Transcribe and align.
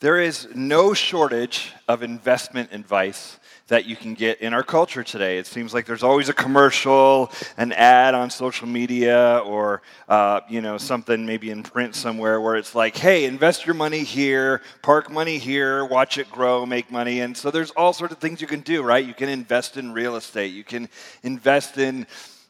There 0.00 0.20
is 0.20 0.46
no 0.54 0.94
shortage 0.94 1.72
of 1.88 2.04
investment 2.04 2.72
advice 2.72 3.36
that 3.66 3.84
you 3.84 3.96
can 3.96 4.14
get 4.14 4.40
in 4.40 4.54
our 4.54 4.62
culture 4.62 5.02
today. 5.02 5.38
It 5.38 5.46
seems 5.48 5.74
like 5.74 5.86
there's 5.86 6.04
always 6.04 6.28
a 6.28 6.32
commercial, 6.32 7.32
an 7.56 7.72
ad 7.72 8.14
on 8.14 8.30
social 8.30 8.68
media, 8.68 9.42
or 9.44 9.82
uh, 10.08 10.42
you 10.48 10.60
know 10.60 10.78
something 10.78 11.26
maybe 11.26 11.50
in 11.50 11.64
print 11.64 11.96
somewhere 11.96 12.40
where 12.40 12.54
it's 12.54 12.76
like, 12.76 12.96
"Hey, 12.96 13.24
invest 13.24 13.66
your 13.66 13.74
money 13.74 14.04
here, 14.04 14.62
park 14.82 15.10
money 15.10 15.36
here, 15.36 15.84
watch 15.84 16.16
it 16.16 16.30
grow, 16.30 16.64
make 16.64 16.92
money." 16.92 17.18
And 17.20 17.36
so 17.36 17.50
there's 17.50 17.72
all 17.72 17.92
sorts 17.92 18.14
of 18.14 18.20
things 18.20 18.40
you 18.40 18.46
can 18.46 18.60
do, 18.60 18.84
right? 18.84 19.04
You 19.04 19.14
can 19.14 19.28
invest 19.28 19.76
in 19.76 19.92
real 19.92 20.14
estate. 20.14 20.54
You 20.54 20.62
can 20.62 20.88
invest 21.24 21.76
in 21.76 22.06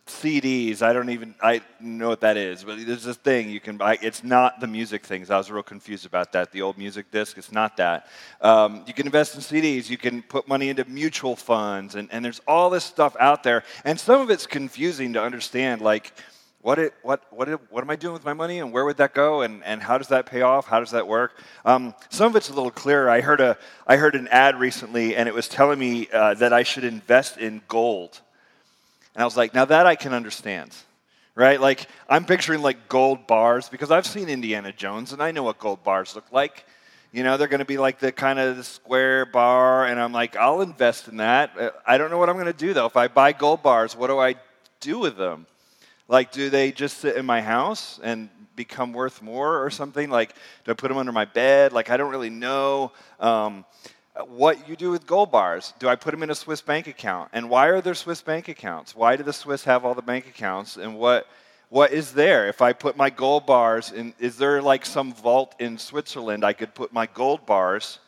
CDs. 0.08 0.82
I 0.82 0.92
don't 0.92 1.10
even 1.10 1.34
I 1.40 1.60
know 1.80 2.08
what 2.08 2.20
that 2.22 2.36
is, 2.36 2.64
but 2.64 2.84
there's 2.86 3.04
this 3.04 3.16
thing 3.16 3.50
you 3.50 3.60
can 3.60 3.76
buy. 3.76 3.98
It's 4.02 4.24
not 4.24 4.60
the 4.60 4.66
music 4.66 5.04
things. 5.06 5.30
I 5.30 5.36
was 5.38 5.50
real 5.50 5.62
confused 5.62 6.06
about 6.06 6.32
that. 6.32 6.52
The 6.52 6.62
old 6.62 6.78
music 6.78 7.10
disc. 7.10 7.38
It's 7.38 7.52
not 7.52 7.76
that. 7.76 8.08
Um, 8.40 8.84
you 8.86 8.94
can 8.94 9.06
invest 9.06 9.34
in 9.34 9.40
CDs. 9.40 9.88
You 9.88 9.98
can 9.98 10.22
put 10.22 10.48
money 10.48 10.68
into 10.68 10.84
mutual 10.84 11.36
funds, 11.36 11.94
and, 11.94 12.08
and 12.12 12.24
there's 12.24 12.40
all 12.46 12.70
this 12.70 12.84
stuff 12.84 13.16
out 13.20 13.42
there. 13.42 13.64
And 13.84 13.98
some 13.98 14.20
of 14.20 14.30
it's 14.30 14.46
confusing 14.46 15.12
to 15.14 15.22
understand. 15.22 15.80
Like, 15.80 16.12
what 16.60 16.78
it, 16.78 16.92
what 17.02 17.22
what 17.32 17.48
it, 17.48 17.60
what 17.70 17.82
am 17.84 17.90
I 17.90 17.96
doing 17.96 18.12
with 18.12 18.24
my 18.24 18.34
money, 18.34 18.58
and 18.58 18.72
where 18.72 18.84
would 18.84 18.96
that 18.96 19.14
go, 19.14 19.42
and 19.42 19.62
and 19.64 19.82
how 19.82 19.96
does 19.96 20.08
that 20.08 20.26
pay 20.26 20.42
off? 20.42 20.66
How 20.66 20.80
does 20.80 20.90
that 20.90 21.06
work? 21.06 21.40
Um, 21.64 21.94
some 22.10 22.26
of 22.26 22.36
it's 22.36 22.50
a 22.50 22.52
little 22.52 22.70
clearer. 22.70 23.08
I 23.08 23.20
heard 23.20 23.40
a 23.40 23.56
I 23.86 23.96
heard 23.96 24.14
an 24.14 24.28
ad 24.28 24.58
recently, 24.58 25.14
and 25.14 25.28
it 25.28 25.34
was 25.34 25.48
telling 25.48 25.78
me 25.78 26.08
uh, 26.12 26.34
that 26.34 26.52
I 26.52 26.64
should 26.64 26.84
invest 26.84 27.38
in 27.38 27.62
gold. 27.68 28.20
And 29.18 29.24
I 29.24 29.26
was 29.26 29.36
like, 29.36 29.52
now 29.52 29.64
that 29.64 29.84
I 29.84 29.96
can 29.96 30.14
understand, 30.14 30.72
right? 31.34 31.60
Like, 31.60 31.88
I'm 32.08 32.24
picturing 32.24 32.62
like 32.62 32.88
gold 32.88 33.26
bars 33.26 33.68
because 33.68 33.90
I've 33.90 34.06
seen 34.06 34.28
Indiana 34.28 34.72
Jones 34.72 35.12
and 35.12 35.20
I 35.20 35.32
know 35.32 35.42
what 35.42 35.58
gold 35.58 35.82
bars 35.82 36.14
look 36.14 36.30
like. 36.30 36.64
You 37.10 37.24
know, 37.24 37.36
they're 37.36 37.48
going 37.48 37.58
to 37.58 37.64
be 37.64 37.78
like 37.78 37.98
the 37.98 38.12
kind 38.12 38.38
of 38.38 38.56
the 38.56 38.62
square 38.62 39.26
bar, 39.26 39.86
and 39.86 39.98
I'm 39.98 40.12
like, 40.12 40.36
I'll 40.36 40.60
invest 40.60 41.08
in 41.08 41.16
that. 41.16 41.50
Uh, 41.58 41.70
I 41.84 41.98
don't 41.98 42.12
know 42.12 42.18
what 42.18 42.28
I'm 42.28 42.36
going 42.36 42.46
to 42.46 42.52
do 42.52 42.72
though. 42.72 42.86
If 42.86 42.96
I 42.96 43.08
buy 43.08 43.32
gold 43.32 43.60
bars, 43.60 43.96
what 43.96 44.06
do 44.06 44.20
I 44.20 44.36
do 44.78 45.00
with 45.00 45.16
them? 45.16 45.48
Like, 46.06 46.30
do 46.30 46.48
they 46.48 46.70
just 46.70 46.98
sit 46.98 47.16
in 47.16 47.26
my 47.26 47.42
house 47.42 47.98
and 48.00 48.28
become 48.54 48.92
worth 48.92 49.20
more 49.20 49.64
or 49.64 49.70
something? 49.70 50.10
Like, 50.10 50.32
do 50.64 50.70
I 50.70 50.74
put 50.74 50.86
them 50.86 50.96
under 50.96 51.10
my 51.10 51.24
bed? 51.24 51.72
Like, 51.72 51.90
I 51.90 51.96
don't 51.96 52.12
really 52.12 52.30
know. 52.30 52.92
Um, 53.18 53.64
Uh, 54.18 54.24
what 54.24 54.68
you 54.68 54.76
do 54.76 54.90
with 54.90 55.06
gold 55.06 55.30
bars. 55.30 55.72
Do 55.78 55.88
I 55.88 55.96
put 55.96 56.10
them 56.10 56.22
in 56.22 56.30
a 56.30 56.34
Swiss 56.34 56.60
bank 56.60 56.86
account? 56.86 57.30
And 57.32 57.48
why 57.48 57.66
are 57.68 57.80
there 57.80 57.94
Swiss 57.94 58.20
bank 58.22 58.48
accounts? 58.48 58.96
Why 58.96 59.16
do 59.16 59.22
the 59.22 59.32
Swiss 59.32 59.64
have 59.64 59.84
all 59.84 59.94
the 59.94 60.02
bank 60.02 60.26
accounts? 60.26 60.76
And 60.76 60.98
what 60.98 61.26
what 61.70 61.92
is 61.92 62.12
there? 62.12 62.48
If 62.48 62.62
I 62.62 62.72
put 62.72 62.96
my 62.96 63.10
gold 63.10 63.44
bars 63.44 63.92
in, 63.92 64.14
is 64.18 64.38
there 64.38 64.62
like 64.62 64.86
some 64.86 65.12
vault 65.12 65.54
in 65.58 65.76
Switzerland 65.76 66.42
I 66.42 66.54
could 66.54 66.74
put 66.74 66.94
my 66.94 67.06
gold 67.06 67.44
bars 67.44 67.98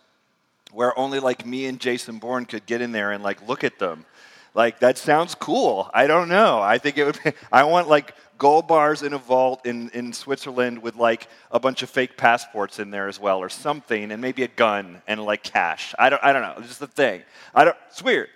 where 0.73 0.99
only 0.99 1.21
like 1.21 1.45
me 1.45 1.67
and 1.67 1.79
Jason 1.79 2.19
Bourne 2.19 2.47
could 2.47 2.65
get 2.65 2.81
in 2.81 2.91
there 2.93 3.13
and 3.13 3.23
like 3.23 3.47
look 3.47 3.63
at 3.63 3.79
them? 3.79 4.07
Like 4.55 4.81
that 4.81 4.99
sounds 4.99 5.35
cool. 5.35 5.91
I 5.93 6.07
don't 6.07 6.29
know. 6.29 6.61
I 6.61 6.79
think 6.79 6.99
it 6.99 7.05
would. 7.05 7.21
Be, 7.23 7.33
I 7.53 7.65
want 7.65 7.89
like 7.89 8.15
gold 8.41 8.67
bars 8.67 9.03
in 9.03 9.13
a 9.13 9.19
vault 9.19 9.67
in, 9.67 9.91
in 9.91 10.13
Switzerland 10.15 10.83
with 10.83 10.97
like 10.97 11.29
a 11.53 11.61
bunch 11.61 11.83
of 11.83 11.91
fake 11.91 12.17
passports 12.17 12.79
in 12.81 12.91
there 12.91 13.07
as 13.07 13.21
well, 13.21 13.39
or 13.39 13.51
something, 13.51 14.11
and 14.11 14.21
maybe 14.21 14.43
a 14.43 14.49
gun 14.49 15.03
and 15.07 15.23
like 15.23 15.45
cash. 15.45 15.95
I 15.99 16.09
don't. 16.11 16.25
I 16.25 16.33
don't 16.33 16.43
know. 16.43 16.55
It's 16.59 16.69
just 16.69 16.81
the 16.81 16.89
thing. 16.89 17.23
I 17.55 17.65
don't. 17.65 17.77
It's 17.89 18.03
weird. 18.03 18.31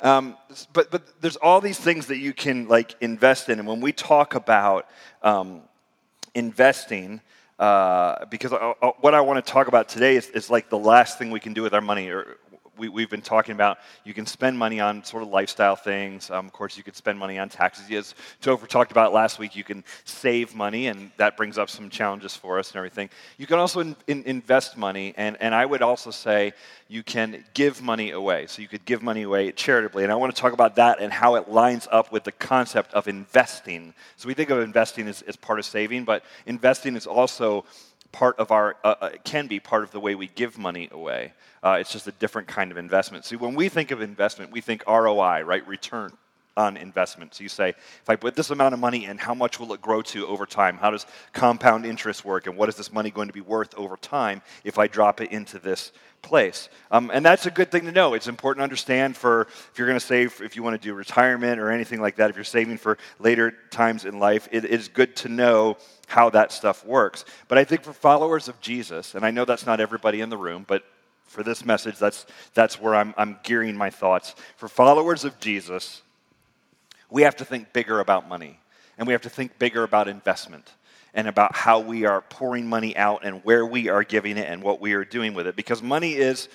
Um, 0.00 0.36
but 0.72 0.90
but 0.90 1.20
there's 1.20 1.36
all 1.36 1.60
these 1.60 1.78
things 1.78 2.06
that 2.06 2.16
you 2.16 2.32
can 2.32 2.66
like 2.66 2.96
invest 3.00 3.50
in, 3.50 3.60
and 3.60 3.68
when 3.68 3.80
we 3.80 3.92
talk 3.92 4.34
about 4.34 4.88
um, 5.22 5.62
investing. 6.34 7.20
Uh, 7.58 8.24
because 8.30 8.54
I, 8.54 8.56
uh, 8.56 8.72
I, 8.80 8.86
uh, 8.86 8.92
what 9.02 9.12
I 9.12 9.20
want 9.20 9.44
to 9.44 9.52
talk 9.52 9.68
about 9.68 9.86
today 9.86 10.16
is, 10.16 10.30
is, 10.30 10.48
like 10.48 10.70
the 10.70 10.78
last 10.78 11.18
thing 11.18 11.30
we 11.30 11.40
can 11.40 11.52
do 11.52 11.62
with 11.62 11.74
our 11.74 11.82
money, 11.82 12.08
or 12.08 12.38
we, 12.78 13.02
have 13.02 13.10
been 13.10 13.20
talking 13.20 13.54
about 13.54 13.78
you 14.04 14.14
can 14.14 14.26
spend 14.26 14.58
money 14.58 14.80
on 14.80 15.04
sort 15.04 15.22
of 15.22 15.28
lifestyle 15.28 15.76
things. 15.76 16.30
Um, 16.30 16.46
of 16.46 16.52
course, 16.52 16.76
you 16.76 16.82
could 16.82 16.96
spend 16.96 17.18
money 17.18 17.38
on 17.38 17.48
taxes. 17.48 17.90
As 17.90 18.14
Topher 18.42 18.66
talked 18.66 18.90
about 18.90 19.12
last 19.12 19.38
week, 19.38 19.54
you 19.54 19.64
can 19.64 19.84
save 20.04 20.54
money, 20.54 20.86
and 20.86 21.10
that 21.16 21.36
brings 21.36 21.58
up 21.58 21.68
some 21.68 21.90
challenges 21.90 22.34
for 22.36 22.58
us 22.58 22.70
and 22.70 22.76
everything. 22.76 23.10
You 23.38 23.46
can 23.46 23.58
also 23.58 23.80
in, 23.80 23.96
in, 24.06 24.22
invest 24.24 24.76
money, 24.76 25.14
and, 25.16 25.36
and 25.40 25.54
I 25.54 25.66
would 25.66 25.82
also 25.82 26.10
say 26.10 26.52
you 26.88 27.02
can 27.02 27.44
give 27.54 27.82
money 27.82 28.10
away. 28.10 28.46
So 28.46 28.62
you 28.62 28.68
could 28.68 28.84
give 28.84 29.02
money 29.02 29.22
away 29.22 29.52
charitably. 29.52 30.02
And 30.02 30.12
I 30.12 30.16
want 30.16 30.34
to 30.34 30.40
talk 30.40 30.52
about 30.52 30.76
that 30.76 31.00
and 31.00 31.12
how 31.12 31.36
it 31.36 31.48
lines 31.48 31.86
up 31.92 32.10
with 32.10 32.24
the 32.24 32.32
concept 32.32 32.92
of 32.94 33.06
investing. 33.08 33.94
So 34.16 34.26
we 34.26 34.34
think 34.34 34.50
of 34.50 34.58
investing 34.58 35.06
as, 35.06 35.22
as 35.22 35.36
part 35.36 35.58
of 35.58 35.64
saving, 35.64 36.04
but 36.04 36.24
investing 36.46 36.96
is 36.96 37.06
also 37.06 37.64
part 38.12 38.38
of 38.38 38.50
our 38.50 38.76
uh, 38.84 38.94
uh, 39.00 39.10
can 39.24 39.46
be 39.46 39.60
part 39.60 39.82
of 39.84 39.90
the 39.90 40.00
way 40.00 40.14
we 40.14 40.26
give 40.28 40.58
money 40.58 40.88
away. 40.90 41.32
Uh, 41.62 41.78
it's 41.80 41.92
just 41.92 42.06
a 42.06 42.12
different 42.12 42.48
kind 42.48 42.70
of 42.70 42.78
investment. 42.78 43.24
See, 43.24 43.36
when 43.36 43.54
we 43.54 43.68
think 43.68 43.90
of 43.90 44.00
investment, 44.00 44.50
we 44.50 44.60
think 44.60 44.86
ROI, 44.86 45.42
right? 45.42 45.66
Return 45.66 46.12
on 46.56 46.76
investment. 46.76 47.34
So 47.34 47.42
you 47.42 47.48
say, 47.48 47.70
if 47.70 48.08
I 48.08 48.16
put 48.16 48.34
this 48.34 48.50
amount 48.50 48.74
of 48.74 48.80
money 48.80 49.06
in, 49.06 49.18
how 49.18 49.34
much 49.34 49.60
will 49.60 49.72
it 49.72 49.80
grow 49.80 50.02
to 50.02 50.26
over 50.26 50.46
time? 50.46 50.76
How 50.76 50.90
does 50.90 51.06
compound 51.32 51.86
interest 51.86 52.24
work? 52.24 52.46
And 52.46 52.56
what 52.56 52.68
is 52.68 52.76
this 52.76 52.92
money 52.92 53.10
going 53.10 53.28
to 53.28 53.34
be 53.34 53.40
worth 53.40 53.74
over 53.76 53.96
time 53.96 54.42
if 54.64 54.78
I 54.78 54.86
drop 54.86 55.20
it 55.20 55.32
into 55.32 55.58
this 55.58 55.92
place? 56.22 56.68
Um, 56.90 57.10
and 57.14 57.24
that's 57.24 57.46
a 57.46 57.50
good 57.50 57.70
thing 57.70 57.84
to 57.86 57.92
know. 57.92 58.14
It's 58.14 58.28
important 58.28 58.60
to 58.60 58.64
understand 58.64 59.16
for 59.16 59.42
if 59.42 59.72
you're 59.76 59.86
going 59.86 59.98
to 59.98 60.04
save, 60.04 60.40
if 60.42 60.56
you 60.56 60.62
want 60.62 60.80
to 60.80 60.88
do 60.88 60.92
retirement 60.92 61.60
or 61.60 61.70
anything 61.70 62.00
like 62.00 62.16
that, 62.16 62.30
if 62.30 62.36
you're 62.36 62.44
saving 62.44 62.78
for 62.78 62.98
later 63.18 63.54
times 63.70 64.04
in 64.04 64.18
life, 64.18 64.48
it 64.50 64.64
is 64.64 64.88
good 64.88 65.16
to 65.16 65.28
know 65.28 65.76
how 66.08 66.30
that 66.30 66.52
stuff 66.52 66.84
works. 66.84 67.24
But 67.48 67.58
I 67.58 67.64
think 67.64 67.82
for 67.82 67.92
followers 67.92 68.48
of 68.48 68.60
Jesus, 68.60 69.14
and 69.14 69.24
I 69.24 69.30
know 69.30 69.44
that's 69.44 69.66
not 69.66 69.80
everybody 69.80 70.20
in 70.20 70.28
the 70.28 70.36
room, 70.36 70.64
but 70.66 70.84
for 71.30 71.44
this 71.44 71.64
message, 71.64 71.96
that's, 71.96 72.26
that's 72.54 72.80
where 72.80 72.96
I'm, 72.96 73.14
I'm 73.16 73.38
gearing 73.44 73.76
my 73.76 73.88
thoughts. 73.88 74.34
For 74.56 74.66
followers 74.66 75.24
of 75.24 75.38
Jesus, 75.38 76.02
we 77.10 77.22
have 77.22 77.36
to 77.36 77.44
think 77.44 77.72
bigger 77.72 78.00
about 78.00 78.28
money, 78.28 78.58
and 78.98 79.06
we 79.06 79.12
have 79.12 79.22
to 79.22 79.30
think 79.30 79.58
bigger 79.58 79.82
about 79.82 80.08
investment 80.08 80.72
and 81.14 81.26
about 81.26 81.54
how 81.56 81.80
we 81.80 82.04
are 82.04 82.20
pouring 82.20 82.68
money 82.68 82.96
out 82.96 83.24
and 83.24 83.42
where 83.44 83.66
we 83.66 83.88
are 83.88 84.04
giving 84.04 84.36
it 84.36 84.48
and 84.48 84.62
what 84.62 84.80
we 84.80 84.92
are 84.92 85.04
doing 85.04 85.34
with 85.34 85.46
it. 85.46 85.56
Because 85.56 85.82
money 85.82 86.14
is, 86.14 86.48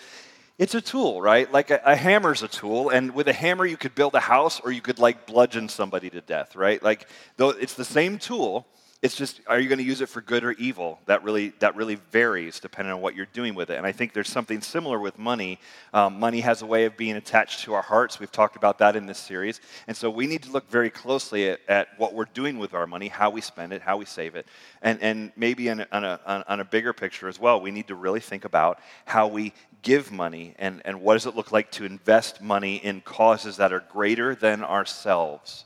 it's 0.58 0.76
a 0.76 0.82
tool, 0.82 1.22
right? 1.22 1.52
Like 1.52 1.72
a, 1.72 1.82
a 1.84 1.96
hammer's 1.96 2.42
a 2.42 2.48
tool, 2.48 2.90
and 2.90 3.14
with 3.14 3.28
a 3.28 3.34
hammer 3.34 3.66
you 3.66 3.78
could 3.78 3.96
build 3.96 4.16
a 4.16 4.20
house 4.20 4.62
or 4.62 4.72
you 4.72 4.82
could 4.82 5.00
like 5.00 5.28
bludgeon 5.28 5.68
somebody 5.68 6.10
to 6.10 6.22
death, 6.22 6.56
right? 6.56 6.82
Like, 6.82 7.08
though 7.36 7.50
it's 7.50 7.74
the 7.74 7.86
same 7.86 8.18
tool, 8.18 8.66
it's 9.06 9.16
just, 9.16 9.40
are 9.46 9.60
you 9.60 9.70
going 9.70 9.78
to 9.78 9.86
use 9.86 10.02
it 10.02 10.10
for 10.10 10.20
good 10.20 10.44
or 10.44 10.54
evil? 10.54 11.00
That 11.06 11.24
really, 11.24 11.50
that 11.60 11.76
really 11.76 12.00
varies 12.12 12.60
depending 12.60 12.92
on 12.92 13.02
what 13.02 13.16
you're 13.16 13.28
doing 13.34 13.54
with 13.54 13.70
it. 13.70 13.78
And 13.78 13.86
I 13.86 13.92
think 13.92 14.14
there's 14.14 14.32
something 14.32 14.62
similar 14.62 15.00
with 15.00 15.20
money. 15.20 15.60
Um, 15.94 16.20
money 16.20 16.40
has 16.40 16.64
a 16.64 16.66
way 16.66 16.86
of 16.86 16.98
being 16.98 17.16
attached 17.16 17.66
to 17.66 17.76
our 17.76 17.84
hearts. 17.84 18.20
We've 18.20 18.32
talked 18.32 18.56
about 18.56 18.80
that 18.80 18.96
in 18.96 19.06
this 19.06 19.20
series. 19.20 19.62
And 19.88 19.96
so 19.96 20.10
we 20.10 20.26
need 20.26 20.42
to 20.44 20.52
look 20.52 20.68
very 20.72 20.90
closely 20.90 21.52
at, 21.52 21.60
at 21.68 21.90
what 22.00 22.16
we're 22.16 22.26
doing 22.34 22.58
with 22.58 22.74
our 22.74 22.88
money, 22.88 23.08
how 23.08 23.30
we 23.30 23.42
spend 23.42 23.74
it, 23.74 23.82
how 23.84 23.96
we 23.96 24.06
save 24.06 24.34
it. 24.36 24.48
And, 24.82 25.00
and 25.04 25.32
maybe 25.36 25.70
on 25.70 25.82
a, 25.82 26.20
on, 26.26 26.44
on 26.48 26.60
a 26.60 26.66
bigger 26.66 26.92
picture 26.92 27.28
as 27.28 27.40
well, 27.40 27.62
we 27.62 27.70
need 27.70 27.90
to 27.90 27.96
really 27.96 28.22
think 28.22 28.44
about 28.44 28.80
how 29.06 29.28
we 29.28 29.54
give 29.84 30.12
money 30.12 30.56
and, 30.58 30.82
and 30.84 31.00
what 31.00 31.14
does 31.14 31.28
it 31.28 31.36
look 31.36 31.52
like 31.52 31.70
to 31.74 31.86
invest 31.86 32.42
money 32.42 32.78
in 32.78 33.02
causes 33.02 33.58
that 33.58 33.72
are 33.72 33.84
greater 33.92 34.34
than 34.34 34.64
ourselves. 34.64 35.66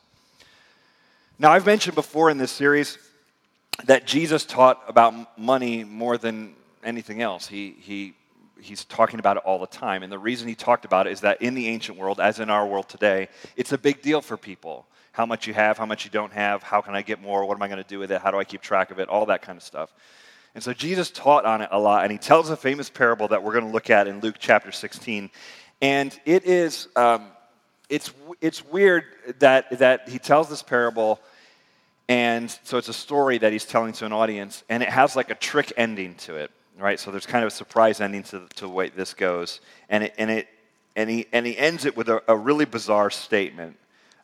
Now, 1.41 1.53
I've 1.53 1.65
mentioned 1.65 1.95
before 1.95 2.29
in 2.29 2.37
this 2.37 2.51
series 2.51 2.97
that 3.85 4.05
Jesus 4.05 4.45
taught 4.45 4.81
about 4.87 5.37
money 5.37 5.83
more 5.83 6.17
than 6.17 6.55
anything 6.83 7.21
else. 7.21 7.47
He, 7.47 7.75
he, 7.79 8.13
he's 8.59 8.83
talking 8.85 9.19
about 9.19 9.37
it 9.37 9.43
all 9.45 9.59
the 9.59 9.67
time. 9.67 10.03
And 10.03 10.11
the 10.11 10.19
reason 10.19 10.47
he 10.47 10.55
talked 10.55 10.85
about 10.85 11.07
it 11.07 11.11
is 11.11 11.21
that 11.21 11.41
in 11.41 11.53
the 11.53 11.67
ancient 11.67 11.97
world, 11.97 12.19
as 12.19 12.39
in 12.39 12.49
our 12.49 12.65
world 12.65 12.89
today, 12.89 13.29
it's 13.55 13.71
a 13.71 13.77
big 13.77 14.01
deal 14.01 14.21
for 14.21 14.37
people. 14.37 14.85
How 15.11 15.25
much 15.25 15.47
you 15.47 15.53
have, 15.53 15.77
how 15.77 15.85
much 15.85 16.05
you 16.05 16.11
don't 16.11 16.33
have, 16.33 16.63
how 16.63 16.81
can 16.81 16.95
I 16.95 17.01
get 17.01 17.21
more, 17.21 17.45
what 17.45 17.55
am 17.55 17.61
I 17.61 17.67
going 17.67 17.81
to 17.81 17.87
do 17.87 17.99
with 17.99 18.11
it, 18.11 18.21
how 18.21 18.31
do 18.31 18.37
I 18.37 18.43
keep 18.43 18.61
track 18.61 18.91
of 18.91 18.99
it, 18.99 19.09
all 19.09 19.25
that 19.27 19.41
kind 19.41 19.57
of 19.57 19.63
stuff. 19.63 19.93
And 20.55 20.63
so 20.63 20.73
Jesus 20.73 21.11
taught 21.11 21.45
on 21.45 21.61
it 21.61 21.69
a 21.71 21.79
lot, 21.79 22.03
and 22.03 22.11
he 22.11 22.17
tells 22.17 22.49
a 22.49 22.57
famous 22.57 22.89
parable 22.89 23.27
that 23.29 23.43
we're 23.43 23.53
going 23.53 23.65
to 23.65 23.71
look 23.71 23.89
at 23.89 24.07
in 24.07 24.19
Luke 24.19 24.35
chapter 24.39 24.71
16. 24.71 25.29
And 25.81 26.19
it 26.25 26.45
is, 26.45 26.87
um, 26.95 27.27
it's, 27.87 28.11
it's 28.41 28.65
weird 28.65 29.05
that, 29.39 29.77
that 29.79 30.09
he 30.09 30.19
tells 30.19 30.49
this 30.49 30.63
parable 30.63 31.19
and 32.09 32.49
so 32.63 32.79
it's 32.79 32.89
a 32.89 32.93
story 32.93 33.37
that 33.37 33.53
he's 33.53 33.65
telling 33.65 33.93
to 33.93 34.05
an 34.07 34.11
audience, 34.11 34.63
and 34.67 34.81
it 34.81 34.89
has 34.89 35.15
like 35.15 35.29
a 35.29 35.35
trick 35.35 35.71
ending 35.77 36.15
to 36.15 36.37
it, 36.37 36.49
right? 36.79 36.99
So 36.99 37.11
there's 37.11 37.27
kind 37.27 37.45
of 37.45 37.49
a 37.49 37.55
surprise 37.55 38.01
ending 38.01 38.23
to, 38.23 38.47
to 38.55 38.61
the 38.61 38.67
way 38.67 38.89
this 38.89 39.13
goes. 39.13 39.61
And, 39.89 40.05
it, 40.05 40.15
and, 40.17 40.31
it, 40.31 40.47
and, 40.95 41.07
he, 41.07 41.27
and 41.31 41.45
he 41.45 41.55
ends 41.55 41.85
it 41.85 41.95
with 41.95 42.09
a, 42.09 42.23
a 42.27 42.35
really 42.35 42.65
bizarre 42.65 43.11
statement 43.11 43.77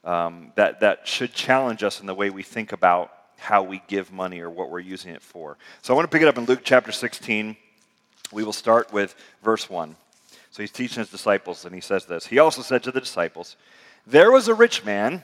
um, 0.04 0.52
that, 0.56 0.80
that 0.80 1.08
should 1.08 1.32
challenge 1.32 1.84
us 1.84 2.02
in 2.02 2.08
the 2.08 2.16
way 2.16 2.32
we 2.32 2.42
think 2.42 2.72
about 2.72 3.12
how 3.38 3.62
we 3.62 3.84
give 3.88 4.12
money 4.12 4.40
or 4.40 4.50
what 4.50 4.72
we're 4.72 4.80
using 4.80 5.14
it 5.14 5.22
for. 5.22 5.56
So 5.84 5.94
I 5.94 5.96
want 5.96 6.10
to 6.10 6.16
pick 6.16 6.24
it 6.24 6.28
up 6.28 6.40
in 6.40 6.46
Luke 6.46 6.62
chapter 6.64 6.92
16. 6.92 7.56
We 8.32 8.44
will 8.44 8.52
start 8.52 8.92
with 8.92 9.14
verse 9.44 9.70
1. 9.70 9.96
So 10.50 10.64
he's 10.64 10.72
teaching 10.72 11.02
his 11.02 11.12
disciples, 11.12 11.66
and 11.66 11.76
he 11.76 11.82
says 11.82 12.06
this 12.06 12.26
He 12.26 12.40
also 12.40 12.64
said 12.64 12.82
to 12.84 12.92
the 12.92 13.00
disciples, 13.00 13.58
There 14.08 14.32
was 14.32 14.48
a 14.48 14.56
rich 14.56 14.84
man 14.84 15.24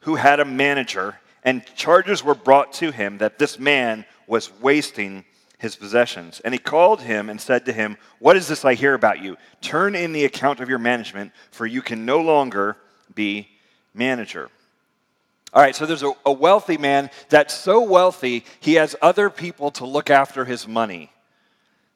who 0.00 0.16
had 0.16 0.40
a 0.40 0.44
manager 0.44 1.18
and 1.44 1.64
charges 1.74 2.22
were 2.22 2.34
brought 2.34 2.72
to 2.74 2.90
him 2.90 3.18
that 3.18 3.38
this 3.38 3.58
man 3.58 4.04
was 4.26 4.50
wasting 4.60 5.24
his 5.58 5.76
possessions. 5.76 6.40
And 6.44 6.52
he 6.52 6.58
called 6.58 7.00
him 7.00 7.30
and 7.30 7.40
said 7.40 7.66
to 7.66 7.72
him, 7.72 7.96
What 8.18 8.36
is 8.36 8.48
this 8.48 8.64
I 8.64 8.74
hear 8.74 8.94
about 8.94 9.22
you? 9.22 9.36
Turn 9.60 9.94
in 9.94 10.12
the 10.12 10.24
account 10.24 10.60
of 10.60 10.68
your 10.68 10.78
management, 10.78 11.32
for 11.50 11.66
you 11.66 11.82
can 11.82 12.04
no 12.04 12.20
longer 12.20 12.76
be 13.14 13.48
manager. 13.94 14.50
All 15.52 15.62
right, 15.62 15.76
so 15.76 15.84
there's 15.84 16.02
a, 16.02 16.12
a 16.24 16.32
wealthy 16.32 16.78
man 16.78 17.10
that's 17.28 17.54
so 17.54 17.82
wealthy, 17.82 18.44
he 18.60 18.74
has 18.74 18.96
other 19.02 19.28
people 19.28 19.70
to 19.72 19.84
look 19.84 20.10
after 20.10 20.44
his 20.44 20.66
money. 20.66 21.12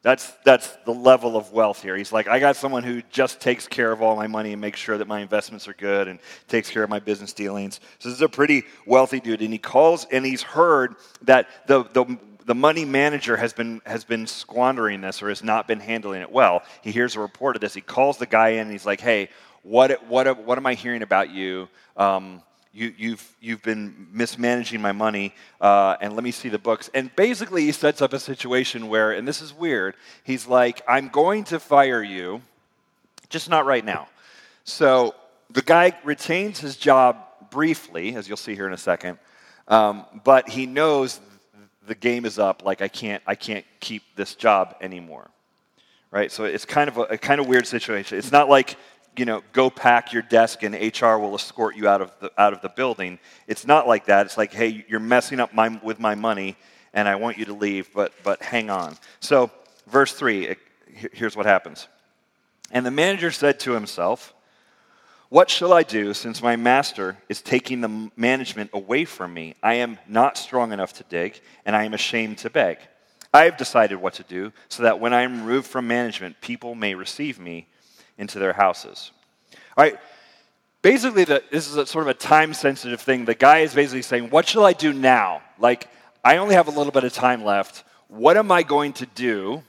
That's, 0.06 0.30
that's 0.44 0.68
the 0.84 0.94
level 0.94 1.36
of 1.36 1.50
wealth 1.50 1.82
here. 1.82 1.96
He's 1.96 2.12
like, 2.12 2.28
I 2.28 2.38
got 2.38 2.54
someone 2.54 2.84
who 2.84 3.02
just 3.10 3.40
takes 3.40 3.66
care 3.66 3.90
of 3.90 4.02
all 4.02 4.14
my 4.14 4.28
money 4.28 4.52
and 4.52 4.60
makes 4.60 4.78
sure 4.78 4.96
that 4.96 5.08
my 5.08 5.18
investments 5.18 5.66
are 5.66 5.74
good 5.74 6.06
and 6.06 6.20
takes 6.46 6.70
care 6.70 6.84
of 6.84 6.88
my 6.88 7.00
business 7.00 7.32
dealings. 7.32 7.80
So 7.98 8.08
this 8.08 8.14
is 8.14 8.22
a 8.22 8.28
pretty 8.28 8.62
wealthy 8.86 9.18
dude. 9.18 9.42
And 9.42 9.52
he 9.52 9.58
calls 9.58 10.06
and 10.12 10.24
he's 10.24 10.42
heard 10.42 10.94
that 11.22 11.48
the, 11.66 11.82
the 11.92 12.18
the 12.44 12.54
money 12.54 12.84
manager 12.84 13.36
has 13.36 13.52
been, 13.52 13.82
has 13.84 14.04
been 14.04 14.28
squandering 14.28 15.00
this 15.00 15.24
or 15.24 15.28
has 15.28 15.42
not 15.42 15.66
been 15.66 15.80
handling 15.80 16.22
it 16.22 16.30
well. 16.30 16.62
He 16.82 16.92
hears 16.92 17.16
a 17.16 17.20
report 17.20 17.56
of 17.56 17.60
this. 17.60 17.74
He 17.74 17.80
calls 17.80 18.18
the 18.18 18.26
guy 18.26 18.50
in 18.50 18.60
and 18.60 18.70
he's 18.70 18.86
like, 18.86 19.00
hey, 19.00 19.30
what, 19.64 20.06
what, 20.06 20.38
what 20.44 20.56
am 20.56 20.66
I 20.66 20.74
hearing 20.74 21.02
about 21.02 21.30
you? 21.30 21.66
Um, 21.96 22.42
you, 22.76 22.90
have 22.90 23.00
you've, 23.00 23.36
you've 23.40 23.62
been 23.62 24.06
mismanaging 24.12 24.82
my 24.82 24.92
money, 24.92 25.34
uh, 25.60 25.96
and 26.00 26.14
let 26.14 26.22
me 26.22 26.30
see 26.30 26.50
the 26.50 26.58
books. 26.58 26.90
And 26.92 27.14
basically, 27.16 27.62
he 27.62 27.72
sets 27.72 28.02
up 28.02 28.12
a 28.12 28.18
situation 28.18 28.88
where, 28.88 29.12
and 29.12 29.26
this 29.26 29.40
is 29.40 29.54
weird, 29.54 29.94
he's 30.24 30.46
like, 30.46 30.82
I'm 30.86 31.08
going 31.08 31.44
to 31.44 31.58
fire 31.58 32.02
you, 32.02 32.42
just 33.30 33.48
not 33.48 33.64
right 33.64 33.84
now. 33.84 34.08
So 34.64 35.14
the 35.50 35.62
guy 35.62 35.96
retains 36.04 36.60
his 36.60 36.76
job 36.76 37.16
briefly, 37.50 38.14
as 38.14 38.28
you'll 38.28 38.36
see 38.36 38.54
here 38.54 38.66
in 38.66 38.74
a 38.74 38.78
second, 38.78 39.18
um, 39.68 40.04
but 40.22 40.48
he 40.48 40.66
knows 40.66 41.20
the 41.86 41.94
game 41.94 42.26
is 42.26 42.38
up. 42.38 42.62
Like 42.62 42.82
I 42.82 42.88
can't, 42.88 43.22
I 43.26 43.36
can't 43.36 43.64
keep 43.80 44.02
this 44.16 44.34
job 44.34 44.76
anymore, 44.82 45.30
right? 46.10 46.30
So 46.30 46.44
it's 46.44 46.66
kind 46.66 46.88
of 46.88 46.98
a, 46.98 47.02
a 47.02 47.18
kind 47.18 47.40
of 47.40 47.46
weird 47.46 47.66
situation. 47.66 48.18
It's 48.18 48.32
not 48.32 48.50
like 48.50 48.76
you 49.18 49.24
know, 49.24 49.42
go 49.52 49.70
pack 49.70 50.12
your 50.12 50.22
desk 50.22 50.62
and 50.62 50.74
HR 50.74 51.16
will 51.16 51.34
escort 51.34 51.76
you 51.76 51.88
out 51.88 52.00
of 52.00 52.12
the 52.20 52.30
out 52.38 52.52
of 52.52 52.60
the 52.62 52.68
building. 52.68 53.18
It's 53.46 53.66
not 53.66 53.86
like 53.86 54.06
that. 54.06 54.26
It's 54.26 54.36
like, 54.36 54.52
hey, 54.52 54.84
you're 54.88 55.00
messing 55.00 55.40
up 55.40 55.54
my, 55.54 55.80
with 55.82 55.98
my 55.98 56.14
money, 56.14 56.56
and 56.92 57.08
I 57.08 57.16
want 57.16 57.38
you 57.38 57.44
to 57.46 57.54
leave, 57.54 57.92
but 57.94 58.12
but 58.22 58.42
hang 58.42 58.70
on. 58.70 58.96
So 59.20 59.50
verse 59.86 60.12
three, 60.12 60.46
it, 60.46 60.58
here's 61.12 61.36
what 61.36 61.46
happens. 61.46 61.88
And 62.70 62.84
the 62.84 62.90
manager 62.90 63.30
said 63.30 63.60
to 63.60 63.72
himself. 63.72 64.32
What 65.28 65.50
shall 65.50 65.72
I 65.72 65.82
do 65.82 66.14
since 66.14 66.40
my 66.40 66.54
master 66.54 67.18
is 67.28 67.42
taking 67.42 67.80
the 67.80 68.10
management 68.16 68.70
away 68.72 69.04
from 69.04 69.34
me? 69.34 69.56
I 69.60 69.74
am 69.74 69.98
not 70.06 70.38
strong 70.38 70.70
enough 70.70 70.92
to 70.94 71.04
dig, 71.08 71.40
and 71.64 71.74
I 71.74 71.82
am 71.82 71.94
ashamed 71.94 72.38
to 72.38 72.50
beg. 72.50 72.78
I 73.34 73.44
have 73.44 73.56
decided 73.56 73.96
what 73.96 74.14
to 74.14 74.22
do 74.22 74.52
so 74.68 74.84
that 74.84 75.00
when 75.00 75.12
I 75.12 75.22
am 75.22 75.44
removed 75.44 75.66
from 75.66 75.88
management, 75.88 76.40
people 76.40 76.76
may 76.76 76.94
receive 76.94 77.40
me 77.40 77.66
into 78.18 78.38
their 78.38 78.52
houses. 78.52 79.10
All 79.76 79.84
right, 79.84 79.98
basically, 80.82 81.24
the, 81.24 81.42
this 81.50 81.68
is 81.68 81.76
a, 81.76 81.86
sort 81.86 82.04
of 82.04 82.08
a 82.08 82.14
time 82.14 82.54
sensitive 82.54 83.00
thing. 83.00 83.24
The 83.24 83.34
guy 83.34 83.58
is 83.58 83.74
basically 83.74 84.02
saying, 84.02 84.30
What 84.30 84.48
shall 84.48 84.64
I 84.64 84.72
do 84.72 84.92
now? 84.92 85.42
Like, 85.58 85.88
I 86.24 86.38
only 86.38 86.54
have 86.54 86.68
a 86.68 86.70
little 86.70 86.92
bit 86.92 87.04
of 87.04 87.12
time 87.12 87.44
left. 87.44 87.84
What 88.08 88.36
am 88.36 88.50
I 88.50 88.62
going 88.62 88.92
to 88.94 89.06
do 89.06 89.62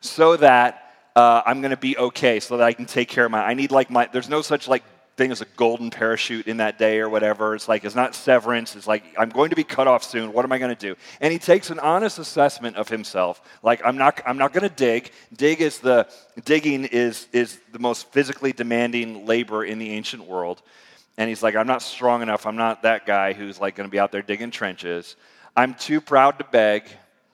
so 0.00 0.36
that 0.36 0.94
uh, 1.16 1.42
I'm 1.44 1.60
going 1.60 1.70
to 1.70 1.76
be 1.76 1.96
okay 1.96 2.40
so 2.40 2.56
that 2.56 2.64
I 2.64 2.72
can 2.72 2.86
take 2.86 3.08
care 3.08 3.24
of 3.24 3.30
my. 3.30 3.44
I 3.44 3.54
need 3.54 3.70
like 3.70 3.90
my. 3.90 4.08
There's 4.12 4.28
no 4.28 4.42
such 4.42 4.68
like 4.68 4.84
thing 5.20 5.30
as 5.30 5.42
a 5.42 5.46
golden 5.56 5.90
parachute 5.90 6.46
in 6.46 6.56
that 6.56 6.78
day 6.78 6.98
or 6.98 7.10
whatever. 7.10 7.54
It's 7.54 7.68
like 7.68 7.84
it's 7.84 7.94
not 7.94 8.14
severance. 8.14 8.74
It's 8.74 8.86
like 8.86 9.04
I'm 9.18 9.28
going 9.28 9.50
to 9.50 9.56
be 9.56 9.64
cut 9.64 9.86
off 9.86 10.02
soon. 10.02 10.32
What 10.32 10.46
am 10.46 10.52
I 10.52 10.58
going 10.58 10.74
to 10.74 10.86
do? 10.88 10.96
And 11.20 11.30
he 11.30 11.38
takes 11.38 11.68
an 11.68 11.78
honest 11.78 12.18
assessment 12.18 12.76
of 12.76 12.88
himself. 12.88 13.42
Like 13.62 13.82
I'm 13.84 13.98
not. 13.98 14.22
I'm 14.26 14.38
not 14.38 14.54
going 14.54 14.66
to 14.66 14.74
dig. 14.74 15.10
Dig 15.36 15.60
is 15.60 15.78
the 15.78 16.08
digging 16.46 16.86
is 16.86 17.28
is 17.32 17.60
the 17.70 17.78
most 17.78 18.10
physically 18.12 18.52
demanding 18.52 19.26
labor 19.26 19.62
in 19.62 19.78
the 19.78 19.90
ancient 19.90 20.24
world. 20.24 20.62
And 21.18 21.28
he's 21.28 21.42
like, 21.42 21.54
I'm 21.54 21.66
not 21.66 21.82
strong 21.82 22.22
enough. 22.22 22.46
I'm 22.46 22.56
not 22.56 22.84
that 22.84 23.04
guy 23.04 23.34
who's 23.34 23.60
like 23.60 23.74
going 23.76 23.86
to 23.88 23.92
be 23.92 23.98
out 23.98 24.12
there 24.12 24.22
digging 24.22 24.50
trenches. 24.50 25.16
I'm 25.54 25.74
too 25.74 26.00
proud 26.00 26.38
to 26.38 26.44
beg. 26.44 26.84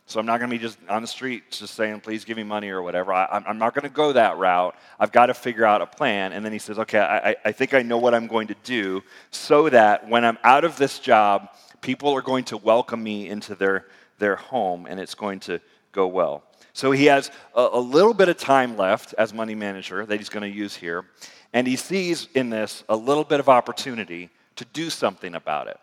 So 0.09 0.21
I'm 0.21 0.27
not 0.27 0.39
going 0.39 0.49
to 0.49 0.57
be 0.57 0.63
just 0.63 0.79
on 0.89 1.03
the 1.03 1.09
street 1.09 1.51
just 1.51 1.75
saying, 1.75 2.01
please 2.01 2.25
give 2.25 2.37
me 2.37 2.45
money 2.45 2.69
or 2.69 2.81
whatever. 2.81 3.13
I, 3.13 3.43
am 3.45 3.59
not 3.59 3.75
going 3.75 3.83
to 3.83 3.89
go 3.89 4.13
that 4.13 4.39
route. 4.39 4.77
I've 5.01 5.11
got 5.11 5.27
to 5.27 5.35
figure 5.35 5.65
out 5.65 5.83
a 5.83 5.87
plan. 5.87 6.33
And 6.33 6.45
then 6.45 6.53
he 6.53 6.61
says, 6.61 6.79
okay, 6.79 7.01
I, 7.01 7.35
I 7.45 7.51
think 7.51 7.75
I 7.75 7.83
know 7.83 7.99
what 7.99 8.15
I'm 8.15 8.29
going 8.29 8.47
to 8.47 8.57
do 8.63 9.03
so 9.33 9.69
that 9.69 10.09
when 10.09 10.25
I'm 10.25 10.39
out 10.45 10.63
of 10.63 10.77
this 10.77 11.01
job, 11.01 11.49
people 11.81 12.13
are 12.15 12.23
going 12.23 12.45
to 12.45 12.57
welcome 12.57 13.03
me 13.03 13.29
into 13.29 13.57
their, 13.57 13.87
their 14.19 14.37
home 14.37 14.87
and 14.89 15.01
it's 15.01 15.17
going 15.17 15.41
to 15.41 15.61
go 15.91 16.07
well. 16.07 16.45
So 16.73 16.93
he 16.93 17.07
has 17.07 17.33
a, 17.57 17.69
a 17.73 17.81
little 17.81 18.15
bit 18.15 18.29
of 18.29 18.37
time 18.37 18.77
left 18.77 19.13
as 19.19 19.35
money 19.35 19.57
manager 19.57 20.07
that 20.07 20.19
he's 20.19 20.29
going 20.29 20.49
to 20.49 20.57
use 20.57 20.77
here. 20.77 21.07
And 21.53 21.67
he 21.67 21.75
sees 21.75 22.29
in 22.33 22.49
this 22.49 22.85
a 22.89 22.97
little 22.97 23.25
bit 23.25 23.41
of 23.41 23.49
opportunity 23.49 24.31
to 24.55 24.65
do 24.67 24.89
something 24.89 25.35
about 25.35 25.67
it 25.67 25.79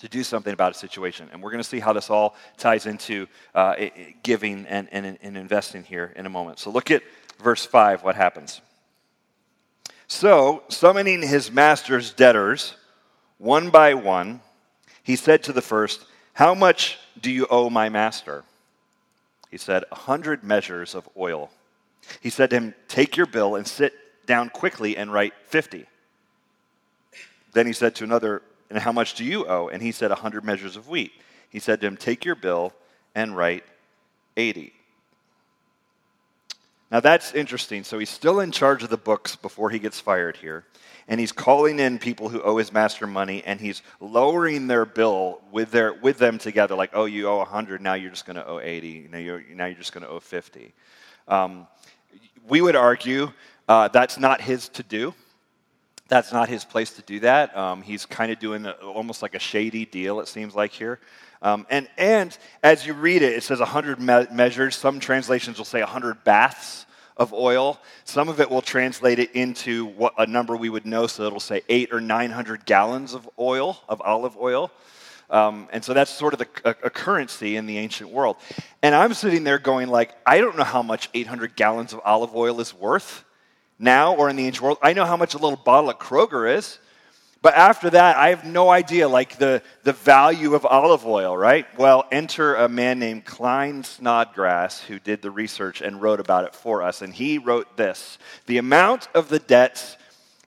to 0.00 0.08
do 0.08 0.22
something 0.22 0.52
about 0.52 0.72
a 0.72 0.78
situation. 0.78 1.28
And 1.32 1.42
we're 1.42 1.50
going 1.50 1.62
to 1.62 1.68
see 1.68 1.80
how 1.80 1.92
this 1.92 2.10
all 2.10 2.36
ties 2.56 2.86
into 2.86 3.26
uh, 3.54 3.74
giving 4.22 4.66
and, 4.66 4.88
and, 4.92 5.18
and 5.20 5.36
investing 5.36 5.82
here 5.82 6.12
in 6.16 6.26
a 6.26 6.30
moment. 6.30 6.58
So 6.58 6.70
look 6.70 6.90
at 6.90 7.02
verse 7.38 7.64
5, 7.64 8.02
what 8.02 8.14
happens. 8.14 8.60
So, 10.08 10.62
summoning 10.68 11.20
his 11.22 11.50
master's 11.50 12.12
debtors, 12.12 12.74
one 13.38 13.70
by 13.70 13.94
one, 13.94 14.40
he 15.02 15.16
said 15.16 15.42
to 15.44 15.52
the 15.52 15.62
first, 15.62 16.04
How 16.34 16.54
much 16.54 16.98
do 17.20 17.30
you 17.30 17.46
owe 17.50 17.70
my 17.70 17.88
master? 17.88 18.44
He 19.50 19.58
said, 19.58 19.84
A 19.90 19.96
hundred 19.96 20.44
measures 20.44 20.94
of 20.94 21.08
oil. 21.16 21.50
He 22.20 22.30
said 22.30 22.50
to 22.50 22.56
him, 22.56 22.74
Take 22.86 23.16
your 23.16 23.26
bill 23.26 23.56
and 23.56 23.66
sit 23.66 23.94
down 24.26 24.50
quickly 24.50 24.96
and 24.96 25.12
write 25.12 25.34
fifty. 25.46 25.86
Then 27.52 27.66
he 27.66 27.72
said 27.72 27.94
to 27.96 28.04
another, 28.04 28.42
and 28.70 28.78
how 28.78 28.92
much 28.92 29.14
do 29.14 29.24
you 29.24 29.46
owe? 29.46 29.68
And 29.68 29.82
he 29.82 29.92
said, 29.92 30.10
A 30.10 30.16
hundred 30.16 30.44
measures 30.44 30.76
of 30.76 30.88
wheat. 30.88 31.12
He 31.50 31.58
said 31.58 31.80
to 31.80 31.86
him, 31.86 31.96
Take 31.96 32.24
your 32.24 32.34
bill 32.34 32.72
and 33.14 33.36
write 33.36 33.64
80. 34.36 34.72
Now 36.90 37.00
that's 37.00 37.34
interesting. 37.34 37.84
So 37.84 37.98
he's 37.98 38.10
still 38.10 38.40
in 38.40 38.52
charge 38.52 38.82
of 38.82 38.90
the 38.90 38.96
books 38.96 39.36
before 39.36 39.70
he 39.70 39.78
gets 39.78 39.98
fired 39.98 40.36
here. 40.36 40.64
And 41.08 41.20
he's 41.20 41.32
calling 41.32 41.78
in 41.78 41.98
people 41.98 42.28
who 42.28 42.42
owe 42.42 42.56
his 42.56 42.72
master 42.72 43.06
money 43.06 43.42
and 43.44 43.60
he's 43.60 43.82
lowering 44.00 44.66
their 44.66 44.84
bill 44.84 45.40
with, 45.52 45.70
their, 45.70 45.94
with 45.94 46.18
them 46.18 46.36
together, 46.36 46.74
like, 46.74 46.90
oh, 46.94 47.04
you 47.04 47.28
owe 47.28 47.38
100, 47.38 47.80
now 47.80 47.94
you're 47.94 48.10
just 48.10 48.26
going 48.26 48.36
to 48.36 48.46
owe 48.46 48.58
80. 48.58 49.08
Now 49.12 49.18
you're, 49.18 49.42
now 49.54 49.66
you're 49.66 49.76
just 49.76 49.92
going 49.92 50.02
to 50.02 50.08
owe 50.08 50.18
50. 50.18 50.74
Um, 51.28 51.68
we 52.48 52.60
would 52.60 52.74
argue 52.74 53.32
uh, 53.68 53.88
that's 53.88 54.18
not 54.18 54.40
his 54.40 54.68
to 54.70 54.82
do 54.82 55.14
that's 56.08 56.32
not 56.32 56.48
his 56.48 56.64
place 56.64 56.92
to 56.92 57.02
do 57.02 57.20
that. 57.20 57.56
Um, 57.56 57.82
he's 57.82 58.06
kind 58.06 58.30
of 58.30 58.38
doing 58.38 58.66
a, 58.66 58.72
almost 58.72 59.22
like 59.22 59.34
a 59.34 59.38
shady 59.38 59.84
deal, 59.84 60.20
it 60.20 60.28
seems 60.28 60.54
like 60.54 60.72
here. 60.72 61.00
Um, 61.42 61.66
and, 61.68 61.88
and 61.96 62.36
as 62.62 62.86
you 62.86 62.94
read 62.94 63.22
it, 63.22 63.32
it 63.32 63.42
says 63.42 63.58
100 63.58 64.00
me- 64.00 64.26
measures. 64.32 64.76
Some 64.76 65.00
translations 65.00 65.58
will 65.58 65.64
say 65.64 65.80
100 65.80 66.24
baths 66.24 66.86
of 67.16 67.32
oil. 67.32 67.80
Some 68.04 68.28
of 68.28 68.40
it 68.40 68.50
will 68.50 68.62
translate 68.62 69.18
it 69.18 69.32
into 69.32 69.86
what 69.86 70.14
a 70.18 70.26
number 70.26 70.56
we 70.56 70.68
would 70.68 70.86
know, 70.86 71.06
so 71.06 71.24
it'll 71.24 71.40
say 71.40 71.62
eight 71.68 71.92
or 71.92 72.00
900 72.00 72.64
gallons 72.66 73.14
of 73.14 73.28
oil, 73.38 73.80
of 73.88 74.00
olive 74.02 74.36
oil. 74.36 74.70
Um, 75.28 75.68
and 75.72 75.84
so 75.84 75.92
that's 75.92 76.10
sort 76.10 76.34
of 76.34 76.38
the, 76.38 76.48
a, 76.64 76.70
a, 76.84 76.90
currency 76.90 77.56
in 77.56 77.66
the 77.66 77.78
ancient 77.78 78.10
world. 78.10 78.36
And 78.80 78.94
I'm 78.94 79.12
sitting 79.12 79.42
there 79.42 79.58
going 79.58 79.88
like, 79.88 80.14
I 80.24 80.38
don't 80.38 80.56
know 80.56 80.62
how 80.62 80.82
much 80.82 81.08
800 81.14 81.56
gallons 81.56 81.92
of 81.92 82.00
olive 82.04 82.32
oil 82.36 82.60
is 82.60 82.72
worth 82.72 83.24
now 83.78 84.14
or 84.14 84.28
in 84.28 84.36
the 84.36 84.46
ancient 84.46 84.62
world. 84.62 84.78
I 84.82 84.92
know 84.92 85.04
how 85.04 85.16
much 85.16 85.34
a 85.34 85.38
little 85.38 85.56
bottle 85.56 85.90
of 85.90 85.98
Kroger 85.98 86.56
is. 86.56 86.78
But 87.42 87.54
after 87.54 87.90
that, 87.90 88.16
I 88.16 88.30
have 88.30 88.44
no 88.44 88.70
idea, 88.70 89.08
like 89.08 89.38
the, 89.38 89.62
the 89.84 89.92
value 89.92 90.54
of 90.54 90.66
olive 90.66 91.06
oil, 91.06 91.36
right? 91.36 91.66
Well, 91.78 92.04
enter 92.10 92.56
a 92.56 92.68
man 92.68 92.98
named 92.98 93.24
Klyne 93.24 93.84
Snodgrass 93.84 94.80
who 94.80 94.98
did 94.98 95.22
the 95.22 95.30
research 95.30 95.80
and 95.80 96.02
wrote 96.02 96.18
about 96.18 96.44
it 96.44 96.54
for 96.56 96.82
us. 96.82 97.02
And 97.02 97.14
he 97.14 97.38
wrote 97.38 97.76
this 97.76 98.18
The 98.46 98.58
amount 98.58 99.08
of 99.14 99.28
the 99.28 99.38
debts 99.38 99.96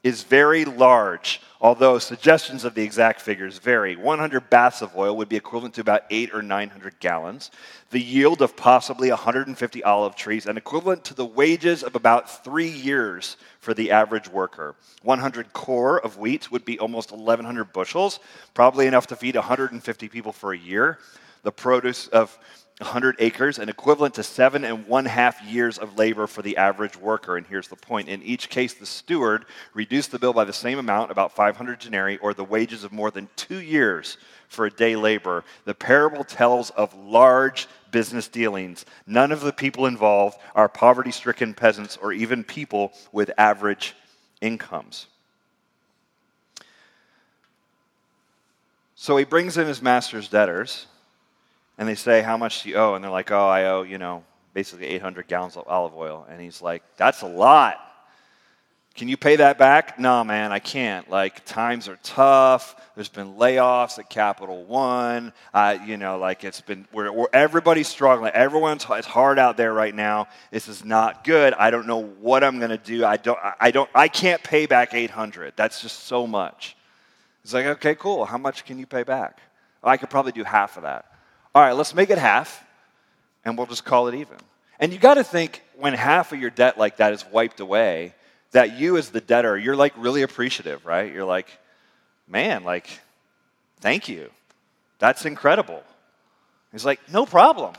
is 0.03 0.23
very 0.23 0.65
large, 0.65 1.41
although 1.59 1.99
suggestions 1.99 2.63
of 2.63 2.73
the 2.73 2.83
exact 2.83 3.21
figures 3.21 3.57
vary. 3.57 3.95
100 3.95 4.49
baths 4.49 4.81
of 4.81 4.95
oil 4.95 5.17
would 5.17 5.29
be 5.29 5.35
equivalent 5.35 5.75
to 5.75 5.81
about 5.81 6.03
8 6.09 6.33
or 6.33 6.41
900 6.41 6.99
gallons 6.99 7.51
the 7.91 7.99
yield 7.99 8.41
of 8.41 8.55
possibly 8.55 9.09
150 9.09 9.83
olive 9.83 10.15
trees, 10.15 10.45
and 10.45 10.57
equivalent 10.57 11.03
to 11.05 11.13
the 11.13 11.25
wages 11.25 11.83
of 11.83 11.95
about 11.95 12.43
three 12.43 12.69
years 12.69 13.37
for 13.59 13.73
the 13.73 13.91
average 13.91 14.29
worker. 14.29 14.75
100 15.01 15.53
core 15.53 15.99
of 15.99 16.17
wheat 16.17 16.51
would 16.51 16.65
be 16.65 16.77
almost 16.77 17.11
1,100 17.11 17.73
bushels, 17.73 18.19
probably 18.53 18.85
enough 18.85 19.07
to 19.07 19.15
feed 19.15 19.35
150 19.35 20.07
people 20.07 20.31
for 20.31 20.53
a 20.53 20.57
year. 20.57 20.99
The 21.41 21.51
produce 21.51 22.07
of 22.09 22.37
100 22.79 23.17
acres, 23.19 23.59
and 23.59 23.69
equivalent 23.69 24.15
to 24.15 24.23
seven 24.23 24.63
and 24.63 24.87
one 24.87 25.05
half 25.05 25.43
years 25.43 25.77
of 25.77 25.97
labor 25.97 26.27
for 26.27 26.41
the 26.41 26.55
average 26.55 26.95
worker. 26.95 27.35
And 27.35 27.45
here's 27.45 27.67
the 27.67 27.75
point 27.75 28.07
in 28.07 28.23
each 28.23 28.49
case, 28.49 28.73
the 28.73 28.85
steward 28.85 29.45
reduced 29.73 30.11
the 30.11 30.19
bill 30.19 30.31
by 30.31 30.45
the 30.45 30.53
same 30.53 30.79
amount, 30.79 31.11
about 31.11 31.35
500 31.35 31.79
denarii, 31.79 32.17
or 32.17 32.33
the 32.33 32.43
wages 32.43 32.85
of 32.85 32.93
more 32.93 33.11
than 33.11 33.27
two 33.35 33.59
years 33.59 34.17
for 34.47 34.65
a 34.65 34.71
day 34.71 34.95
labor. 34.95 35.43
The 35.65 35.73
parable 35.73 36.23
tells 36.23 36.69
of 36.71 36.93
large 36.95 37.67
business 37.91 38.27
dealings. 38.27 38.85
None 39.05 39.31
of 39.31 39.41
the 39.41 39.53
people 39.53 39.85
involved 39.85 40.37
are 40.55 40.69
poverty 40.69 41.11
stricken 41.11 41.53
peasants 41.53 41.97
or 41.97 42.13
even 42.13 42.45
people 42.45 42.93
with 43.11 43.31
average 43.37 43.93
incomes. 44.41 45.07
So 48.95 49.17
he 49.17 49.23
brings 49.23 49.57
in 49.57 49.65
his 49.65 49.81
master's 49.81 50.27
debtors, 50.27 50.85
and 51.79 51.87
they 51.87 51.95
say, 51.95 52.21
How 52.21 52.37
much 52.37 52.61
do 52.61 52.69
you 52.69 52.75
owe? 52.75 52.93
And 52.93 53.03
they're 53.03 53.09
like, 53.09 53.31
Oh, 53.31 53.47
I 53.47 53.65
owe, 53.65 53.81
you 53.81 53.97
know, 53.97 54.23
basically 54.53 54.87
800 54.87 55.27
gallons 55.27 55.57
of 55.57 55.67
olive 55.67 55.95
oil. 55.95 56.27
And 56.29 56.39
he's 56.39 56.61
like, 56.61 56.83
That's 56.97 57.23
a 57.23 57.27
lot. 57.27 57.79
Can 58.95 59.07
you 59.07 59.15
pay 59.15 59.37
that 59.37 59.57
back? 59.57 59.97
No, 59.97 60.25
man, 60.25 60.51
I 60.51 60.59
can't. 60.59 61.09
Like, 61.09 61.45
times 61.45 61.87
are 61.87 61.97
tough. 62.03 62.75
There's 62.95 63.07
been 63.07 63.35
layoffs 63.35 63.97
at 63.97 64.09
Capital 64.09 64.65
One. 64.65 65.31
Uh, 65.53 65.77
you 65.85 65.95
know, 65.95 66.17
like 66.17 66.43
it's 66.43 66.59
been, 66.59 66.85
we're, 66.91 67.09
we're, 67.09 67.27
everybody's 67.31 67.87
struggling. 67.87 68.33
Everyone's, 68.33 68.85
it's 68.89 69.07
hard 69.07 69.39
out 69.39 69.55
there 69.55 69.73
right 69.73 69.95
now. 69.95 70.27
This 70.51 70.67
is 70.67 70.83
not 70.83 71.23
good. 71.23 71.53
I 71.53 71.71
don't 71.71 71.87
know 71.87 72.03
what 72.03 72.43
I'm 72.43 72.57
going 72.57 72.71
to 72.71 72.77
do. 72.77 73.05
I 73.05 73.15
don't, 73.15 73.39
I 73.61 73.71
don't, 73.71 73.89
I 73.95 74.09
can't 74.09 74.43
pay 74.43 74.65
back 74.65 74.93
800. 74.93 75.53
That's 75.55 75.81
just 75.81 76.03
so 76.03 76.27
much. 76.27 76.75
It's 77.45 77.53
like, 77.53 77.67
okay, 77.67 77.95
cool. 77.95 78.25
How 78.25 78.37
much 78.37 78.65
can 78.65 78.79
you 78.79 78.85
pay 78.85 79.03
back? 79.03 79.39
I 79.81 79.95
could 79.95 80.09
probably 80.09 80.33
do 80.33 80.43
half 80.43 80.75
of 80.75 80.83
that. 80.83 81.08
All 81.55 81.61
right, 81.61 81.73
let's 81.73 81.95
make 81.95 82.09
it 82.09 82.17
half, 82.17 82.63
and 83.43 83.57
we'll 83.57 83.67
just 83.67 83.83
call 83.83 84.07
it 84.07 84.15
even. 84.15 84.37
And 84.79 84.93
you 84.93 84.99
got 84.99 85.15
to 85.15 85.23
think 85.23 85.63
when 85.77 85.93
half 85.93 86.31
of 86.31 86.39
your 86.39 86.51
debt 86.51 86.77
like 86.77 86.97
that 86.97 87.13
is 87.13 87.25
wiped 87.31 87.59
away, 87.59 88.13
that 88.51 88.77
you 88.77 88.97
as 88.97 89.09
the 89.09 89.21
debtor, 89.21 89.57
you're 89.57 89.75
like 89.75 89.93
really 89.97 90.21
appreciative, 90.21 90.85
right? 90.85 91.11
You're 91.11 91.25
like, 91.25 91.47
man, 92.27 92.63
like, 92.63 92.87
thank 93.79 94.07
you. 94.07 94.29
That's 94.99 95.25
incredible. 95.25 95.83
He's 96.71 96.85
like, 96.85 96.99
no 97.11 97.25
problem. 97.25 97.73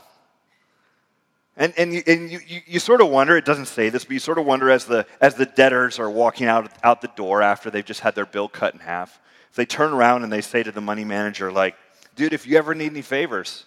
And, 1.57 1.73
and, 1.77 1.93
you, 1.93 2.03
and 2.07 2.31
you, 2.31 2.39
you, 2.47 2.61
you, 2.65 2.79
sort 2.79 3.01
of 3.01 3.09
wonder, 3.09 3.35
it 3.35 3.45
doesn't 3.45 3.65
say 3.65 3.89
this, 3.89 4.05
but 4.05 4.13
you 4.13 4.19
sort 4.19 4.37
of 4.37 4.45
wonder 4.45 4.69
as 4.69 4.85
the, 4.85 5.05
as 5.19 5.35
the 5.35 5.45
debtors 5.45 5.99
are 5.99 6.09
walking 6.09 6.47
out, 6.47 6.71
out 6.83 7.01
the 7.01 7.11
door 7.15 7.41
after 7.41 7.69
they've 7.69 7.85
just 7.85 7.99
had 7.99 8.15
their 8.15 8.25
bill 8.25 8.47
cut 8.47 8.73
in 8.73 8.79
half, 8.79 9.19
if 9.49 9.55
they 9.55 9.65
turn 9.65 9.93
around 9.93 10.23
and 10.23 10.31
they 10.31 10.41
say 10.41 10.63
to 10.63 10.71
the 10.71 10.81
money 10.81 11.03
manager, 11.03 11.51
like, 11.51 11.75
dude, 12.21 12.33
if 12.33 12.45
you 12.45 12.55
ever 12.55 12.75
need 12.75 12.91
any 12.91 13.01
favors, 13.01 13.65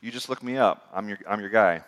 you 0.00 0.12
just 0.12 0.28
look 0.28 0.44
me 0.44 0.56
up. 0.56 0.88
I'm 0.94 1.08
your, 1.08 1.18
I'm 1.28 1.40
your 1.40 1.48
guy. 1.48 1.82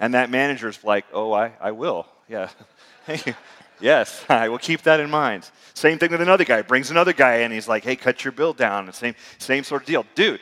And 0.00 0.14
that 0.14 0.28
manager's 0.28 0.82
like, 0.82 1.04
oh, 1.12 1.32
I, 1.32 1.52
I 1.60 1.70
will. 1.70 2.06
Yeah. 2.28 2.48
Hey, 3.06 3.34
yes, 3.80 4.24
I 4.30 4.48
will 4.48 4.56
keep 4.56 4.80
that 4.84 4.98
in 4.98 5.10
mind. 5.10 5.50
Same 5.74 5.98
thing 5.98 6.10
with 6.10 6.22
another 6.22 6.46
guy. 6.46 6.62
Brings 6.62 6.90
another 6.90 7.12
guy 7.12 7.40
in. 7.40 7.52
He's 7.52 7.68
like, 7.68 7.84
hey, 7.84 7.96
cut 7.96 8.24
your 8.24 8.32
bill 8.32 8.54
down. 8.54 8.90
Same, 8.94 9.14
same 9.36 9.62
sort 9.62 9.82
of 9.82 9.86
deal. 9.86 10.06
Dude, 10.14 10.40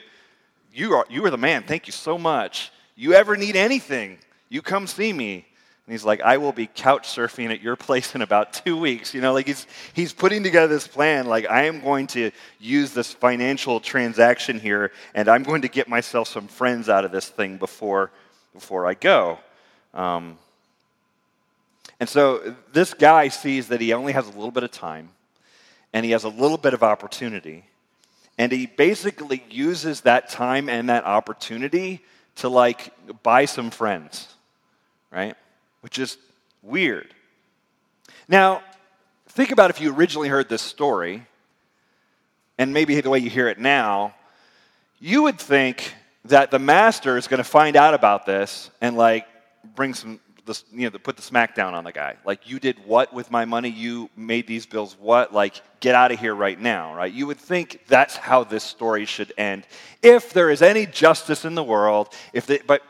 you 0.72 0.92
are, 0.92 1.04
you 1.10 1.24
are 1.24 1.30
the 1.30 1.36
man. 1.36 1.64
Thank 1.64 1.88
you 1.88 1.92
so 1.92 2.16
much. 2.16 2.70
You 2.94 3.14
ever 3.14 3.36
need 3.36 3.56
anything, 3.56 4.18
you 4.48 4.62
come 4.62 4.86
see 4.86 5.12
me. 5.12 5.44
And 5.86 5.92
he's 5.92 6.04
like, 6.04 6.20
I 6.20 6.36
will 6.36 6.52
be 6.52 6.68
couch 6.68 7.08
surfing 7.08 7.50
at 7.50 7.60
your 7.60 7.74
place 7.74 8.14
in 8.14 8.22
about 8.22 8.52
two 8.52 8.76
weeks. 8.76 9.14
You 9.14 9.20
know, 9.20 9.32
like 9.32 9.46
he's, 9.46 9.66
he's 9.94 10.12
putting 10.12 10.42
together 10.42 10.72
this 10.72 10.86
plan. 10.86 11.26
Like, 11.26 11.50
I 11.50 11.64
am 11.64 11.80
going 11.80 12.06
to 12.08 12.30
use 12.60 12.92
this 12.92 13.12
financial 13.12 13.80
transaction 13.80 14.60
here, 14.60 14.92
and 15.14 15.28
I'm 15.28 15.42
going 15.42 15.62
to 15.62 15.68
get 15.68 15.88
myself 15.88 16.28
some 16.28 16.46
friends 16.46 16.88
out 16.88 17.04
of 17.04 17.10
this 17.10 17.28
thing 17.28 17.56
before, 17.56 18.12
before 18.54 18.86
I 18.86 18.94
go. 18.94 19.38
Um, 19.92 20.38
and 22.02 22.08
so 22.08 22.56
this 22.72 22.94
guy 22.94 23.28
sees 23.28 23.68
that 23.68 23.80
he 23.80 23.92
only 23.92 24.12
has 24.12 24.26
a 24.26 24.32
little 24.32 24.50
bit 24.50 24.64
of 24.64 24.72
time 24.72 25.10
and 25.92 26.04
he 26.04 26.12
has 26.12 26.24
a 26.24 26.28
little 26.28 26.58
bit 26.58 26.74
of 26.74 26.82
opportunity. 26.82 27.64
And 28.38 28.50
he 28.50 28.66
basically 28.66 29.44
uses 29.50 30.00
that 30.00 30.28
time 30.28 30.68
and 30.68 30.88
that 30.88 31.04
opportunity 31.04 32.00
to 32.36 32.48
like 32.48 32.92
buy 33.22 33.44
some 33.44 33.70
friends, 33.70 34.34
right? 35.10 35.36
Which 35.82 35.98
is 35.98 36.16
weird. 36.62 37.14
Now, 38.28 38.62
think 39.28 39.50
about 39.52 39.70
if 39.70 39.80
you 39.80 39.94
originally 39.94 40.28
heard 40.28 40.48
this 40.48 40.62
story, 40.62 41.26
and 42.58 42.72
maybe 42.72 43.00
the 43.00 43.10
way 43.10 43.18
you 43.18 43.30
hear 43.30 43.48
it 43.48 43.58
now, 43.58 44.14
you 45.00 45.22
would 45.22 45.38
think 45.38 45.94
that 46.24 46.50
the 46.50 46.58
master 46.58 47.16
is 47.16 47.28
going 47.28 47.38
to 47.38 47.44
find 47.44 47.76
out 47.76 47.94
about 47.94 48.24
this 48.24 48.70
and 48.80 48.96
like 48.96 49.26
bring 49.74 49.94
some 49.94 50.20
the, 50.44 50.60
you 50.72 50.90
know, 50.90 50.98
put 50.98 51.16
the 51.16 51.22
smackdown 51.22 51.72
on 51.72 51.84
the 51.84 51.92
guy. 51.92 52.16
Like, 52.24 52.48
you 52.48 52.58
did 52.58 52.76
what 52.84 53.12
with 53.12 53.30
my 53.30 53.44
money? 53.44 53.68
You 53.68 54.10
made 54.16 54.46
these 54.46 54.66
bills 54.66 54.96
what? 54.98 55.32
Like, 55.32 55.60
get 55.80 55.94
out 55.94 56.10
of 56.10 56.18
here 56.18 56.34
right 56.34 56.60
now, 56.60 56.94
right? 56.94 57.12
You 57.12 57.26
would 57.28 57.38
think 57.38 57.84
that's 57.86 58.16
how 58.16 58.44
this 58.44 58.64
story 58.64 59.04
should 59.04 59.32
end. 59.38 59.66
If 60.02 60.32
there 60.32 60.50
is 60.50 60.62
any 60.62 60.86
justice 60.86 61.44
in 61.44 61.54
the 61.54 61.62
world, 61.62 62.12
if 62.32 62.46
they, 62.46 62.58
but 62.58 62.82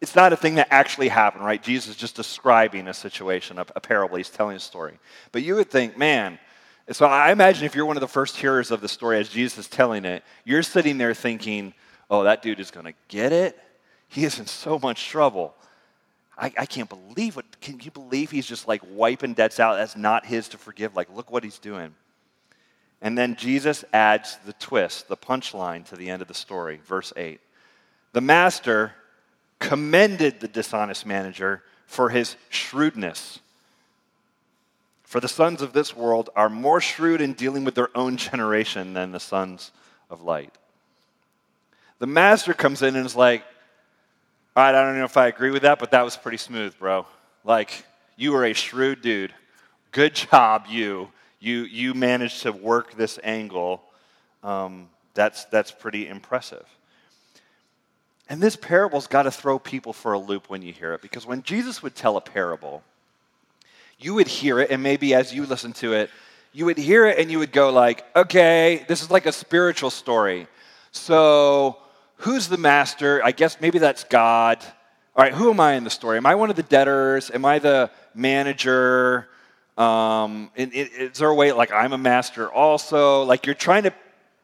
it's 0.00 0.14
not 0.14 0.32
a 0.32 0.36
thing 0.36 0.56
that 0.56 0.68
actually 0.70 1.08
happened, 1.08 1.44
right? 1.44 1.62
Jesus 1.62 1.90
is 1.90 1.96
just 1.96 2.14
describing 2.14 2.86
a 2.86 2.94
situation, 2.94 3.58
a, 3.58 3.66
a 3.74 3.80
parable. 3.80 4.16
He's 4.16 4.30
telling 4.30 4.56
a 4.56 4.60
story. 4.60 4.98
But 5.32 5.42
you 5.42 5.56
would 5.56 5.70
think, 5.70 5.98
man, 5.98 6.38
so 6.90 7.06
I 7.06 7.32
imagine 7.32 7.64
if 7.64 7.74
you're 7.74 7.84
one 7.84 7.96
of 7.96 8.00
the 8.00 8.08
first 8.08 8.36
hearers 8.36 8.70
of 8.70 8.80
the 8.80 8.88
story 8.88 9.18
as 9.18 9.28
Jesus 9.28 9.58
is 9.58 9.68
telling 9.68 10.04
it, 10.04 10.22
you're 10.44 10.62
sitting 10.62 10.98
there 10.98 11.14
thinking, 11.14 11.74
oh, 12.08 12.24
that 12.24 12.42
dude 12.42 12.60
is 12.60 12.70
going 12.70 12.86
to 12.86 12.94
get 13.08 13.32
it. 13.32 13.58
He 14.08 14.24
is 14.24 14.38
in 14.38 14.46
so 14.46 14.78
much 14.78 15.08
trouble. 15.08 15.54
I, 16.36 16.52
I 16.56 16.66
can't 16.66 16.88
believe 16.88 17.36
what, 17.36 17.60
can 17.60 17.80
you 17.80 17.90
believe 17.90 18.30
he's 18.30 18.46
just 18.46 18.68
like 18.68 18.80
wiping 18.88 19.34
debts 19.34 19.60
out? 19.60 19.76
That's 19.76 19.96
not 19.96 20.24
his 20.24 20.48
to 20.48 20.58
forgive. 20.58 20.94
Like, 20.94 21.14
look 21.14 21.30
what 21.30 21.44
he's 21.44 21.58
doing. 21.58 21.94
And 23.02 23.18
then 23.18 23.36
Jesus 23.36 23.84
adds 23.92 24.38
the 24.46 24.52
twist, 24.54 25.08
the 25.08 25.16
punchline 25.16 25.84
to 25.88 25.96
the 25.96 26.08
end 26.08 26.22
of 26.22 26.28
the 26.28 26.34
story, 26.34 26.80
verse 26.86 27.12
8. 27.16 27.40
The 28.12 28.20
master 28.20 28.94
commended 29.58 30.40
the 30.40 30.48
dishonest 30.48 31.06
manager 31.06 31.62
for 31.86 32.10
his 32.10 32.36
shrewdness. 32.48 33.40
For 35.02 35.20
the 35.20 35.28
sons 35.28 35.62
of 35.62 35.72
this 35.72 35.96
world 35.96 36.30
are 36.36 36.50
more 36.50 36.80
shrewd 36.80 37.20
in 37.20 37.32
dealing 37.32 37.64
with 37.64 37.74
their 37.74 37.88
own 37.96 38.16
generation 38.16 38.92
than 38.92 39.10
the 39.10 39.20
sons 39.20 39.72
of 40.10 40.22
light. 40.22 40.52
The 41.98 42.06
master 42.06 42.54
comes 42.54 42.82
in 42.82 42.94
and 42.94 43.06
is 43.06 43.16
like, 43.16 43.42
all 44.54 44.64
right, 44.64 44.74
I 44.74 44.82
don't 44.82 44.98
know 44.98 45.04
if 45.04 45.16
I 45.16 45.28
agree 45.28 45.50
with 45.50 45.62
that, 45.62 45.78
but 45.78 45.92
that 45.92 46.04
was 46.04 46.16
pretty 46.16 46.36
smooth, 46.36 46.78
bro. 46.78 47.06
Like, 47.44 47.84
you 48.16 48.32
were 48.32 48.44
a 48.44 48.52
shrewd 48.52 49.00
dude. 49.00 49.32
Good 49.92 50.14
job, 50.14 50.66
you. 50.68 51.10
You, 51.40 51.60
you 51.62 51.94
managed 51.94 52.42
to 52.42 52.52
work 52.52 52.94
this 52.94 53.18
angle. 53.22 53.82
Um, 54.42 54.88
that's, 55.14 55.44
that's 55.46 55.70
pretty 55.70 56.08
impressive. 56.08 56.66
And 58.28 58.42
this 58.42 58.56
parable's 58.56 59.06
got 59.06 59.22
to 59.22 59.30
throw 59.30 59.58
people 59.58 59.92
for 59.92 60.12
a 60.12 60.18
loop 60.18 60.50
when 60.50 60.62
you 60.62 60.72
hear 60.72 60.92
it, 60.92 61.02
because 61.02 61.26
when 61.26 61.42
Jesus 61.42 61.82
would 61.82 61.94
tell 61.94 62.16
a 62.16 62.20
parable, 62.20 62.82
you 63.98 64.14
would 64.14 64.28
hear 64.28 64.60
it, 64.60 64.70
and 64.70 64.82
maybe 64.82 65.14
as 65.14 65.34
you 65.34 65.46
listen 65.46 65.72
to 65.74 65.94
it, 65.94 66.10
you 66.52 66.64
would 66.66 66.78
hear 66.78 67.06
it 67.06 67.18
and 67.18 67.30
you 67.30 67.38
would 67.38 67.52
go 67.52 67.70
like, 67.70 68.04
okay, 68.16 68.84
this 68.88 69.02
is 69.02 69.10
like 69.10 69.26
a 69.26 69.32
spiritual 69.32 69.90
story. 69.90 70.46
So 70.92 71.78
who's 72.16 72.48
the 72.48 72.56
master? 72.56 73.22
I 73.24 73.32
guess 73.32 73.60
maybe 73.60 73.78
that's 73.78 74.04
God. 74.04 74.58
All 75.16 75.24
right, 75.24 75.32
who 75.32 75.50
am 75.50 75.60
I 75.60 75.74
in 75.74 75.84
the 75.84 75.90
story? 75.90 76.16
Am 76.16 76.26
I 76.26 76.34
one 76.34 76.48
of 76.48 76.56
the 76.56 76.62
debtors? 76.62 77.30
Am 77.30 77.44
I 77.44 77.58
the 77.58 77.90
manager? 78.14 79.28
Um, 79.76 80.50
is 80.56 81.18
there 81.18 81.28
a 81.28 81.34
way, 81.34 81.52
like, 81.52 81.72
I'm 81.72 81.92
a 81.92 81.98
master 81.98 82.50
also? 82.50 83.24
Like, 83.24 83.46
you're 83.46 83.54
trying 83.54 83.84
to 83.84 83.92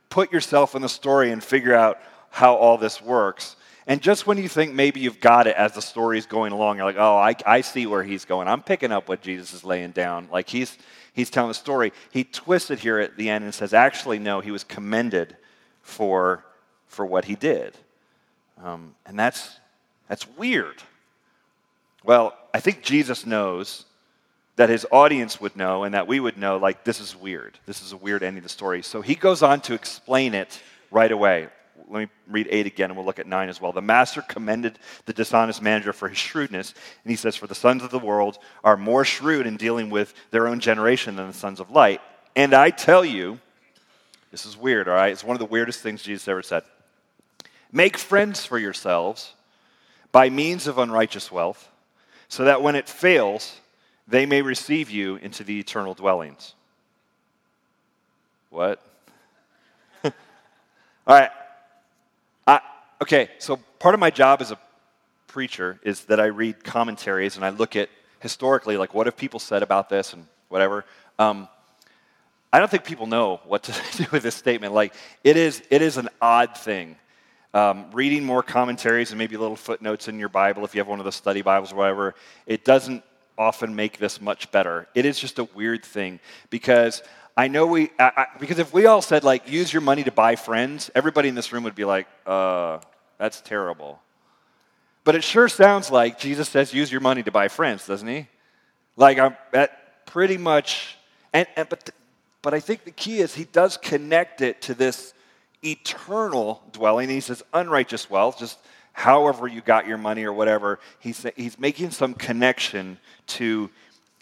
put 0.08 0.32
yourself 0.32 0.74
in 0.74 0.82
the 0.82 0.88
story 0.88 1.32
and 1.32 1.42
figure 1.42 1.74
out 1.74 2.00
how 2.30 2.54
all 2.54 2.76
this 2.76 3.00
works. 3.00 3.56
And 3.86 4.00
just 4.00 4.26
when 4.26 4.38
you 4.38 4.48
think 4.48 4.72
maybe 4.72 5.00
you've 5.00 5.20
got 5.20 5.46
it 5.46 5.56
as 5.56 5.72
the 5.72 5.82
story's 5.82 6.26
going 6.26 6.52
along, 6.52 6.76
you're 6.76 6.86
like, 6.86 6.96
oh, 6.98 7.16
I, 7.16 7.34
I 7.44 7.60
see 7.60 7.86
where 7.86 8.02
he's 8.02 8.24
going. 8.24 8.48
I'm 8.48 8.62
picking 8.62 8.92
up 8.92 9.08
what 9.08 9.20
Jesus 9.20 9.52
is 9.52 9.62
laying 9.64 9.90
down. 9.90 10.28
Like, 10.32 10.48
he's, 10.48 10.78
he's 11.12 11.28
telling 11.28 11.48
the 11.48 11.54
story. 11.54 11.92
He 12.10 12.24
twisted 12.24 12.78
here 12.78 12.98
at 12.98 13.16
the 13.16 13.28
end 13.28 13.44
and 13.44 13.52
says, 13.52 13.74
actually, 13.74 14.18
no, 14.18 14.40
he 14.40 14.50
was 14.50 14.64
commended 14.64 15.36
for 15.82 16.44
for 16.94 17.04
what 17.04 17.24
he 17.24 17.34
did. 17.34 17.76
Um, 18.62 18.94
and 19.04 19.18
that's, 19.18 19.58
that's 20.08 20.28
weird. 20.36 20.82
Well, 22.04 22.36
I 22.54 22.60
think 22.60 22.82
Jesus 22.82 23.26
knows 23.26 23.84
that 24.56 24.68
his 24.68 24.86
audience 24.92 25.40
would 25.40 25.56
know 25.56 25.82
and 25.82 25.94
that 25.94 26.06
we 26.06 26.20
would 26.20 26.38
know, 26.38 26.56
like, 26.56 26.84
this 26.84 27.00
is 27.00 27.16
weird. 27.16 27.58
This 27.66 27.82
is 27.82 27.92
a 27.92 27.96
weird 27.96 28.22
ending 28.22 28.38
of 28.38 28.44
the 28.44 28.48
story. 28.48 28.82
So 28.82 29.02
he 29.02 29.16
goes 29.16 29.42
on 29.42 29.60
to 29.62 29.74
explain 29.74 30.34
it 30.34 30.62
right 30.92 31.10
away. 31.10 31.48
Let 31.88 32.00
me 32.00 32.09
read 32.28 32.49
8 32.50 32.66
again 32.66 32.90
and 32.90 32.97
we'll 32.97 33.07
look 33.07 33.19
at 33.19 33.26
9 33.26 33.49
as 33.49 33.61
well. 33.61 33.73
The 33.73 33.83
master 33.83 34.23
commended 34.23 34.78
the 35.04 35.12
dishonest 35.12 35.61
manager 35.61 35.93
for 35.93 36.09
his 36.09 36.19
shrewdness. 36.19 36.75
And 37.04 37.11
he 37.11 37.16
says, 37.16 37.37
For 37.37 37.47
the 37.47 37.54
sons 37.54 37.83
of 37.83 37.90
the 37.90 37.99
world 37.99 38.38
are 38.62 38.76
more 38.76 39.04
shrewd 39.04 39.47
in 39.47 39.57
dealing 39.57 39.90
with 39.90 40.14
their 40.31 40.49
own 40.49 40.61
generation 40.61 41.16
than 41.16 41.28
the 41.28 41.35
sons 41.35 41.61
of 41.61 41.71
light. 41.71 42.00
And 42.37 42.54
I 42.54 42.71
tell 42.71 43.04
you, 43.04 43.38
this 44.31 44.47
is 44.47 44.57
weird, 44.57 44.88
all 44.88 44.95
right? 44.95 45.12
It's 45.12 45.23
one 45.23 45.37
of 45.37 45.40
the 45.40 45.47
weirdest 45.47 45.81
things 45.81 46.02
Jesus 46.02 46.26
ever 46.26 46.43
said. 46.43 46.64
Make 47.71 47.97
friends 47.97 48.45
for 48.45 48.59
yourselves 48.59 49.35
by 50.11 50.31
means 50.31 50.66
of 50.66 50.78
unrighteous 50.78 51.31
wealth, 51.31 51.69
so 52.28 52.45
that 52.45 52.62
when 52.62 52.76
it 52.76 52.88
fails, 52.88 53.61
they 54.07 54.26
may 54.26 54.43
receive 54.43 54.90
you 54.90 55.16
into 55.16 55.45
the 55.45 55.59
eternal 55.59 55.95
dwellings. 55.95 56.54
What? 58.50 58.81
All 60.04 60.12
right. 61.09 61.31
Okay, 63.02 63.28
so 63.38 63.56
part 63.78 63.94
of 63.94 64.00
my 64.00 64.10
job 64.10 64.40
as 64.40 64.52
a 64.52 64.58
preacher 65.26 65.80
is 65.82 66.02
that 66.04 66.20
I 66.20 66.26
read 66.26 66.62
commentaries 66.62 67.34
and 67.36 67.44
I 67.44 67.50
look 67.50 67.74
at 67.74 67.88
historically, 68.20 68.76
like 68.76 68.94
what 68.94 69.06
have 69.06 69.16
people 69.16 69.40
said 69.40 69.62
about 69.64 69.88
this 69.88 70.12
and 70.12 70.26
whatever. 70.48 70.84
Um, 71.18 71.48
I 72.52 72.60
don't 72.60 72.70
think 72.70 72.84
people 72.84 73.06
know 73.06 73.40
what 73.44 73.64
to 73.64 73.72
do 73.96 74.06
with 74.12 74.22
this 74.22 74.36
statement. 74.36 74.74
Like, 74.74 74.94
it 75.24 75.36
is, 75.36 75.60
it 75.70 75.82
is 75.82 75.96
an 75.96 76.08
odd 76.22 76.56
thing. 76.56 76.96
Um, 77.52 77.90
reading 77.92 78.24
more 78.24 78.44
commentaries 78.44 79.10
and 79.10 79.18
maybe 79.18 79.36
little 79.36 79.56
footnotes 79.56 80.06
in 80.06 80.20
your 80.20 80.28
Bible, 80.28 80.64
if 80.64 80.74
you 80.74 80.80
have 80.80 80.88
one 80.88 81.00
of 81.00 81.04
the 81.04 81.12
study 81.12 81.42
Bibles 81.42 81.72
or 81.72 81.76
whatever, 81.76 82.14
it 82.46 82.64
doesn't 82.64 83.02
often 83.36 83.74
make 83.74 83.98
this 83.98 84.20
much 84.20 84.52
better. 84.52 84.86
It 84.94 85.04
is 85.04 85.18
just 85.18 85.40
a 85.40 85.44
weird 85.44 85.84
thing 85.84 86.20
because 86.50 87.02
I 87.36 87.48
know 87.48 87.66
we, 87.66 87.90
I, 87.98 88.12
I, 88.16 88.26
because 88.38 88.58
if 88.58 88.72
we 88.72 88.86
all 88.86 89.02
said, 89.02 89.24
like, 89.24 89.48
use 89.50 89.72
your 89.72 89.82
money 89.82 90.04
to 90.04 90.12
buy 90.12 90.36
friends, 90.36 90.90
everybody 90.94 91.28
in 91.28 91.34
this 91.34 91.52
room 91.52 91.64
would 91.64 91.74
be 91.74 91.84
like, 91.84 92.06
uh, 92.26 92.78
that's 93.18 93.40
terrible. 93.40 94.00
But 95.02 95.16
it 95.16 95.24
sure 95.24 95.48
sounds 95.48 95.90
like 95.90 96.18
Jesus 96.18 96.48
says, 96.48 96.72
use 96.72 96.92
your 96.92 97.00
money 97.00 97.22
to 97.22 97.32
buy 97.32 97.48
friends, 97.48 97.86
doesn't 97.86 98.06
he? 98.06 98.28
Like, 98.96 99.18
I'm, 99.18 99.36
that 99.52 100.06
pretty 100.06 100.36
much, 100.36 100.96
and, 101.32 101.46
and 101.56 101.68
but 101.68 101.90
but 102.44 102.52
I 102.52 102.60
think 102.60 102.84
the 102.84 102.90
key 102.90 103.20
is 103.20 103.34
he 103.34 103.44
does 103.44 103.78
connect 103.78 104.42
it 104.42 104.60
to 104.62 104.74
this 104.74 105.14
eternal 105.64 106.62
dwelling. 106.72 107.08
He 107.08 107.20
says 107.20 107.42
unrighteous 107.54 108.10
wealth, 108.10 108.38
just 108.38 108.58
however 108.92 109.48
you 109.48 109.62
got 109.62 109.86
your 109.86 109.96
money 109.96 110.24
or 110.24 110.32
whatever. 110.34 110.78
He's, 111.00 111.24
he's 111.36 111.58
making 111.58 111.92
some 111.92 112.12
connection 112.12 112.98
to 113.28 113.70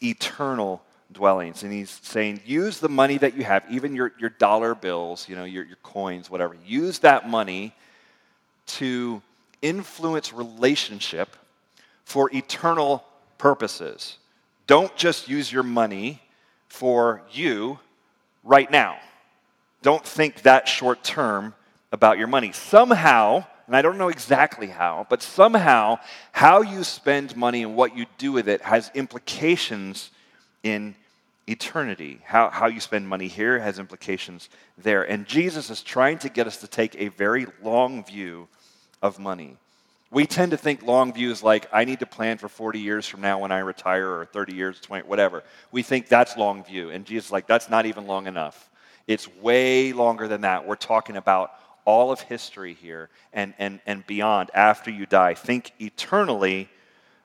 eternal 0.00 0.82
dwellings. 1.12 1.62
And 1.62 1.72
he's 1.72 1.90
saying, 2.02 2.40
use 2.44 2.78
the 2.78 2.88
money 2.88 3.18
that 3.18 3.36
you 3.36 3.44
have, 3.44 3.64
even 3.70 3.94
your, 3.94 4.12
your 4.18 4.30
dollar 4.30 4.74
bills, 4.74 5.28
you 5.28 5.36
know, 5.36 5.44
your, 5.44 5.64
your 5.64 5.76
coins, 5.82 6.30
whatever. 6.30 6.56
Use 6.66 7.00
that 7.00 7.28
money 7.28 7.74
to 8.66 9.22
influence 9.60 10.32
relationship 10.32 11.36
for 12.04 12.30
eternal 12.34 13.04
purposes. 13.38 14.18
Don't 14.66 14.94
just 14.96 15.28
use 15.28 15.52
your 15.52 15.62
money 15.62 16.20
for 16.68 17.22
you 17.30 17.78
right 18.42 18.70
now. 18.70 18.98
Don't 19.82 20.04
think 20.04 20.42
that 20.42 20.68
short 20.68 21.02
term 21.02 21.54
about 21.90 22.18
your 22.18 22.28
money. 22.28 22.52
Somehow, 22.52 23.44
and 23.66 23.76
I 23.76 23.82
don't 23.82 23.98
know 23.98 24.08
exactly 24.08 24.68
how, 24.68 25.06
but 25.10 25.22
somehow, 25.22 25.98
how 26.32 26.62
you 26.62 26.84
spend 26.84 27.36
money 27.36 27.62
and 27.62 27.76
what 27.76 27.96
you 27.96 28.06
do 28.18 28.32
with 28.32 28.48
it 28.48 28.62
has 28.62 28.90
implications 28.94 30.10
in 30.62 30.94
eternity. 31.46 32.20
How, 32.24 32.50
how 32.50 32.66
you 32.66 32.80
spend 32.80 33.08
money 33.08 33.28
here 33.28 33.58
has 33.58 33.78
implications 33.78 34.48
there. 34.78 35.02
And 35.02 35.26
Jesus 35.26 35.70
is 35.70 35.82
trying 35.82 36.18
to 36.18 36.28
get 36.28 36.46
us 36.46 36.58
to 36.58 36.68
take 36.68 36.94
a 36.96 37.08
very 37.08 37.46
long 37.62 38.04
view 38.04 38.48
of 39.02 39.18
money. 39.18 39.56
We 40.10 40.26
tend 40.26 40.50
to 40.50 40.58
think 40.58 40.82
long 40.82 41.12
views 41.12 41.42
like, 41.42 41.66
I 41.72 41.84
need 41.84 42.00
to 42.00 42.06
plan 42.06 42.38
for 42.38 42.48
40 42.48 42.78
years 42.78 43.06
from 43.08 43.22
now 43.22 43.38
when 43.40 43.50
I 43.50 43.60
retire, 43.60 44.06
or 44.06 44.26
30 44.26 44.54
years, 44.54 44.78
20, 44.80 45.08
whatever. 45.08 45.42
We 45.72 45.82
think 45.82 46.08
that's 46.08 46.36
long 46.36 46.64
view. 46.64 46.90
And 46.90 47.06
Jesus 47.06 47.26
is 47.26 47.32
like, 47.32 47.46
that's 47.46 47.70
not 47.70 47.86
even 47.86 48.06
long 48.06 48.26
enough. 48.26 48.70
It's 49.06 49.26
way 49.36 49.92
longer 49.92 50.28
than 50.28 50.42
that. 50.42 50.66
We're 50.66 50.76
talking 50.76 51.16
about 51.16 51.52
all 51.84 52.12
of 52.12 52.20
history 52.20 52.74
here 52.74 53.08
and, 53.32 53.54
and, 53.58 53.80
and 53.86 54.06
beyond 54.06 54.50
after 54.54 54.90
you 54.90 55.06
die. 55.06 55.34
Think 55.34 55.72
eternally 55.80 56.68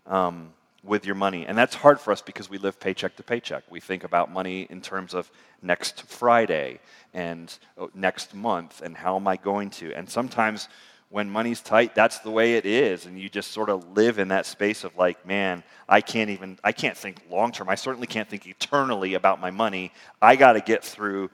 um, 0.05 0.53
with 0.87 1.05
your 1.05 1.15
money. 1.15 1.45
And 1.45 1.57
that's 1.57 1.75
hard 1.75 1.99
for 1.99 2.11
us 2.11 2.21
because 2.21 2.49
we 2.49 2.57
live 2.57 2.79
paycheck 2.79 3.15
to 3.17 3.23
paycheck. 3.23 3.63
We 3.69 3.79
think 3.79 4.03
about 4.03 4.31
money 4.31 4.67
in 4.69 4.81
terms 4.81 5.13
of 5.13 5.29
next 5.61 6.03
Friday 6.03 6.79
and 7.13 7.55
oh, 7.77 7.89
next 7.93 8.33
month 8.33 8.81
and 8.81 8.95
how 8.95 9.15
am 9.15 9.27
I 9.27 9.37
going 9.37 9.69
to. 9.71 9.93
And 9.93 10.09
sometimes 10.09 10.69
when 11.09 11.29
money's 11.29 11.61
tight, 11.61 11.95
that's 11.95 12.19
the 12.19 12.31
way 12.31 12.55
it 12.55 12.65
is. 12.65 13.05
And 13.05 13.19
you 13.19 13.29
just 13.29 13.51
sort 13.51 13.69
of 13.69 13.95
live 13.95 14.19
in 14.19 14.29
that 14.29 14.45
space 14.45 14.83
of 14.83 14.95
like, 14.97 15.25
man, 15.25 15.63
I 15.87 16.01
can't 16.01 16.29
even, 16.29 16.59
I 16.63 16.71
can't 16.71 16.97
think 16.97 17.21
long 17.29 17.51
term. 17.51 17.69
I 17.69 17.75
certainly 17.75 18.07
can't 18.07 18.27
think 18.27 18.45
eternally 18.47 19.13
about 19.13 19.39
my 19.39 19.51
money. 19.51 19.91
I 20.21 20.35
got 20.35 20.53
to 20.53 20.61
get 20.61 20.83
through 20.83 21.29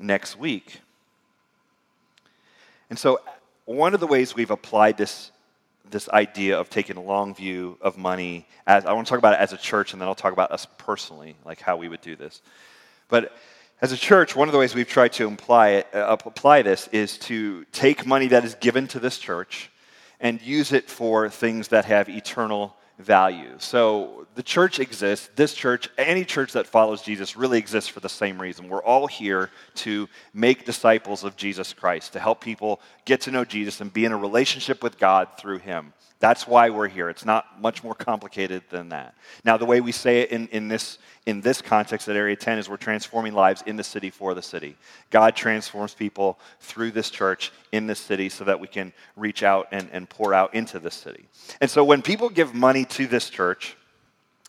next 0.00 0.38
week. 0.38 0.80
And 2.90 2.98
so, 2.98 3.20
one 3.66 3.92
of 3.92 4.00
the 4.00 4.06
ways 4.06 4.34
we've 4.34 4.50
applied 4.50 4.96
this, 4.96 5.30
this 5.90 6.08
idea 6.10 6.58
of 6.58 6.70
taking 6.70 6.96
a 6.96 7.02
long 7.02 7.34
view 7.34 7.78
of 7.80 7.96
money, 7.96 8.46
as, 8.66 8.84
I 8.84 8.92
want 8.92 9.06
to 9.06 9.10
talk 9.10 9.18
about 9.18 9.34
it 9.34 9.40
as 9.40 9.52
a 9.52 9.56
church, 9.56 9.92
and 9.92 10.00
then 10.00 10.08
I'll 10.08 10.14
talk 10.14 10.32
about 10.32 10.52
us 10.52 10.66
personally, 10.76 11.36
like 11.44 11.60
how 11.60 11.76
we 11.76 11.88
would 11.88 12.00
do 12.00 12.16
this. 12.16 12.42
But 13.08 13.32
as 13.80 13.92
a 13.92 13.96
church, 13.96 14.36
one 14.36 14.48
of 14.48 14.52
the 14.52 14.58
ways 14.58 14.74
we've 14.74 14.88
tried 14.88 15.12
to 15.14 15.26
imply 15.26 15.68
it, 15.68 15.94
uh, 15.94 16.16
apply 16.24 16.62
this 16.62 16.88
is 16.88 17.18
to 17.18 17.64
take 17.72 18.06
money 18.06 18.28
that 18.28 18.44
is 18.44 18.54
given 18.56 18.86
to 18.88 19.00
this 19.00 19.18
church 19.18 19.70
and 20.20 20.40
use 20.42 20.72
it 20.72 20.90
for 20.90 21.28
things 21.28 21.68
that 21.68 21.84
have 21.84 22.08
eternal 22.08 22.74
value. 22.98 23.54
So 23.58 24.26
the 24.38 24.44
church 24.44 24.78
exists, 24.78 25.28
this 25.34 25.52
church, 25.52 25.88
any 25.98 26.24
church 26.24 26.52
that 26.52 26.64
follows 26.64 27.02
Jesus 27.02 27.36
really 27.36 27.58
exists 27.58 27.90
for 27.90 27.98
the 27.98 28.08
same 28.08 28.40
reason. 28.40 28.68
We're 28.68 28.84
all 28.84 29.08
here 29.08 29.50
to 29.76 30.08
make 30.32 30.64
disciples 30.64 31.24
of 31.24 31.34
Jesus 31.34 31.72
Christ, 31.72 32.12
to 32.12 32.20
help 32.20 32.40
people 32.40 32.80
get 33.04 33.22
to 33.22 33.32
know 33.32 33.44
Jesus 33.44 33.80
and 33.80 33.92
be 33.92 34.04
in 34.04 34.12
a 34.12 34.16
relationship 34.16 34.80
with 34.80 34.96
God 34.96 35.26
through 35.40 35.58
him. 35.58 35.92
That's 36.20 36.46
why 36.46 36.70
we're 36.70 36.86
here. 36.86 37.08
It's 37.08 37.24
not 37.24 37.60
much 37.60 37.82
more 37.82 37.96
complicated 37.96 38.62
than 38.70 38.90
that. 38.90 39.16
Now, 39.44 39.56
the 39.56 39.66
way 39.66 39.80
we 39.80 39.90
say 39.90 40.20
it 40.20 40.30
in, 40.30 40.46
in, 40.48 40.68
this, 40.68 40.98
in 41.26 41.40
this 41.40 41.60
context 41.60 42.08
at 42.08 42.14
Area 42.14 42.36
10 42.36 42.58
is 42.58 42.68
we're 42.68 42.76
transforming 42.76 43.32
lives 43.32 43.64
in 43.66 43.74
the 43.74 43.82
city 43.82 44.10
for 44.10 44.34
the 44.34 44.42
city. 44.42 44.76
God 45.10 45.34
transforms 45.34 45.94
people 45.94 46.38
through 46.60 46.92
this 46.92 47.10
church 47.10 47.50
in 47.72 47.88
this 47.88 47.98
city 47.98 48.28
so 48.28 48.44
that 48.44 48.60
we 48.60 48.68
can 48.68 48.92
reach 49.16 49.42
out 49.42 49.66
and, 49.72 49.88
and 49.90 50.08
pour 50.08 50.32
out 50.32 50.54
into 50.54 50.78
this 50.78 50.94
city. 50.94 51.26
And 51.60 51.68
so 51.68 51.82
when 51.82 52.02
people 52.02 52.28
give 52.28 52.54
money 52.54 52.84
to 52.84 53.08
this 53.08 53.30
church, 53.30 53.76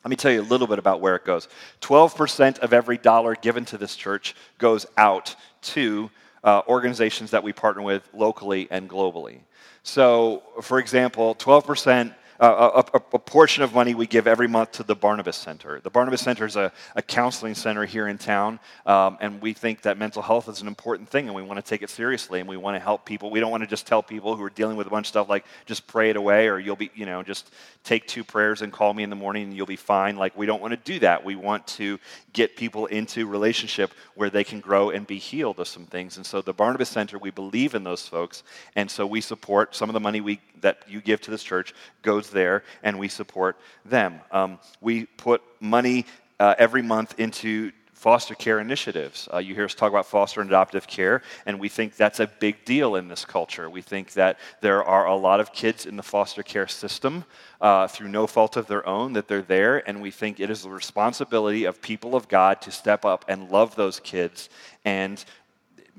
let 0.03 0.09
me 0.09 0.15
tell 0.15 0.31
you 0.31 0.41
a 0.41 0.43
little 0.43 0.67
bit 0.67 0.79
about 0.79 1.01
where 1.01 1.15
it 1.15 1.25
goes. 1.25 1.47
12% 1.81 2.59
of 2.59 2.73
every 2.73 2.97
dollar 2.97 3.35
given 3.35 3.65
to 3.65 3.77
this 3.77 3.95
church 3.95 4.35
goes 4.57 4.85
out 4.97 5.35
to 5.61 6.09
uh, 6.43 6.61
organizations 6.67 7.31
that 7.31 7.43
we 7.43 7.51
partner 7.51 7.81
with 7.81 8.07
locally 8.13 8.67
and 8.71 8.89
globally. 8.89 9.39
So, 9.83 10.43
for 10.61 10.79
example, 10.79 11.35
12% 11.35 12.13
a, 12.39 12.47
a, 12.47 12.79
a, 12.93 13.19
portion 13.19 13.63
of 13.63 13.73
money 13.73 13.93
we 13.93 14.07
give 14.07 14.25
every 14.25 14.47
month 14.47 14.71
to 14.73 14.83
the 14.83 14.95
Barnabas 14.95 15.35
Center. 15.35 15.81
The 15.81 15.89
Barnabas 15.89 16.21
Center 16.21 16.45
is 16.45 16.55
a, 16.55 16.71
a 16.95 17.01
counseling 17.01 17.53
center 17.53 17.85
here 17.85 18.07
in 18.07 18.17
town, 18.17 18.59
um, 18.85 19.17
and 19.19 19.41
we 19.41 19.53
think 19.53 19.81
that 19.81 19.97
mental 19.97 20.21
health 20.21 20.47
is 20.47 20.61
an 20.61 20.67
important 20.67 21.09
thing, 21.09 21.25
and 21.25 21.35
we 21.35 21.41
want 21.41 21.57
to 21.57 21.69
take 21.69 21.81
it 21.81 21.89
seriously, 21.89 22.39
and 22.39 22.47
we 22.47 22.55
want 22.55 22.75
to 22.75 22.79
help 22.79 23.05
people. 23.05 23.29
We 23.29 23.41
don't 23.41 23.51
want 23.51 23.63
to 23.63 23.67
just 23.67 23.85
tell 23.85 24.01
people 24.01 24.37
who 24.37 24.43
are 24.43 24.49
dealing 24.49 24.77
with 24.77 24.87
a 24.87 24.89
bunch 24.89 25.07
of 25.07 25.09
stuff 25.09 25.27
like 25.27 25.45
just 25.65 25.85
pray 25.85 26.11
it 26.11 26.15
away, 26.15 26.47
or 26.47 26.59
you'll 26.59 26.77
be, 26.77 26.91
you 26.95 27.05
know, 27.05 27.23
just 27.23 27.51
take 27.83 28.07
two 28.07 28.23
prayers 28.23 28.61
and 28.61 28.71
call 28.71 28.93
me 28.93 29.03
in 29.03 29.09
the 29.09 29.15
morning 29.15 29.43
and 29.43 29.55
you'll 29.55 29.65
be 29.65 29.75
fine. 29.75 30.15
Like, 30.15 30.37
we 30.37 30.45
don't 30.45 30.61
want 30.61 30.71
to 30.71 30.91
do 30.91 30.99
that. 30.99 31.23
We 31.25 31.35
want 31.35 31.67
to 31.67 31.99
get 32.31 32.55
people 32.55 32.85
into 32.85 33.27
relationship 33.27 33.93
where 34.15 34.29
they 34.29 34.43
can 34.43 34.61
grow 34.61 34.91
and 34.91 35.05
be 35.05 35.17
healed 35.17 35.59
of 35.59 35.67
some 35.67 35.85
things. 35.85 36.15
And 36.15 36.25
so, 36.25 36.41
the 36.41 36.53
Barnabas 36.53 36.89
Center, 36.89 37.17
we 37.17 37.31
believe 37.31 37.75
in 37.75 37.83
those 37.83 38.07
folks, 38.07 38.43
and 38.75 38.89
so 38.89 39.05
we 39.05 39.19
support 39.19 39.75
some 39.75 39.89
of 39.89 39.93
the 39.93 39.99
money 39.99 40.21
we, 40.21 40.39
that 40.61 40.83
you 40.87 41.01
give 41.01 41.21
to 41.21 41.31
this 41.31 41.43
church 41.43 41.73
goes 42.01 42.29
there, 42.29 42.63
and 42.83 42.97
we 42.99 43.07
support 43.07 43.57
them. 43.85 44.19
Um, 44.31 44.59
we 44.81 45.05
put 45.05 45.41
money 45.59 46.05
uh, 46.39 46.55
every 46.57 46.81
month 46.81 47.19
into 47.19 47.71
foster 47.99 48.33
care 48.33 48.61
initiatives. 48.61 49.27
Uh, 49.33 49.39
you 49.39 49.53
hear 49.53 49.65
us 49.65 49.75
talk 49.75 49.89
about 49.89 50.05
foster 50.05 50.39
and 50.39 50.49
adoptive 50.49 50.87
care, 50.87 51.21
and 51.45 51.59
we 51.59 51.67
think 51.67 51.97
that's 51.97 52.21
a 52.21 52.27
big 52.27 52.63
deal 52.63 52.95
in 52.95 53.09
this 53.09 53.25
culture. 53.25 53.69
We 53.69 53.81
think 53.81 54.13
that 54.13 54.39
there 54.61 54.81
are 54.85 55.05
a 55.05 55.15
lot 55.15 55.41
of 55.41 55.51
kids 55.51 55.85
in 55.85 55.97
the 55.97 56.03
foster 56.03 56.41
care 56.41 56.67
system 56.69 57.25
uh, 57.59 57.89
through 57.89 58.07
no 58.07 58.25
fault 58.25 58.55
of 58.55 58.67
their 58.67 58.87
own 58.87 59.11
that 59.13 59.27
they're 59.27 59.41
there, 59.41 59.85
and 59.85 60.01
we 60.01 60.11
think 60.11 60.39
it 60.39 60.49
is 60.49 60.63
the 60.63 60.69
responsibility 60.69 61.65
of 61.65 61.81
people 61.81 62.15
of 62.15 62.29
God 62.29 62.61
to 62.61 62.71
step 62.71 63.03
up 63.03 63.25
and 63.27 63.51
love 63.51 63.75
those 63.75 63.99
kids 63.99 64.47
and 64.85 65.25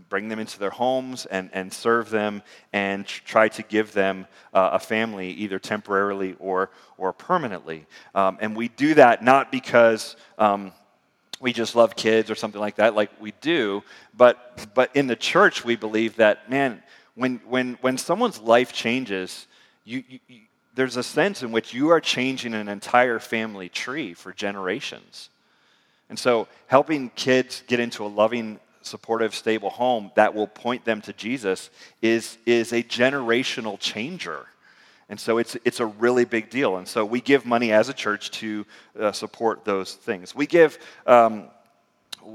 bring 0.09 0.29
them 0.29 0.39
into 0.39 0.59
their 0.59 0.71
homes 0.71 1.27
and, 1.27 1.51
and 1.53 1.73
serve 1.73 2.11
them 2.11 2.43
and 2.73 3.07
try 3.07 3.49
to 3.49 3.63
give 3.63 3.93
them 3.93 4.27
uh, 4.55 4.71
a 4.73 4.79
family 4.79 5.31
either 5.31 5.59
temporarily 5.59 6.37
or, 6.39 6.71
or 6.99 7.13
permanently. 7.13 7.87
Um, 8.15 8.39
and 8.41 8.57
we 8.57 8.69
do 8.69 8.95
that 8.95 9.23
not 9.23 9.53
because 9.53 10.17
um, 10.39 10.73
we 11.41 11.53
just 11.53 11.75
love 11.75 11.97
kids 11.97 12.31
or 12.31 12.35
something 12.35 12.61
like 12.61 12.77
that, 12.77 12.95
like 12.95 13.11
we 13.21 13.33
do, 13.41 13.83
but, 14.17 14.69
but 14.75 14.95
in 14.95 15.07
the 15.07 15.17
church 15.17 15.65
we 15.65 15.77
believe 15.77 16.17
that, 16.17 16.51
man, 16.51 16.83
when, 17.15 17.41
when, 17.47 17.79
when 17.81 17.99
someone's 17.99 18.41
life 18.41 18.73
changes, 18.73 19.47
you, 19.85 20.05
you, 20.09 20.19
you 20.29 20.41
there's 20.75 20.97
a 20.97 21.03
sense 21.03 21.43
in 21.43 21.53
which 21.53 21.75
you 21.75 21.91
are 21.91 22.01
changing 22.01 22.55
an 22.55 22.69
entire 22.69 23.19
family 23.19 23.69
tree 23.69 24.15
for 24.15 24.33
generations. 24.33 25.29
And 26.09 26.19
so, 26.19 26.49
helping 26.67 27.11
kids 27.11 27.63
get 27.67 27.81
into 27.81 28.05
a 28.05 28.09
loving 28.09 28.59
supportive, 28.83 29.35
stable 29.35 29.71
home 29.71 30.11
that 30.15 30.35
will 30.35 30.47
point 30.47 30.85
them 30.85 31.01
to 31.03 31.13
Jesus 31.13 31.71
is, 32.03 32.39
is 32.47 32.73
a 32.73 32.83
generational 32.83 33.79
changer. 33.79 34.47
And 35.09 35.19
so 35.19 35.39
it's, 35.39 35.57
it's 35.65 35.81
a 35.81 35.87
really 35.87 36.25
big 36.25 36.51
deal. 36.51 36.77
And 36.77 36.87
so 36.87 37.05
we 37.05 37.21
give 37.21 37.45
money 37.45 37.73
as 37.73 37.89
a 37.89 37.93
church 37.93 38.31
to 38.33 38.65
uh, 38.99 39.13
support 39.13 39.65
those 39.65 39.95
things. 39.95 40.35
We 40.35 40.47
give 40.47 40.79
um, 41.07 41.49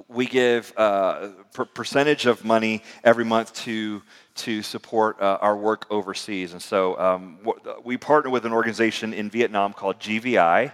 we 0.08 0.26
give 0.26 0.74
uh, 0.78 1.30
per- 1.54 1.66
percentage 1.66 2.26
of 2.26 2.44
money 2.44 2.82
every 3.04 3.26
month 3.26 3.54
to 3.54 4.02
to 4.36 4.62
support 4.62 5.22
uh, 5.22 5.38
our 5.40 5.56
work 5.56 5.86
overseas. 5.90 6.52
And 6.52 6.62
so 6.62 7.00
um, 7.00 7.40
we 7.86 7.96
partner 7.96 8.30
with 8.30 8.46
an 8.46 8.52
organization 8.52 9.14
in 9.14 9.30
Vietnam 9.30 9.72
called 9.72 10.00
GVI. 10.00 10.74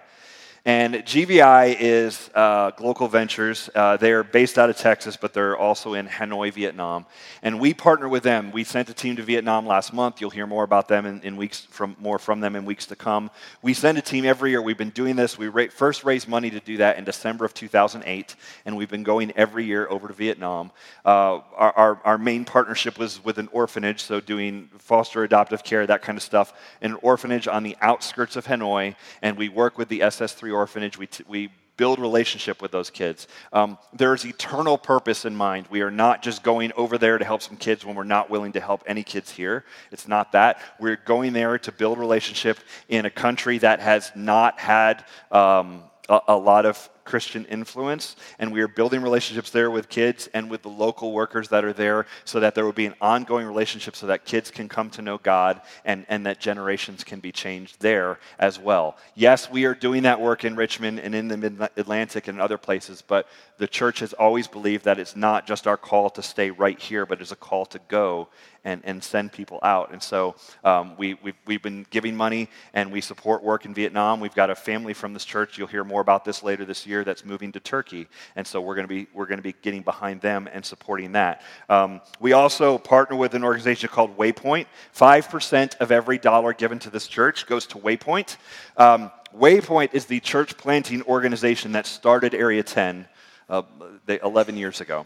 And 0.63 0.93
GVI 0.93 1.76
is 1.80 2.30
uh, 2.36 2.69
Global 2.71 3.08
Ventures. 3.08 3.67
Uh, 3.74 3.97
they're 3.97 4.24
based 4.24 4.60
out 4.60 4.69
of 4.69 4.78
Texas, 4.78 5.17
but 5.17 5.34
they're 5.34 5.58
also 5.58 5.95
in 5.95 6.08
Hanoi, 6.08 6.54
Vietnam. 6.54 7.08
And 7.41 7.60
we 7.60 7.74
partner 7.74 8.08
with 8.08 8.21
them. 8.21 8.52
We 8.52 8.63
sent 8.63 8.88
a 8.88 8.93
team 8.93 9.15
to 9.15 9.24
Vietnam 9.24 9.65
last 9.65 9.91
month. 9.91 10.21
You'll 10.21 10.30
hear 10.30 10.45
more 10.45 10.63
about 10.63 10.88
them 10.88 11.08
in, 11.08 11.19
in 11.21 11.36
weeks 11.36 11.62
from 11.62 11.95
more 12.00 12.19
from 12.19 12.41
them 12.41 12.56
in 12.56 12.63
weeks 12.63 12.86
to 12.88 12.95
come. 12.95 13.32
We 13.63 13.74
send 13.74 13.97
a 13.97 14.04
team 14.04 14.24
every 14.24 14.52
year. 14.52 14.62
We've 14.62 14.78
been 14.78 14.91
doing 14.91 15.15
this. 15.15 15.36
We 15.36 15.47
ra- 15.47 15.65
first 15.71 16.04
raised 16.04 16.28
money 16.28 16.52
to 16.52 16.60
do 16.60 16.78
that 16.78 17.00
in 17.00 17.06
December 17.06 17.43
of 17.43 17.56
2008, 17.56 18.36
and 18.65 18.78
we've 18.78 18.88
been 18.88 19.02
going 19.02 19.32
every 19.36 19.65
year 19.65 19.88
over 19.89 20.10
to 20.10 20.13
Vietnam. 20.13 20.69
Uh, 21.04 21.39
our, 21.56 21.74
our, 21.76 22.02
our 22.04 22.17
main 22.19 22.45
partnership 22.45 23.00
was 23.00 23.24
with 23.24 23.39
an 23.39 23.50
orphanage, 23.52 24.04
so 24.04 24.19
doing 24.19 24.69
foster 24.78 25.24
adoptive 25.24 25.63
care, 25.63 25.88
that 25.88 26.04
kind 26.04 26.19
of 26.19 26.24
stuff, 26.24 26.54
an 26.84 26.93
orphanage 27.02 27.47
on 27.47 27.63
the 27.63 27.76
outskirts 27.82 28.36
of 28.36 28.45
Hanoi, 28.45 28.95
and 29.24 29.36
we 29.36 29.50
work 29.50 29.80
with 29.80 29.89
the 29.89 30.02
SS3 30.02 30.50
Orphanage. 30.51 30.97
We, 30.97 31.07
t- 31.07 31.23
we 31.27 31.49
build 31.77 31.99
relationship 31.99 32.61
with 32.61 32.71
those 32.71 32.89
kids. 32.89 33.27
Um, 33.51 33.77
there's 33.91 34.23
eternal 34.23 34.77
purpose 34.77 35.25
in 35.25 35.35
mind. 35.35 35.65
We 35.71 35.81
are 35.81 35.89
not 35.89 36.21
just 36.21 36.43
going 36.43 36.71
over 36.75 36.97
there 36.97 37.17
to 37.17 37.25
help 37.25 37.41
some 37.41 37.57
kids 37.57 37.83
when 37.83 37.95
we're 37.95 38.03
not 38.03 38.29
willing 38.29 38.51
to 38.51 38.59
help 38.59 38.83
any 38.85 39.01
kids 39.03 39.31
here. 39.31 39.65
It's 39.91 40.07
not 40.07 40.33
that. 40.33 40.61
We're 40.79 40.97
going 40.97 41.33
there 41.33 41.57
to 41.57 41.71
build 41.71 41.97
relationship 41.97 42.59
in 42.87 43.05
a 43.05 43.09
country 43.09 43.57
that 43.59 43.79
has 43.79 44.11
not 44.15 44.59
had 44.59 45.05
um, 45.31 45.83
a, 46.07 46.19
a 46.27 46.37
lot 46.37 46.67
of 46.67 46.87
Christian 47.12 47.43
influence, 47.47 48.15
and 48.39 48.54
we 48.54 48.62
are 48.62 48.69
building 48.69 49.02
relationships 49.02 49.50
there 49.52 49.69
with 49.69 49.89
kids 49.89 50.30
and 50.34 50.50
with 50.50 50.62
the 50.62 50.69
local 50.69 51.12
workers 51.12 51.50
that 51.50 51.65
are 51.65 51.74
there 51.74 52.06
so 52.24 52.39
that 52.39 52.56
there 52.56 52.63
will 52.63 52.71
be 52.71 52.86
an 52.86 52.95
ongoing 53.02 53.45
relationship 53.45 53.97
so 53.97 54.08
that 54.08 54.24
kids 54.24 54.50
can 54.50 54.69
come 54.69 54.89
to 54.91 55.02
know 55.02 55.17
God 55.17 55.60
and, 55.84 56.06
and 56.08 56.26
that 56.26 56.39
generations 56.39 57.04
can 57.04 57.19
be 57.19 57.34
changed 57.34 57.82
there 57.82 58.17
as 58.39 58.58
well. 58.58 58.95
Yes, 59.13 59.52
we 59.52 59.65
are 59.65 59.76
doing 59.76 60.04
that 60.04 60.21
work 60.21 60.45
in 60.45 60.56
Richmond 60.56 61.02
and 61.02 61.13
in 61.13 61.28
the 61.28 61.36
Mid 61.36 61.60
Atlantic 61.76 62.30
and 62.30 62.39
other 62.39 62.58
places, 62.58 63.04
but 63.06 63.28
the 63.58 63.67
church 63.67 64.00
has 64.00 64.13
always 64.13 64.47
believed 64.47 64.86
that 64.86 64.97
it's 64.97 65.17
not 65.17 65.45
just 65.45 65.67
our 65.67 65.78
call 65.78 66.10
to 66.12 66.24
stay 66.24 66.50
right 66.50 66.80
here, 66.80 67.06
but 67.06 67.19
it's 67.19 67.34
a 67.34 67.36
call 67.36 67.65
to 67.65 67.80
go 67.89 68.30
and, 68.63 68.82
and 68.84 69.04
send 69.04 69.32
people 69.32 69.60
out. 69.63 69.91
And 69.91 70.02
so 70.02 70.36
um, 70.63 70.95
we, 70.97 71.15
we've, 71.15 71.36
we've 71.45 71.62
been 71.62 71.86
giving 71.89 72.15
money 72.15 72.50
and 72.74 72.91
we 72.91 73.02
support 73.02 73.43
work 73.43 73.65
in 73.65 73.74
Vietnam. 73.74 74.19
We've 74.19 74.36
got 74.36 74.50
a 74.50 74.56
family 74.56 74.93
from 74.93 75.13
this 75.13 75.26
church. 75.26 75.58
You'll 75.58 75.67
hear 75.67 75.84
more 75.84 76.02
about 76.02 76.26
this 76.26 76.43
later 76.43 76.65
this 76.65 76.86
year 76.86 77.00
that's 77.03 77.25
moving 77.25 77.51
to 77.53 77.59
Turkey. 77.59 78.07
And 78.35 78.45
so 78.45 78.61
we're 78.61 78.75
going 78.75 78.87
to 78.87 78.93
be, 78.93 79.07
we're 79.13 79.25
going 79.25 79.37
to 79.39 79.43
be 79.43 79.55
getting 79.61 79.81
behind 79.81 80.21
them 80.21 80.49
and 80.51 80.65
supporting 80.65 81.13
that. 81.13 81.41
Um, 81.69 82.01
we 82.19 82.33
also 82.33 82.77
partner 82.77 83.15
with 83.15 83.33
an 83.33 83.43
organization 83.43 83.89
called 83.89 84.17
Waypoint. 84.17 84.67
5% 84.95 85.77
of 85.77 85.91
every 85.91 86.17
dollar 86.17 86.53
given 86.53 86.79
to 86.79 86.89
this 86.89 87.07
church 87.07 87.45
goes 87.47 87.65
to 87.67 87.77
Waypoint. 87.77 88.37
Um, 88.77 89.11
Waypoint 89.35 89.93
is 89.93 90.05
the 90.05 90.19
church 90.19 90.57
planting 90.57 91.01
organization 91.03 91.71
that 91.73 91.85
started 91.85 92.33
Area 92.33 92.63
10 92.63 93.07
uh, 93.49 93.63
11 94.07 94.57
years 94.57 94.81
ago. 94.81 95.05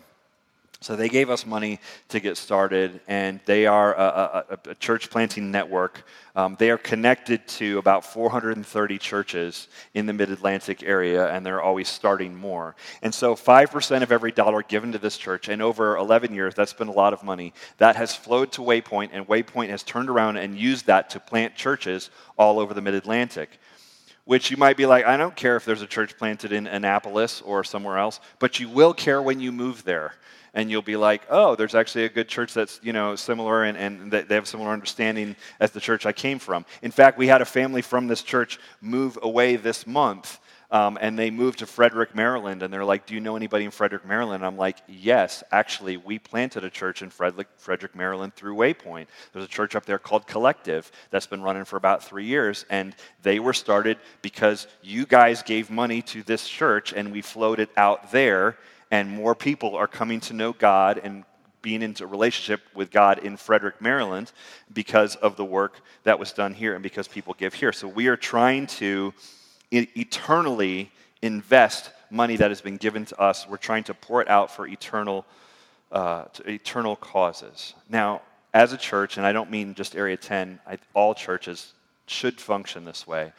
So 0.85 0.95
they 0.95 1.09
gave 1.09 1.31
us 1.31 1.47
money 1.47 1.79
to 2.09 2.19
get 2.19 2.37
started, 2.37 2.99
and 3.07 3.39
they 3.45 3.65
are 3.65 3.95
a, 3.95 4.45
a, 4.51 4.69
a 4.69 4.75
church 4.75 5.09
planting 5.09 5.49
network. 5.49 6.05
Um, 6.35 6.57
they 6.59 6.69
are 6.69 6.77
connected 6.77 7.47
to 7.57 7.79
about 7.79 8.05
430 8.05 8.99
churches 8.99 9.67
in 9.95 10.05
the 10.05 10.13
mid 10.13 10.29
Atlantic 10.29 10.83
area, 10.83 11.27
and 11.31 11.43
they're 11.43 11.59
always 11.59 11.87
starting 11.87 12.35
more. 12.35 12.75
And 13.01 13.11
so 13.11 13.33
5% 13.33 14.03
of 14.03 14.11
every 14.11 14.31
dollar 14.31 14.61
given 14.61 14.91
to 14.91 14.99
this 14.99 15.17
church, 15.17 15.49
and 15.49 15.59
over 15.59 15.97
11 15.97 16.35
years, 16.35 16.53
that's 16.53 16.73
been 16.73 16.87
a 16.87 16.91
lot 16.91 17.13
of 17.13 17.23
money, 17.23 17.55
that 17.79 17.95
has 17.95 18.15
flowed 18.15 18.51
to 18.51 18.61
Waypoint, 18.61 19.09
and 19.11 19.27
Waypoint 19.27 19.69
has 19.69 19.81
turned 19.81 20.11
around 20.11 20.37
and 20.37 20.55
used 20.55 20.85
that 20.85 21.09
to 21.09 21.19
plant 21.19 21.55
churches 21.55 22.11
all 22.37 22.59
over 22.59 22.75
the 22.75 22.81
mid 22.81 22.93
Atlantic 22.93 23.57
which 24.25 24.51
you 24.51 24.57
might 24.57 24.77
be 24.77 24.85
like, 24.85 25.05
I 25.05 25.17
don't 25.17 25.35
care 25.35 25.55
if 25.55 25.65
there's 25.65 25.81
a 25.81 25.87
church 25.87 26.17
planted 26.17 26.51
in 26.51 26.67
Annapolis 26.67 27.41
or 27.41 27.63
somewhere 27.63 27.97
else, 27.97 28.19
but 28.39 28.59
you 28.59 28.67
will 28.67 28.93
care 28.93 29.21
when 29.21 29.39
you 29.39 29.51
move 29.51 29.83
there 29.83 30.13
and 30.55 30.71
you'll 30.71 30.81
be 30.81 30.95
like, 30.95 31.21
oh, 31.29 31.55
there's 31.55 31.75
actually 31.75 32.05
a 32.05 32.09
good 32.09 32.27
church 32.27 32.53
that's 32.53 32.79
you 32.81 32.93
know 32.93 33.15
similar 33.15 33.63
and, 33.63 33.77
and 33.77 34.11
they 34.11 34.35
have 34.35 34.47
similar 34.47 34.71
understanding 34.71 35.35
as 35.59 35.71
the 35.71 35.79
church 35.79 36.05
I 36.05 36.11
came 36.11 36.39
from. 36.39 36.65
In 36.81 36.91
fact, 36.91 37.17
we 37.17 37.27
had 37.27 37.41
a 37.41 37.45
family 37.45 37.81
from 37.81 38.07
this 38.07 38.23
church 38.23 38.59
move 38.81 39.19
away 39.21 39.57
this 39.57 39.85
month. 39.85 40.39
Um, 40.75 40.97
and 40.99 41.17
they 41.17 41.31
moved 41.31 41.59
to 41.59 41.65
Frederick, 41.65 42.13
Maryland, 42.13 42.61
and 42.61 42.73
they're 42.73 42.83
like, 42.83 43.05
"Do 43.05 43.13
you 43.13 43.21
know 43.21 43.37
anybody 43.37 43.63
in 43.63 43.71
Frederick, 43.71 44.05
Maryland?" 44.05 44.45
I'm 44.45 44.57
like, 44.57 44.75
"Yes, 44.89 45.41
actually, 45.49 45.95
we 45.95 46.19
planted 46.19 46.65
a 46.65 46.69
church 46.69 47.01
in 47.01 47.09
Frederick, 47.09 47.47
Frederick, 47.55 47.95
Maryland 47.95 48.35
through 48.35 48.57
Waypoint. 48.57 49.07
There's 49.31 49.45
a 49.45 49.47
church 49.47 49.73
up 49.77 49.85
there 49.85 49.97
called 49.97 50.27
Collective 50.27 50.91
that's 51.11 51.27
been 51.27 51.41
running 51.41 51.63
for 51.63 51.77
about 51.77 52.03
three 52.03 52.25
years, 52.25 52.65
and 52.69 52.93
they 53.21 53.39
were 53.39 53.53
started 53.53 53.99
because 54.21 54.67
you 54.83 55.05
guys 55.05 55.43
gave 55.43 55.71
money 55.71 56.01
to 56.01 56.23
this 56.23 56.45
church, 56.45 56.91
and 56.91 57.09
we 57.13 57.21
floated 57.21 57.69
out 57.77 58.11
there, 58.11 58.57
and 58.91 59.09
more 59.09 59.33
people 59.33 59.77
are 59.77 59.87
coming 59.87 60.19
to 60.19 60.33
know 60.33 60.51
God 60.51 60.99
and 61.01 61.23
being 61.61 61.83
into 61.83 62.05
relationship 62.05 62.59
with 62.75 62.91
God 62.91 63.19
in 63.19 63.37
Frederick, 63.37 63.79
Maryland, 63.79 64.33
because 64.73 65.15
of 65.15 65.37
the 65.37 65.45
work 65.45 65.79
that 66.03 66.19
was 66.19 66.33
done 66.33 66.53
here 66.53 66.73
and 66.73 66.83
because 66.83 67.07
people 67.07 67.33
give 67.37 67.53
here. 67.53 67.71
So 67.71 67.87
we 67.87 68.07
are 68.07 68.17
trying 68.17 68.67
to 68.81 69.13
eternally 69.75 70.91
invest 71.21 71.91
money 72.09 72.35
that 72.37 72.51
has 72.51 72.61
been 72.61 72.77
given 72.77 73.05
to 73.05 73.19
us. 73.19 73.47
We're 73.47 73.57
trying 73.57 73.83
to 73.85 73.93
pour 73.93 74.21
it 74.21 74.29
out 74.29 74.51
for 74.51 74.67
eternal, 74.67 75.25
uh, 75.91 76.25
eternal 76.45 76.95
causes. 76.95 77.73
Now, 77.89 78.21
as 78.53 78.73
a 78.73 78.77
church, 78.77 79.17
and 79.17 79.25
I 79.25 79.33
don't 79.33 79.51
mean 79.51 79.73
just 79.73 79.95
Area 79.95 80.17
10, 80.17 80.59
I, 80.65 80.77
all 80.93 81.13
churches 81.13 81.73
should 82.07 82.39
function 82.39 82.85
this 82.85 83.05
way. 83.05 83.33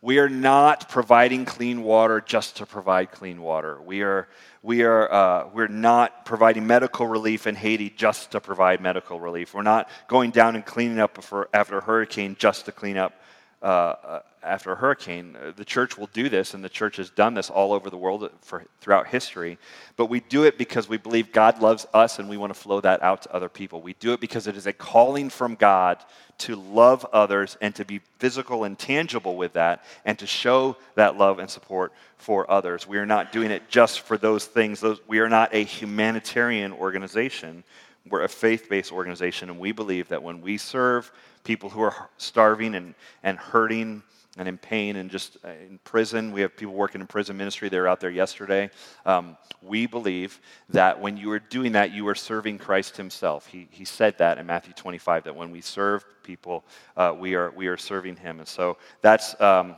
We 0.00 0.18
are 0.18 0.28
not 0.28 0.88
providing 0.88 1.44
clean 1.44 1.82
water 1.82 2.20
just 2.20 2.58
to 2.58 2.66
provide 2.66 3.10
clean 3.10 3.42
water. 3.42 3.80
We 3.80 4.02
are, 4.02 4.28
we 4.62 4.82
are 4.82 5.12
uh, 5.12 5.48
we're 5.52 5.66
not 5.66 6.24
providing 6.24 6.66
medical 6.68 7.06
relief 7.06 7.48
in 7.48 7.56
Haiti 7.56 7.90
just 7.90 8.30
to 8.32 8.40
provide 8.40 8.80
medical 8.80 9.18
relief. 9.18 9.54
We're 9.54 9.62
not 9.62 9.88
going 10.06 10.30
down 10.30 10.54
and 10.54 10.64
cleaning 10.64 11.00
up 11.00 11.20
for, 11.24 11.48
after 11.52 11.78
a 11.78 11.80
hurricane 11.80 12.36
just 12.38 12.66
to 12.66 12.72
clean 12.72 12.96
up 12.96 13.20
uh, 13.62 13.64
uh 13.64 14.20
after 14.42 14.72
a 14.72 14.76
hurricane. 14.76 15.36
Uh, 15.36 15.52
the 15.54 15.64
church 15.64 15.98
will 15.98 16.08
do 16.12 16.28
this, 16.28 16.54
and 16.54 16.62
the 16.62 16.68
church 16.68 16.96
has 16.96 17.10
done 17.10 17.34
this 17.34 17.50
all 17.50 17.72
over 17.72 17.90
the 17.90 17.96
world 17.96 18.30
for, 18.40 18.64
throughout 18.80 19.08
history. 19.08 19.58
But 19.96 20.06
we 20.06 20.20
do 20.20 20.44
it 20.44 20.58
because 20.58 20.88
we 20.88 20.96
believe 20.96 21.32
God 21.32 21.60
loves 21.60 21.86
us 21.92 22.18
and 22.18 22.28
we 22.28 22.36
want 22.36 22.54
to 22.54 22.58
flow 22.58 22.80
that 22.80 23.02
out 23.02 23.22
to 23.22 23.34
other 23.34 23.48
people. 23.48 23.80
We 23.80 23.94
do 23.94 24.12
it 24.12 24.20
because 24.20 24.46
it 24.46 24.56
is 24.56 24.66
a 24.66 24.72
calling 24.72 25.30
from 25.30 25.54
God 25.54 25.98
to 26.38 26.54
love 26.54 27.04
others 27.12 27.56
and 27.60 27.74
to 27.74 27.84
be 27.84 28.00
physical 28.18 28.64
and 28.64 28.78
tangible 28.78 29.36
with 29.36 29.54
that 29.54 29.84
and 30.04 30.18
to 30.20 30.26
show 30.26 30.76
that 30.94 31.16
love 31.16 31.40
and 31.40 31.50
support 31.50 31.92
for 32.16 32.48
others. 32.50 32.86
We 32.86 32.98
are 32.98 33.06
not 33.06 33.32
doing 33.32 33.50
it 33.50 33.68
just 33.68 34.00
for 34.00 34.16
those 34.16 34.46
things. 34.46 34.80
Those, 34.80 35.00
we 35.08 35.18
are 35.18 35.28
not 35.28 35.52
a 35.52 35.64
humanitarian 35.64 36.72
organization. 36.72 37.64
We're 38.10 38.24
a 38.24 38.28
faith 38.28 38.68
based 38.68 38.92
organization, 38.92 39.50
and 39.50 39.58
we 39.58 39.72
believe 39.72 40.08
that 40.08 40.22
when 40.22 40.40
we 40.40 40.58
serve 40.58 41.12
people 41.44 41.70
who 41.70 41.80
are 41.80 42.10
starving 42.18 42.74
and, 42.74 42.94
and 43.22 43.38
hurting 43.38 44.02
and 44.38 44.48
in 44.48 44.56
pain 44.56 44.96
and 44.96 45.10
just 45.10 45.36
uh, 45.44 45.48
in 45.48 45.78
prison. 45.84 46.32
We 46.32 46.40
have 46.42 46.56
people 46.56 46.74
working 46.74 47.00
in 47.00 47.06
prison 47.06 47.36
ministry. 47.36 47.68
They 47.68 47.78
were 47.78 47.88
out 47.88 48.00
there 48.00 48.10
yesterday. 48.10 48.70
Um, 49.04 49.36
we 49.62 49.86
believe 49.86 50.40
that 50.68 51.00
when 51.00 51.16
you 51.16 51.30
are 51.32 51.40
doing 51.40 51.72
that, 51.72 51.92
you 51.92 52.06
are 52.06 52.14
serving 52.14 52.58
Christ 52.58 52.96
Himself. 52.96 53.46
He, 53.46 53.66
he 53.70 53.84
said 53.84 54.16
that 54.18 54.38
in 54.38 54.46
Matthew 54.46 54.72
25, 54.74 55.24
that 55.24 55.34
when 55.34 55.50
we 55.50 55.60
serve 55.60 56.04
people, 56.22 56.64
uh, 56.96 57.14
we, 57.18 57.34
are, 57.34 57.50
we 57.50 57.66
are 57.66 57.76
serving 57.76 58.16
Him. 58.16 58.38
And 58.38 58.46
so 58.46 58.78
that's, 59.02 59.38
um, 59.40 59.74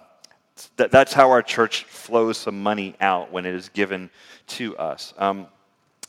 th- 0.77 0.91
that's 0.91 1.15
how 1.15 1.31
our 1.31 1.43
church 1.43 1.85
flows 1.85 2.37
some 2.37 2.63
money 2.63 2.95
out 3.01 3.33
when 3.33 3.47
it 3.47 3.55
is 3.55 3.71
given 3.71 4.11
to 4.49 4.77
us. 4.77 5.15
Um, 5.17 5.47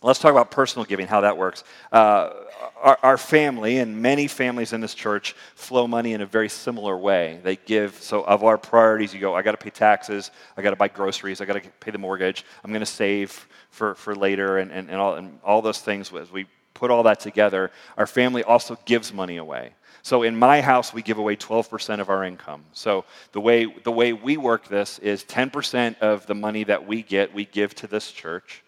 Let's 0.04 0.18
talk 0.18 0.32
about 0.32 0.50
personal 0.50 0.86
giving, 0.86 1.06
how 1.06 1.22
that 1.22 1.38
works. 1.38 1.64
Uh, 1.92 2.32
our, 2.82 2.98
our, 3.04 3.18
family 3.20 3.78
and 3.78 4.02
many 4.02 4.28
families 4.28 4.74
in 4.74 4.82
this 4.82 4.96
church 4.96 5.36
flow 5.54 5.88
money 5.88 6.14
in 6.14 6.22
a 6.22 6.26
very 6.26 6.50
similar 6.50 6.98
way. 6.98 7.40
They 7.44 7.58
give, 7.58 7.94
so 8.02 8.24
of 8.24 8.44
our 8.44 8.58
priorities, 8.58 9.14
you 9.14 9.20
go, 9.20 9.36
I 9.36 9.44
got 9.44 9.52
to 9.52 9.58
pay 9.58 9.70
taxes, 9.70 10.32
I 10.58 10.64
got 10.64 10.72
to 10.72 10.76
buy 10.76 10.88
groceries, 10.88 11.40
I 11.40 11.46
got 11.46 11.62
to 11.62 11.70
pay 11.80 11.92
the 11.92 12.00
mortgage, 12.00 12.44
I'm 12.64 12.72
going 12.72 12.80
to 12.80 12.86
save 12.88 13.48
for, 13.70 13.94
for 13.94 14.16
later, 14.16 14.58
and, 14.58 14.72
and, 14.72 14.90
and, 14.90 15.00
all, 15.00 15.16
and 15.16 15.40
all 15.44 15.62
those 15.62 15.82
things. 15.82 16.12
As 16.12 16.32
we 16.32 16.48
put 16.74 16.90
all 16.90 17.04
that 17.04 17.20
together, 17.20 17.70
our 17.96 18.08
family 18.08 18.44
also 18.44 18.80
gives 18.86 19.14
money 19.14 19.38
away. 19.38 19.76
So 20.02 20.24
in 20.24 20.36
my 20.36 20.62
house, 20.62 20.96
we 20.96 21.04
give 21.04 21.20
away 21.20 21.36
12% 21.36 22.00
of 22.00 22.10
our 22.10 22.24
income. 22.24 22.64
So 22.74 23.06
the 23.34 23.42
way, 23.42 23.66
the 23.84 23.92
way 23.92 24.14
we 24.14 24.36
work 24.38 24.68
this 24.68 24.98
is 24.98 25.24
10% 25.26 26.00
of 26.00 26.26
the 26.26 26.34
money 26.34 26.64
that 26.64 26.88
we 26.88 27.04
get, 27.04 27.36
we 27.36 27.46
give 27.46 27.76
to 27.76 27.88
this 27.88 28.12
church. 28.12 28.64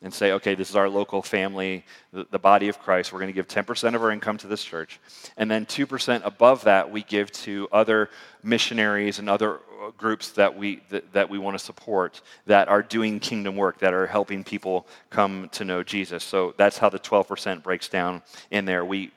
And 0.00 0.14
say, 0.14 0.32
okay, 0.32 0.54
this 0.54 0.70
is 0.70 0.76
our 0.76 0.88
local 0.88 1.22
family, 1.22 1.84
the, 2.12 2.24
the 2.30 2.38
body 2.38 2.68
of 2.68 2.78
Christ. 2.78 3.12
We're 3.12 3.18
going 3.18 3.32
to 3.32 3.34
give 3.34 3.48
10% 3.48 3.94
of 3.94 4.02
our 4.02 4.12
income 4.12 4.38
to 4.38 4.46
this 4.46 4.62
church. 4.62 5.00
And 5.36 5.50
then 5.50 5.66
2% 5.66 6.24
above 6.24 6.64
that, 6.64 6.90
we 6.90 7.02
give 7.02 7.32
to 7.32 7.68
other 7.72 8.08
missionaries 8.42 9.18
and 9.18 9.28
other 9.28 9.56
uh, 9.56 9.90
groups 9.96 10.30
that 10.32 10.56
we, 10.56 10.82
that, 10.90 11.12
that 11.14 11.28
we 11.28 11.38
want 11.38 11.58
to 11.58 11.64
support 11.64 12.20
that 12.46 12.68
are 12.68 12.82
doing 12.82 13.18
kingdom 13.18 13.56
work, 13.56 13.78
that 13.78 13.92
are 13.92 14.06
helping 14.06 14.44
people 14.44 14.86
come 15.10 15.48
to 15.50 15.64
know 15.64 15.82
Jesus. 15.82 16.22
So 16.22 16.54
that's 16.56 16.78
how 16.78 16.88
the 16.88 17.00
12% 17.00 17.64
breaks 17.64 17.88
down 17.88 18.22
in 18.52 18.64
there. 18.66 18.84
We, 18.84 19.10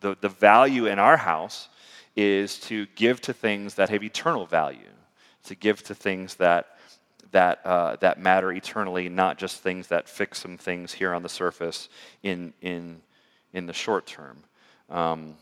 the, 0.00 0.16
the 0.20 0.28
value 0.28 0.86
in 0.86 1.00
our 1.00 1.16
house 1.16 1.68
is 2.14 2.58
to 2.60 2.86
give 2.94 3.20
to 3.22 3.32
things 3.32 3.74
that 3.74 3.88
have 3.88 4.04
eternal 4.04 4.46
value, 4.46 4.78
to 5.44 5.56
give 5.56 5.82
to 5.84 5.94
things 5.96 6.36
that 6.36 6.77
that, 7.32 7.60
uh, 7.64 7.96
that 7.96 8.20
matter 8.20 8.52
eternally, 8.52 9.08
not 9.08 9.38
just 9.38 9.60
things 9.60 9.88
that 9.88 10.08
fix 10.08 10.38
some 10.38 10.56
things 10.56 10.92
here 10.92 11.12
on 11.12 11.22
the 11.22 11.28
surface 11.28 11.88
in, 12.22 12.52
in, 12.62 13.00
in 13.52 13.66
the 13.66 13.72
short 13.72 14.06
term. 14.06 14.38
Um, 14.90 15.34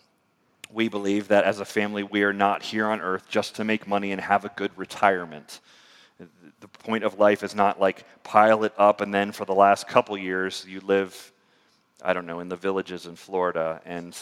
we 0.73 0.89
believe 0.89 1.29
that 1.29 1.45
as 1.45 1.61
a 1.61 1.65
family, 1.65 2.03
we 2.03 2.23
are 2.23 2.33
not 2.33 2.63
here 2.63 2.87
on 2.87 3.01
earth 3.01 3.29
just 3.29 3.57
to 3.57 3.65
make 3.65 3.87
money 3.87 4.13
and 4.13 4.21
have 4.21 4.45
a 4.45 4.51
good 4.51 4.77
retirement. 4.77 5.61
The 6.61 6.69
point 6.69 7.05
of 7.05 7.19
life 7.19 7.43
is 7.43 7.55
not 7.55 7.81
like 7.81 8.05
pile 8.25 8.65
it 8.65 8.73
up 8.79 9.01
and 9.01 9.13
then 9.13 9.33
for 9.33 9.45
the 9.45 9.55
last 9.55 9.87
couple 9.87 10.17
years 10.17 10.65
you 10.67 10.81
live, 10.81 11.33
I 12.03 12.13
don't 12.13 12.27
know, 12.27 12.41
in 12.41 12.49
the 12.49 12.57
villages 12.57 13.07
in 13.07 13.15
Florida 13.15 13.81
and 13.85 14.17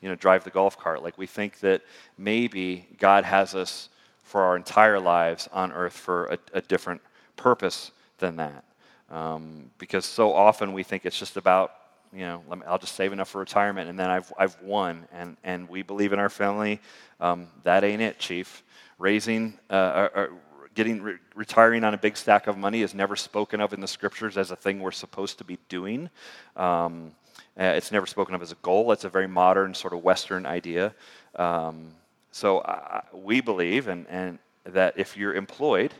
you 0.00 0.08
know 0.08 0.14
drive 0.14 0.44
the 0.44 0.50
golf 0.50 0.78
cart. 0.78 1.02
Like 1.02 1.18
we 1.18 1.26
think 1.26 1.60
that 1.60 1.82
maybe 2.16 2.88
God 2.98 3.24
has 3.24 3.54
us 3.54 3.90
for 4.24 4.42
our 4.42 4.56
entire 4.56 4.98
lives 4.98 5.48
on 5.52 5.70
earth 5.72 5.92
for 5.92 6.26
a, 6.26 6.38
a 6.54 6.60
different 6.60 7.00
purpose 7.36 7.92
than 8.18 8.36
that. 8.36 8.64
Um, 9.10 9.70
because 9.78 10.04
so 10.04 10.32
often 10.32 10.72
we 10.72 10.82
think 10.82 11.06
it's 11.06 11.18
just 11.18 11.36
about, 11.36 11.72
you 12.12 12.20
know, 12.20 12.42
me, 12.50 12.62
I'll 12.66 12.78
just 12.78 12.96
save 12.96 13.12
enough 13.12 13.28
for 13.28 13.38
retirement 13.38 13.88
and 13.88 13.98
then 13.98 14.10
I've, 14.10 14.32
I've 14.38 14.60
won. 14.62 15.06
And, 15.12 15.36
and 15.44 15.68
we 15.68 15.82
believe 15.82 16.12
in 16.12 16.18
our 16.18 16.30
family, 16.30 16.80
um, 17.20 17.46
that 17.62 17.84
ain't 17.84 18.02
it, 18.02 18.18
Chief. 18.18 18.64
Raising, 18.98 19.58
uh, 19.70 20.08
or, 20.14 20.16
or 20.16 20.30
getting, 20.74 21.02
re- 21.02 21.18
retiring 21.34 21.84
on 21.84 21.94
a 21.94 21.98
big 21.98 22.16
stack 22.16 22.46
of 22.46 22.56
money 22.56 22.82
is 22.82 22.94
never 22.94 23.16
spoken 23.16 23.60
of 23.60 23.72
in 23.72 23.80
the 23.80 23.88
scriptures 23.88 24.36
as 24.38 24.50
a 24.50 24.56
thing 24.56 24.80
we're 24.80 24.90
supposed 24.90 25.38
to 25.38 25.44
be 25.44 25.58
doing. 25.68 26.08
Um, 26.56 27.12
uh, 27.58 27.64
it's 27.64 27.92
never 27.92 28.06
spoken 28.06 28.34
of 28.34 28.42
as 28.42 28.52
a 28.52 28.56
goal. 28.62 28.90
It's 28.92 29.04
a 29.04 29.08
very 29.08 29.28
modern, 29.28 29.74
sort 29.74 29.92
of 29.92 30.02
Western 30.02 30.46
idea. 30.46 30.94
Um, 31.36 31.88
so 32.34 32.58
uh, 32.58 33.02
we 33.12 33.40
believe 33.40 33.86
and, 33.86 34.06
and 34.08 34.40
that 34.64 34.94
if 34.96 35.16
you're 35.16 35.34
employed 35.34 35.94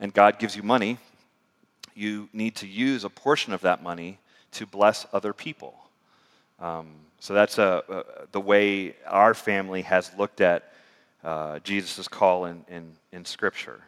and 0.00 0.12
God 0.12 0.40
gives 0.40 0.56
you 0.56 0.64
money, 0.64 0.98
you 1.94 2.28
need 2.32 2.56
to 2.56 2.66
use 2.66 3.04
a 3.04 3.08
portion 3.08 3.52
of 3.52 3.60
that 3.60 3.80
money 3.80 4.18
to 4.50 4.66
bless 4.66 5.06
other 5.12 5.32
people. 5.32 5.76
Um, 6.58 6.88
so 7.20 7.32
that's 7.32 7.58
a, 7.58 8.04
the 8.32 8.40
way 8.40 8.96
our 9.06 9.34
family 9.34 9.82
has 9.82 10.10
looked 10.18 10.40
at 10.40 10.72
uh, 11.22 11.60
Jesus' 11.60 12.08
call 12.08 12.46
in, 12.46 12.64
in, 12.68 12.90
in 13.12 13.24
Scripture. 13.24 13.80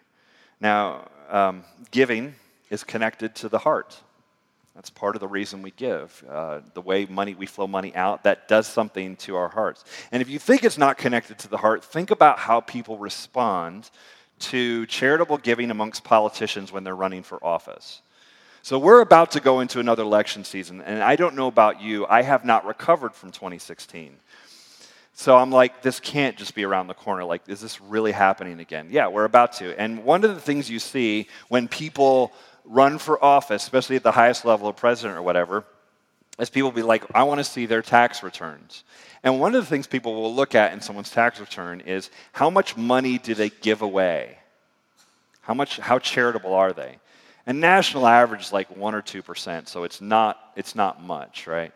Now, 0.60 1.08
um, 1.28 1.64
giving 1.90 2.36
is 2.70 2.84
connected 2.84 3.34
to 3.34 3.48
the 3.48 3.58
heart. 3.58 4.00
That's 4.74 4.90
part 4.90 5.16
of 5.16 5.20
the 5.20 5.28
reason 5.28 5.62
we 5.62 5.72
give. 5.72 6.24
Uh, 6.28 6.60
the 6.74 6.80
way 6.80 7.04
money 7.06 7.34
we 7.34 7.46
flow 7.46 7.66
money 7.66 7.94
out, 7.94 8.22
that 8.22 8.48
does 8.48 8.66
something 8.66 9.16
to 9.16 9.36
our 9.36 9.48
hearts. 9.48 9.84
And 10.12 10.22
if 10.22 10.28
you 10.28 10.38
think 10.38 10.64
it's 10.64 10.78
not 10.78 10.96
connected 10.96 11.38
to 11.40 11.48
the 11.48 11.58
heart, 11.58 11.84
think 11.84 12.10
about 12.10 12.38
how 12.38 12.60
people 12.60 12.96
respond 12.96 13.90
to 14.40 14.86
charitable 14.86 15.38
giving 15.38 15.70
amongst 15.70 16.04
politicians 16.04 16.72
when 16.72 16.84
they're 16.84 16.96
running 16.96 17.22
for 17.22 17.44
office. 17.44 18.00
So 18.62 18.78
we're 18.78 19.00
about 19.00 19.32
to 19.32 19.40
go 19.40 19.60
into 19.60 19.80
another 19.80 20.02
election 20.02 20.44
season, 20.44 20.82
and 20.82 21.02
I 21.02 21.16
don't 21.16 21.34
know 21.34 21.46
about 21.46 21.80
you, 21.80 22.06
I 22.06 22.22
have 22.22 22.44
not 22.44 22.66
recovered 22.66 23.14
from 23.14 23.32
2016. 23.32 24.16
So 25.14 25.36
I'm 25.36 25.50
like, 25.50 25.82
this 25.82 26.00
can't 26.00 26.36
just 26.36 26.54
be 26.54 26.64
around 26.64 26.86
the 26.86 26.94
corner. 26.94 27.24
Like, 27.24 27.42
is 27.46 27.60
this 27.60 27.80
really 27.80 28.12
happening 28.12 28.60
again? 28.60 28.88
Yeah, 28.90 29.08
we're 29.08 29.24
about 29.24 29.52
to. 29.54 29.78
And 29.78 30.04
one 30.04 30.24
of 30.24 30.34
the 30.34 30.40
things 30.40 30.70
you 30.70 30.78
see 30.78 31.26
when 31.48 31.68
people 31.68 32.32
run 32.64 32.98
for 32.98 33.22
office, 33.22 33.62
especially 33.62 33.96
at 33.96 34.02
the 34.02 34.12
highest 34.12 34.44
level 34.44 34.68
of 34.68 34.76
president 34.76 35.18
or 35.18 35.22
whatever, 35.22 35.64
is 36.38 36.50
people 36.50 36.70
be 36.70 36.82
like, 36.82 37.04
I 37.14 37.24
want 37.24 37.38
to 37.38 37.44
see 37.44 37.66
their 37.66 37.82
tax 37.82 38.22
returns. 38.22 38.84
And 39.22 39.38
one 39.38 39.54
of 39.54 39.62
the 39.62 39.68
things 39.68 39.86
people 39.86 40.14
will 40.14 40.34
look 40.34 40.54
at 40.54 40.72
in 40.72 40.80
someone's 40.80 41.10
tax 41.10 41.38
return 41.40 41.80
is 41.80 42.10
how 42.32 42.48
much 42.48 42.76
money 42.76 43.18
do 43.18 43.34
they 43.34 43.50
give 43.50 43.82
away? 43.82 44.38
How 45.42 45.54
much 45.54 45.78
how 45.78 45.98
charitable 45.98 46.54
are 46.54 46.72
they? 46.72 46.98
And 47.46 47.60
national 47.60 48.06
average 48.06 48.42
is 48.42 48.52
like 48.52 48.74
1 48.76 48.94
or 48.94 49.02
2%, 49.02 49.68
so 49.68 49.84
it's 49.84 50.00
not 50.00 50.52
it's 50.56 50.74
not 50.74 51.02
much, 51.02 51.46
right? 51.46 51.72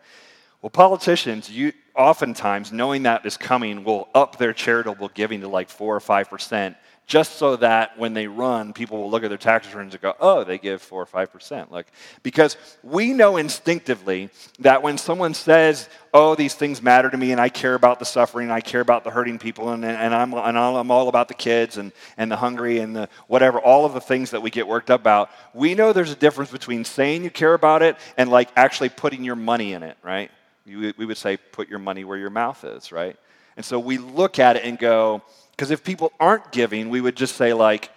Well, 0.61 0.69
politicians, 0.69 1.49
you 1.49 1.73
oftentimes 1.95 2.71
knowing 2.71 3.03
that 3.03 3.25
is 3.25 3.37
coming 3.37 3.83
will 3.83 4.07
up 4.13 4.37
their 4.37 4.53
charitable 4.53 5.09
giving 5.13 5.41
to 5.41 5.47
like 5.47 5.69
4 5.69 5.95
or 5.95 5.99
5% 5.99 6.75
just 7.07 7.35
so 7.35 7.55
that 7.57 7.97
when 7.99 8.13
they 8.13 8.25
run, 8.25 8.73
people 8.73 9.03
will 9.03 9.11
look 9.11 9.23
at 9.23 9.29
their 9.29 9.37
tax 9.37 9.67
returns 9.67 9.93
and 9.93 10.01
go, 10.01 10.15
oh, 10.19 10.43
they 10.43 10.57
give 10.57 10.81
4 10.81 11.03
or 11.03 11.05
5%. 11.05 11.69
Like, 11.69 11.87
because 12.23 12.57
we 12.81 13.13
know 13.13 13.37
instinctively 13.37 14.29
that 14.59 14.81
when 14.81 14.97
someone 14.97 15.35
says, 15.35 15.87
oh, 16.13 16.33
these 16.33 16.55
things 16.55 16.81
matter 16.81 17.09
to 17.09 17.17
me 17.17 17.31
and 17.31 17.39
I 17.39 17.49
care 17.49 17.75
about 17.75 17.99
the 17.99 18.05
suffering, 18.05 18.49
I 18.49 18.59
care 18.59 18.81
about 18.81 19.03
the 19.03 19.11
hurting 19.11 19.37
people, 19.37 19.69
and, 19.69 19.85
and, 19.85 20.15
I'm, 20.15 20.33
and 20.33 20.57
I'm 20.57 20.89
all 20.89 21.07
about 21.07 21.27
the 21.27 21.35
kids 21.35 21.77
and, 21.77 21.91
and 22.17 22.31
the 22.31 22.37
hungry 22.37 22.79
and 22.79 22.95
the 22.95 23.09
whatever, 23.27 23.59
all 23.59 23.85
of 23.85 23.93
the 23.93 24.01
things 24.01 24.31
that 24.31 24.41
we 24.41 24.49
get 24.49 24.67
worked 24.67 24.89
up 24.89 25.01
about, 25.01 25.29
we 25.53 25.75
know 25.75 25.93
there's 25.93 26.11
a 26.11 26.15
difference 26.15 26.51
between 26.51 26.83
saying 26.83 27.23
you 27.23 27.29
care 27.29 27.53
about 27.53 27.83
it 27.83 27.97
and 28.17 28.29
like 28.31 28.49
actually 28.55 28.89
putting 28.89 29.23
your 29.23 29.35
money 29.35 29.73
in 29.73 29.83
it, 29.83 29.97
right? 30.01 30.31
We, 30.65 31.05
would 31.05 31.17
say, 31.17 31.37
put 31.37 31.69
your 31.69 31.79
money 31.79 32.03
where 32.03 32.17
your 32.17 32.29
mouth 32.29 32.63
is, 32.63 32.91
right? 32.91 33.15
And 33.55 33.65
so 33.65 33.79
we 33.79 33.97
look 33.97 34.39
at 34.39 34.55
it 34.55 34.65
and 34.65 34.77
go, 34.79 35.21
because 35.51 35.71
if 35.71 35.83
people 35.83 36.11
aren't 36.19 36.51
giving, 36.51 36.89
we 36.89 37.01
would 37.01 37.15
just 37.15 37.35
say, 37.35 37.53
like, 37.53 37.91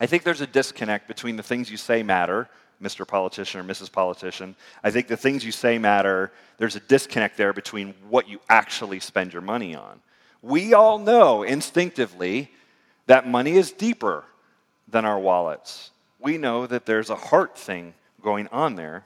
I 0.00 0.06
think 0.06 0.22
there's 0.22 0.40
a 0.40 0.46
disconnect 0.46 1.08
between 1.08 1.36
the 1.36 1.42
things 1.42 1.70
you 1.70 1.76
say 1.76 2.02
matter, 2.02 2.48
Mr. 2.82 3.06
Politician 3.06 3.60
or 3.60 3.64
Mrs. 3.64 3.92
Politician. 3.92 4.56
I 4.82 4.90
think 4.90 5.08
the 5.08 5.16
things 5.16 5.44
you 5.44 5.52
say 5.52 5.78
matter. 5.78 6.32
There's 6.56 6.76
a 6.76 6.80
disconnect 6.80 7.36
there 7.36 7.52
between 7.52 7.94
what 8.08 8.28
you 8.28 8.40
actually 8.48 9.00
spend 9.00 9.32
your 9.32 9.42
money 9.42 9.74
on. 9.74 10.00
We 10.42 10.72
all 10.72 10.98
know 10.98 11.42
instinctively 11.42 12.50
that 13.06 13.28
money 13.28 13.56
is 13.56 13.72
deeper 13.72 14.24
than 14.88 15.04
our 15.04 15.18
wallets. 15.18 15.90
We 16.18 16.38
know 16.38 16.66
that 16.66 16.86
there's 16.86 17.10
a 17.10 17.16
heart 17.16 17.58
thing 17.58 17.94
going 18.22 18.48
on 18.48 18.76
there. 18.76 19.04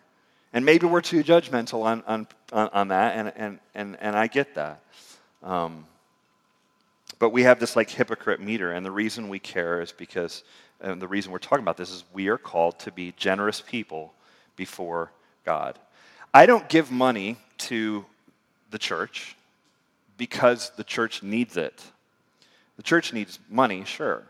And 0.54 0.64
maybe 0.64 0.86
we're 0.86 1.00
too 1.00 1.24
judgmental 1.24 1.82
on, 1.82 2.04
on, 2.06 2.28
on, 2.52 2.88
that, 2.88 3.16
and, 3.16 3.32
and, 3.34 3.58
and, 3.74 3.98
and 4.00 4.16
I 4.16 4.28
get 4.28 4.54
that. 4.54 4.84
Um, 5.42 5.84
but 7.18 7.30
we 7.30 7.42
have 7.42 7.58
this 7.58 7.74
like 7.74 7.90
hypocrite 7.90 8.40
meter, 8.40 8.70
and 8.70 8.86
the 8.86 8.92
reason 8.92 9.28
we 9.28 9.40
care 9.40 9.82
is 9.82 9.90
because, 9.90 10.44
and 10.80 11.02
the 11.02 11.08
reason 11.08 11.32
we're 11.32 11.38
talking 11.38 11.64
about 11.64 11.76
this 11.76 11.90
is 11.90 12.04
we 12.12 12.28
are 12.28 12.38
called 12.38 12.78
to 12.80 12.92
be 12.92 13.12
generous 13.16 13.60
people 13.60 14.14
before 14.54 15.10
God. 15.44 15.76
I 16.32 16.46
don't 16.46 16.68
give 16.68 16.92
money 16.92 17.36
to 17.58 18.06
the 18.70 18.78
church 18.78 19.36
because 20.16 20.70
the 20.76 20.84
church 20.84 21.24
needs 21.24 21.56
it. 21.56 21.82
The 22.76 22.84
church 22.84 23.12
needs 23.12 23.40
money, 23.50 23.84
sure. 23.84 24.22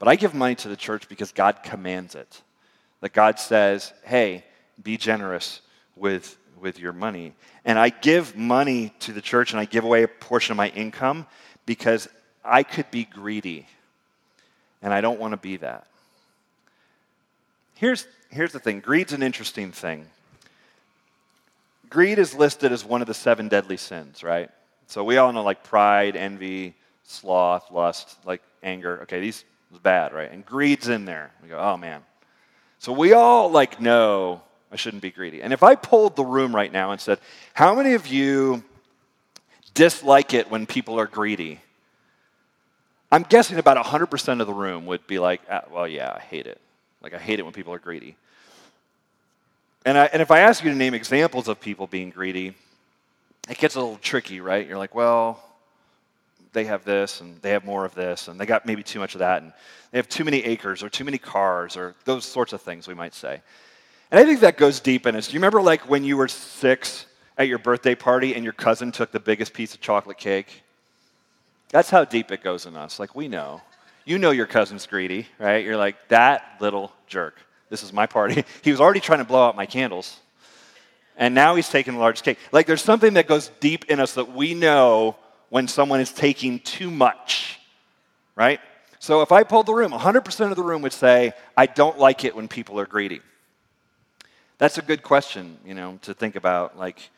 But 0.00 0.08
I 0.08 0.16
give 0.16 0.34
money 0.34 0.56
to 0.56 0.68
the 0.68 0.76
church 0.76 1.08
because 1.08 1.30
God 1.30 1.62
commands 1.62 2.16
it. 2.16 2.42
That 3.02 3.12
God 3.12 3.38
says, 3.38 3.92
hey, 4.02 4.44
be 4.82 4.96
generous 4.96 5.60
with, 5.96 6.36
with 6.60 6.78
your 6.78 6.92
money. 6.92 7.34
And 7.64 7.78
I 7.78 7.90
give 7.90 8.36
money 8.36 8.92
to 9.00 9.12
the 9.12 9.20
church 9.20 9.52
and 9.52 9.60
I 9.60 9.64
give 9.64 9.84
away 9.84 10.02
a 10.02 10.08
portion 10.08 10.52
of 10.52 10.56
my 10.56 10.68
income 10.68 11.26
because 11.66 12.08
I 12.44 12.62
could 12.62 12.90
be 12.90 13.04
greedy, 13.04 13.66
and 14.82 14.92
I 14.92 15.00
don't 15.00 15.20
want 15.20 15.32
to 15.32 15.36
be 15.36 15.58
that. 15.58 15.86
Here's, 17.74 18.06
here's 18.30 18.52
the 18.52 18.58
thing 18.58 18.80
greed's 18.80 19.12
an 19.12 19.22
interesting 19.22 19.72
thing. 19.72 20.06
Greed 21.88 22.18
is 22.18 22.34
listed 22.34 22.72
as 22.72 22.84
one 22.84 23.00
of 23.00 23.08
the 23.08 23.14
seven 23.14 23.48
deadly 23.48 23.76
sins, 23.76 24.22
right? 24.22 24.50
So 24.86 25.04
we 25.04 25.16
all 25.16 25.32
know 25.32 25.42
like 25.42 25.64
pride, 25.64 26.16
envy, 26.16 26.74
sloth, 27.04 27.70
lust, 27.70 28.16
like 28.24 28.42
anger. 28.62 29.00
Okay, 29.02 29.20
these 29.20 29.44
is 29.72 29.78
bad, 29.78 30.12
right? 30.12 30.30
And 30.30 30.44
greed's 30.44 30.88
in 30.88 31.04
there. 31.04 31.32
We 31.42 31.48
go, 31.48 31.58
oh 31.58 31.76
man. 31.76 32.02
So 32.78 32.92
we 32.92 33.12
all 33.12 33.50
like 33.50 33.80
know 33.80 34.42
I 34.72 34.76
shouldn't 34.76 35.02
be 35.02 35.10
greedy. 35.10 35.42
And 35.42 35.52
if 35.52 35.62
I 35.62 35.74
pulled 35.74 36.16
the 36.16 36.24
room 36.24 36.54
right 36.54 36.72
now 36.72 36.92
and 36.92 37.00
said, 37.00 37.18
how 37.54 37.74
many 37.74 37.94
of 37.94 38.06
you 38.06 38.62
dislike 39.74 40.32
it 40.32 40.50
when 40.50 40.66
people 40.66 40.98
are 40.98 41.06
greedy? 41.06 41.60
I'm 43.12 43.24
guessing 43.24 43.58
about 43.58 43.84
100% 43.84 44.40
of 44.40 44.46
the 44.46 44.54
room 44.54 44.86
would 44.86 45.06
be 45.06 45.18
like, 45.18 45.40
ah, 45.50 45.62
well, 45.70 45.88
yeah, 45.88 46.12
I 46.16 46.20
hate 46.20 46.46
it. 46.46 46.60
Like, 47.02 47.14
I 47.14 47.18
hate 47.18 47.40
it 47.40 47.42
when 47.42 47.52
people 47.52 47.74
are 47.74 47.78
greedy. 47.78 48.16
And, 49.84 49.98
I, 49.98 50.04
and 50.06 50.22
if 50.22 50.30
I 50.30 50.40
ask 50.40 50.62
you 50.62 50.70
to 50.70 50.76
name 50.76 50.94
examples 50.94 51.48
of 51.48 51.60
people 51.60 51.86
being 51.86 52.10
greedy, 52.10 52.54
it 53.48 53.58
gets 53.58 53.74
a 53.74 53.80
little 53.80 53.96
tricky, 53.96 54.40
right? 54.40 54.66
You're 54.66 54.78
like, 54.78 54.94
well, 54.94 55.42
they 56.52 56.64
have 56.64 56.84
this 56.84 57.20
and 57.20 57.40
they 57.42 57.50
have 57.50 57.64
more 57.64 57.84
of 57.84 57.94
this 57.94 58.28
and 58.28 58.38
they 58.38 58.46
got 58.46 58.66
maybe 58.66 58.82
too 58.82 58.98
much 58.98 59.14
of 59.14 59.20
that 59.20 59.42
and 59.42 59.52
they 59.90 59.98
have 59.98 60.08
too 60.08 60.24
many 60.24 60.44
acres 60.44 60.82
or 60.82 60.88
too 60.88 61.04
many 61.04 61.18
cars 61.18 61.76
or 61.76 61.94
those 62.04 62.24
sorts 62.24 62.52
of 62.52 62.60
things 62.60 62.86
we 62.86 62.94
might 62.94 63.14
say. 63.14 63.40
And 64.10 64.18
I 64.18 64.24
think 64.24 64.40
that 64.40 64.56
goes 64.56 64.80
deep 64.80 65.06
in 65.06 65.14
us. 65.14 65.28
Do 65.28 65.34
you 65.34 65.38
remember, 65.38 65.62
like, 65.62 65.88
when 65.88 66.02
you 66.04 66.16
were 66.16 66.28
six 66.28 67.06
at 67.38 67.46
your 67.46 67.58
birthday 67.58 67.94
party 67.94 68.34
and 68.34 68.42
your 68.42 68.52
cousin 68.52 68.90
took 68.90 69.12
the 69.12 69.20
biggest 69.20 69.52
piece 69.52 69.74
of 69.74 69.80
chocolate 69.80 70.18
cake? 70.18 70.62
That's 71.68 71.90
how 71.90 72.04
deep 72.04 72.32
it 72.32 72.42
goes 72.42 72.66
in 72.66 72.76
us. 72.76 72.98
Like, 72.98 73.14
we 73.14 73.28
know. 73.28 73.62
You 74.04 74.18
know 74.18 74.32
your 74.32 74.46
cousin's 74.46 74.86
greedy, 74.86 75.28
right? 75.38 75.64
You're 75.64 75.76
like, 75.76 76.08
that 76.08 76.56
little 76.60 76.92
jerk. 77.06 77.36
This 77.68 77.84
is 77.84 77.92
my 77.92 78.06
party. 78.06 78.44
He 78.62 78.72
was 78.72 78.80
already 78.80 79.00
trying 79.00 79.20
to 79.20 79.24
blow 79.24 79.46
out 79.46 79.54
my 79.54 79.66
candles. 79.66 80.18
And 81.16 81.34
now 81.34 81.54
he's 81.54 81.68
taking 81.68 81.94
a 81.94 81.98
large 81.98 82.22
cake. 82.22 82.38
Like, 82.50 82.66
there's 82.66 82.82
something 82.82 83.14
that 83.14 83.28
goes 83.28 83.50
deep 83.60 83.84
in 83.84 84.00
us 84.00 84.14
that 84.14 84.32
we 84.32 84.54
know 84.54 85.16
when 85.50 85.68
someone 85.68 86.00
is 86.00 86.12
taking 86.12 86.58
too 86.60 86.90
much, 86.90 87.60
right? 88.34 88.60
So 88.98 89.22
if 89.22 89.30
I 89.30 89.44
pulled 89.44 89.66
the 89.66 89.74
room, 89.74 89.92
100% 89.92 90.50
of 90.50 90.56
the 90.56 90.62
room 90.62 90.82
would 90.82 90.92
say, 90.92 91.32
I 91.56 91.66
don't 91.66 91.98
like 91.98 92.24
it 92.24 92.34
when 92.34 92.48
people 92.48 92.80
are 92.80 92.86
greedy. 92.86 93.20
That's 94.60 94.76
a 94.76 94.82
good 94.82 95.02
question, 95.02 95.56
you 95.64 95.72
know, 95.72 95.98
to 96.02 96.12
think 96.12 96.36
about. 96.36 96.78
Like, 96.78 97.08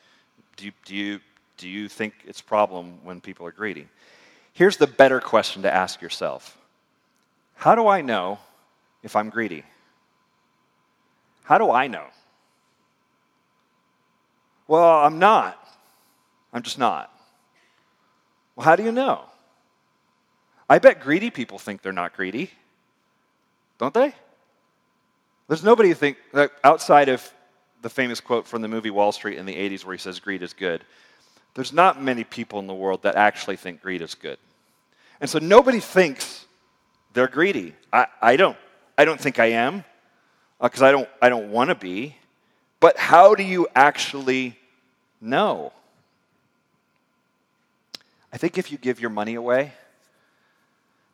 do 0.56 0.70
do 0.84 0.94
you, 0.94 1.18
do 1.56 1.68
you 1.68 1.88
think 1.88 2.14
it's 2.24 2.40
a 2.40 2.44
problem 2.44 3.00
when 3.02 3.20
people 3.20 3.44
are 3.44 3.50
greedy? 3.50 3.88
Here's 4.52 4.76
the 4.76 4.86
better 4.86 5.20
question 5.20 5.62
to 5.62 5.74
ask 5.74 6.00
yourself 6.00 6.56
How 7.56 7.74
do 7.74 7.88
I 7.88 8.00
know 8.00 8.38
if 9.02 9.16
I'm 9.16 9.28
greedy? 9.28 9.64
How 11.42 11.58
do 11.58 11.68
I 11.68 11.88
know? 11.88 12.06
Well, 14.68 15.00
I'm 15.00 15.18
not. 15.18 15.58
I'm 16.52 16.62
just 16.62 16.78
not. 16.78 17.10
Well, 18.54 18.64
how 18.64 18.76
do 18.76 18.84
you 18.84 18.92
know? 18.92 19.24
I 20.68 20.78
bet 20.78 21.00
greedy 21.00 21.30
people 21.30 21.58
think 21.58 21.82
they're 21.82 21.92
not 21.92 22.14
greedy. 22.14 22.52
Don't 23.78 23.92
they? 23.92 24.14
There's 25.52 25.62
nobody 25.62 25.90
who 25.90 25.94
think 25.94 26.16
that 26.32 26.50
outside 26.64 27.10
of 27.10 27.30
the 27.82 27.90
famous 27.90 28.22
quote 28.22 28.46
from 28.46 28.62
the 28.62 28.68
movie 28.68 28.88
Wall 28.88 29.12
Street 29.12 29.36
in 29.36 29.44
the 29.44 29.54
80s 29.54 29.84
where 29.84 29.92
he 29.92 29.98
says 29.98 30.18
greed 30.18 30.42
is 30.42 30.54
good. 30.54 30.82
There's 31.52 31.74
not 31.74 32.00
many 32.00 32.24
people 32.24 32.58
in 32.58 32.66
the 32.66 32.72
world 32.72 33.02
that 33.02 33.16
actually 33.16 33.56
think 33.56 33.82
greed 33.82 34.00
is 34.00 34.14
good. 34.14 34.38
And 35.20 35.28
so 35.28 35.38
nobody 35.38 35.78
thinks 35.78 36.46
they're 37.12 37.28
greedy. 37.28 37.74
I, 37.92 38.06
I 38.22 38.36
don't. 38.36 38.56
I 38.96 39.04
don't 39.04 39.20
think 39.20 39.38
I 39.38 39.48
am 39.48 39.84
because 40.58 40.80
uh, 40.80 40.86
I 40.86 40.90
don't, 40.90 41.08
I 41.20 41.28
don't 41.28 41.52
want 41.52 41.68
to 41.68 41.74
be. 41.74 42.16
But 42.80 42.96
how 42.96 43.34
do 43.34 43.42
you 43.42 43.68
actually 43.74 44.58
know? 45.20 45.70
I 48.32 48.38
think 48.38 48.56
if 48.56 48.72
you 48.72 48.78
give 48.78 49.00
your 49.00 49.10
money 49.10 49.34
away, 49.34 49.74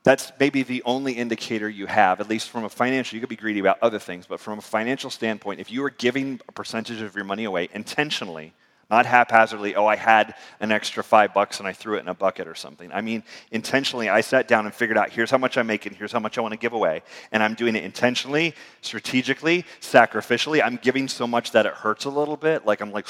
that's 0.09 0.33
maybe 0.40 0.62
the 0.62 0.83
only 0.87 1.12
indicator 1.12 1.68
you 1.68 1.85
have, 1.85 2.18
at 2.18 2.31
least 2.31 2.49
from 2.49 2.64
a 2.64 2.68
financial, 2.71 3.14
you 3.14 3.21
could 3.21 3.29
be 3.29 3.37
greedy 3.37 3.61
about 3.61 3.77
other 3.83 3.99
things, 3.99 4.25
but 4.25 4.40
from 4.40 4.59
a 4.59 4.62
financial 4.62 5.11
standpoint, 5.11 5.61
if 5.61 5.71
you 5.71 5.85
are 5.85 5.90
giving 5.90 6.40
a 6.49 6.53
percentage 6.53 7.03
of 7.03 7.14
your 7.14 7.27
money 7.27 7.44
away 7.44 7.68
intentionally, 7.75 8.55
not 8.88 9.05
haphazardly, 9.05 9.75
oh, 9.75 9.85
I 9.85 9.97
had 9.97 10.35
an 10.61 10.73
extra 10.73 11.05
five 11.05 11.35
bucks 11.35 11.59
and 11.59 11.68
I 11.68 11.75
threw 11.75 11.99
it 11.99 12.01
in 12.01 12.09
a 12.09 12.14
bucket 12.14 12.49
or 12.49 12.55
something. 12.55 12.90
I 12.90 13.03
mean, 13.03 13.23
intentionally, 13.51 14.09
I 14.09 14.23
sat 14.23 14.49
down 14.49 14.64
and 14.64 14.75
figured 14.75 14.97
out 14.97 15.11
here's 15.11 15.31
how 15.31 15.37
much 15.37 15.59
I'm 15.59 15.66
making, 15.66 15.92
here's 15.92 16.12
how 16.12 16.21
much 16.21 16.38
I 16.38 16.40
want 16.40 16.53
to 16.53 16.59
give 16.59 16.73
away. 16.73 17.03
And 17.31 17.42
I'm 17.42 17.53
doing 17.53 17.77
it 17.77 17.85
intentionally, 17.85 18.55
strategically, 18.81 19.66
sacrificially. 19.83 20.62
I'm 20.64 20.79
giving 20.81 21.07
so 21.09 21.27
much 21.27 21.53
that 21.53 21.66
it 21.66 21.75
hurts 21.75 22.07
a 22.07 22.11
little 22.11 22.38
bit. 22.38 22.64
Like, 22.64 22.81
I'm 22.81 22.92
like, 22.92 23.09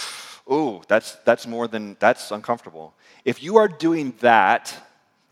oh, 0.49 0.83
that's, 0.89 1.15
that's 1.25 1.47
more 1.47 1.69
than, 1.69 1.97
that's 2.01 2.33
uncomfortable. 2.33 2.93
If 3.25 3.41
you 3.41 3.57
are 3.59 3.69
doing 3.69 4.15
that, 4.19 4.75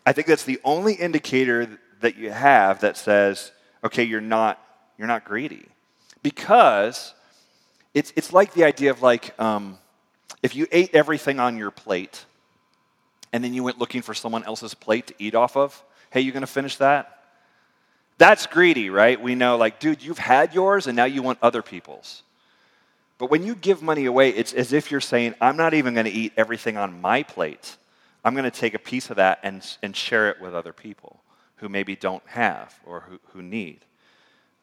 I 0.07 0.13
think 0.13 0.29
that's 0.29 0.45
the 0.45 0.61
only 0.65 0.95
indicator 0.95 1.81
that 2.01 2.17
you 2.17 2.31
have 2.31 2.81
that 2.81 2.97
says, 2.97 3.51
okay, 3.83 4.05
you're 4.05 4.21
not, 4.21 4.63
you're 4.97 5.09
not 5.09 5.25
greedy. 5.25 5.67
Because 6.23 7.13
it's, 7.93 8.13
it's 8.15 8.33
like 8.33 8.55
the 8.55 8.63
idea 8.63 8.93
of 8.93 9.03
like, 9.03 9.39
um, 9.41 9.79
if 10.45 10.55
you 10.55 10.69
ate 10.71 10.95
everything 10.95 11.41
on 11.41 11.57
your 11.57 11.73
plate 11.73 12.25
and 13.33 13.43
then 13.43 13.53
you 13.53 13.65
went 13.65 13.79
looking 13.79 14.01
for 14.01 14.15
someone 14.15 14.45
else's 14.45 14.75
plate 14.75 15.09
to 15.09 15.15
eat 15.19 15.35
off 15.35 15.57
of, 15.57 15.83
hey, 16.11 16.21
you 16.21 16.31
gonna 16.31 16.47
finish 16.47 16.77
that? 16.77 17.25
That's 18.19 18.47
greedy, 18.47 18.91
right? 18.91 19.21
We 19.21 19.35
know, 19.35 19.57
like, 19.57 19.81
dude, 19.81 20.03
you've 20.03 20.19
had 20.19 20.55
yours 20.55 20.87
and 20.87 20.97
now 20.97 21.05
you 21.05 21.21
want 21.23 21.41
other 21.43 21.63
people's. 21.63 22.23
But 23.19 23.31
when 23.31 23.45
you 23.45 23.57
give 23.57 23.83
money 23.83 24.05
away, 24.05 24.31
it's 24.31 24.53
as 24.53 24.73
if 24.73 24.91
you're 24.91 25.01
saying, 25.01 25.35
I'm 25.41 25.57
not 25.57 25.75
even 25.75 25.95
gonna 25.95 26.11
eat 26.11 26.33
everything 26.37 26.77
on 26.77 27.01
my 27.01 27.25
plate. 27.25 27.77
I'm 28.27 28.35
going 28.35 28.43
to 28.43 28.51
take 28.51 28.75
a 28.75 28.81
piece 28.81 29.09
of 29.11 29.17
that 29.19 29.39
and, 29.45 29.65
and 29.85 29.95
share 29.95 30.29
it 30.31 30.41
with 30.41 30.53
other 30.53 30.73
people 30.73 31.23
who 31.59 31.69
maybe 31.69 31.95
don't 31.95 32.27
have 32.27 32.77
or 32.85 33.03
who, 33.03 33.21
who 33.33 33.41
need. 33.41 33.85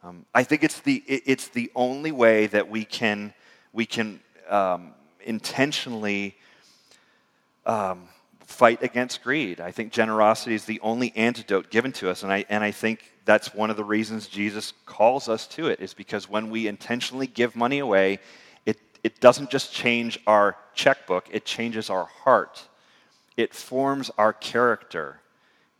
Um, 0.03 0.25
I 0.35 0.43
think 0.43 0.65
it's 0.65 0.81
the, 0.81 1.01
it, 1.07 1.23
it's 1.25 1.47
the 1.47 1.71
only 1.73 2.11
way 2.11 2.47
that 2.47 2.69
we 2.69 2.83
can, 2.83 3.33
we 3.71 3.85
can 3.85 4.19
um, 4.49 4.91
intentionally 5.23 6.35
um, 7.65 8.09
fight 8.41 8.83
against 8.83 9.23
greed. 9.23 9.61
I 9.61 9.71
think 9.71 9.93
generosity 9.93 10.55
is 10.55 10.65
the 10.65 10.81
only 10.81 11.13
antidote 11.15 11.69
given 11.69 11.93
to 11.93 12.09
us. 12.09 12.23
And 12.23 12.33
I, 12.33 12.43
and 12.49 12.65
I 12.65 12.71
think 12.71 13.13
that's 13.23 13.53
one 13.53 13.69
of 13.69 13.77
the 13.77 13.85
reasons 13.85 14.27
Jesus 14.27 14.73
calls 14.85 15.29
us 15.29 15.47
to 15.47 15.67
it, 15.67 15.79
is 15.79 15.93
because 15.93 16.29
when 16.29 16.49
we 16.49 16.67
intentionally 16.67 17.27
give 17.27 17.55
money 17.55 17.79
away, 17.79 18.19
it, 18.65 18.77
it 19.05 19.21
doesn't 19.21 19.49
just 19.49 19.71
change 19.71 20.19
our 20.27 20.57
checkbook, 20.75 21.29
it 21.31 21.45
changes 21.45 21.89
our 21.89 22.03
heart 22.25 22.67
it 23.37 23.53
forms 23.53 24.11
our 24.17 24.33
character. 24.33 25.19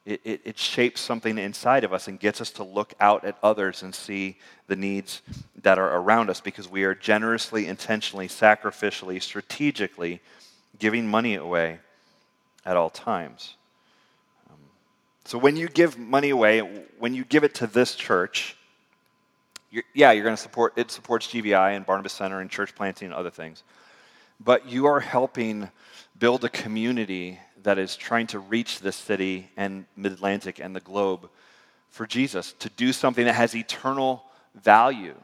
It, 0.06 0.22
it, 0.26 0.42
it, 0.44 0.60
shapes 0.60 1.00
something 1.00 1.38
inside 1.38 1.86
of 1.86 1.94
us 1.94 2.10
and 2.10 2.20
gets 2.20 2.42
us 2.42 2.52
to 2.52 2.64
look 2.64 2.94
out 3.00 3.24
at 3.24 3.38
others 3.42 3.84
and 3.84 3.96
see 3.96 4.38
the 4.68 4.76
needs 4.76 5.22
that 5.62 5.80
are 5.80 5.96
around 5.96 6.30
us 6.30 6.42
because 6.42 6.70
we 6.70 6.84
are 6.84 6.94
generously, 6.94 7.68
intentionally, 7.68 8.28
sacrificially, 8.28 9.22
strategically 9.22 10.20
giving 10.78 11.08
money 11.08 11.36
away 11.36 11.80
at 12.66 12.76
all 12.76 12.90
times. 12.90 13.56
Um, 14.50 14.58
so 15.24 15.38
when 15.38 15.56
you 15.56 15.70
give 15.70 15.98
money 15.98 16.32
away, 16.32 16.60
when 17.00 17.14
you 17.14 17.24
give 17.24 17.46
it 17.46 17.56
to 17.56 17.68
this 17.68 17.96
church, 17.96 18.58
you're, 19.72 19.84
yeah, 19.94 20.12
you're 20.12 20.24
going 20.24 20.36
to 20.36 20.42
support 20.42 20.74
it 20.76 20.92
supports 20.92 21.28
GVI 21.28 21.76
and 21.76 21.86
Barnabas 21.86 22.14
Center 22.14 22.42
and 22.42 22.50
church 22.50 22.76
planting 22.76 23.08
and 23.08 23.16
other 23.16 23.32
things. 23.32 23.64
But 24.40 24.70
you 24.70 24.86
are 24.86 25.00
helping 25.00 25.70
build 26.24 26.46
a 26.46 26.50
community 26.50 27.38
that 27.64 27.78
is 27.78 27.98
trying 27.98 28.26
to 28.26 28.40
reach 28.40 28.80
this 28.80 28.96
city 28.96 29.50
and 29.58 29.84
Mid 29.98 30.14
Atlantic 30.14 30.58
and 30.58 30.74
the 30.74 30.80
globe 30.80 31.30
for 31.90 32.08
Jesus, 32.08 32.54
to 32.60 32.70
do 32.78 32.94
something 32.94 33.26
that 33.26 33.34
has 33.34 33.54
eternal 33.54 34.24
value. 34.56 35.16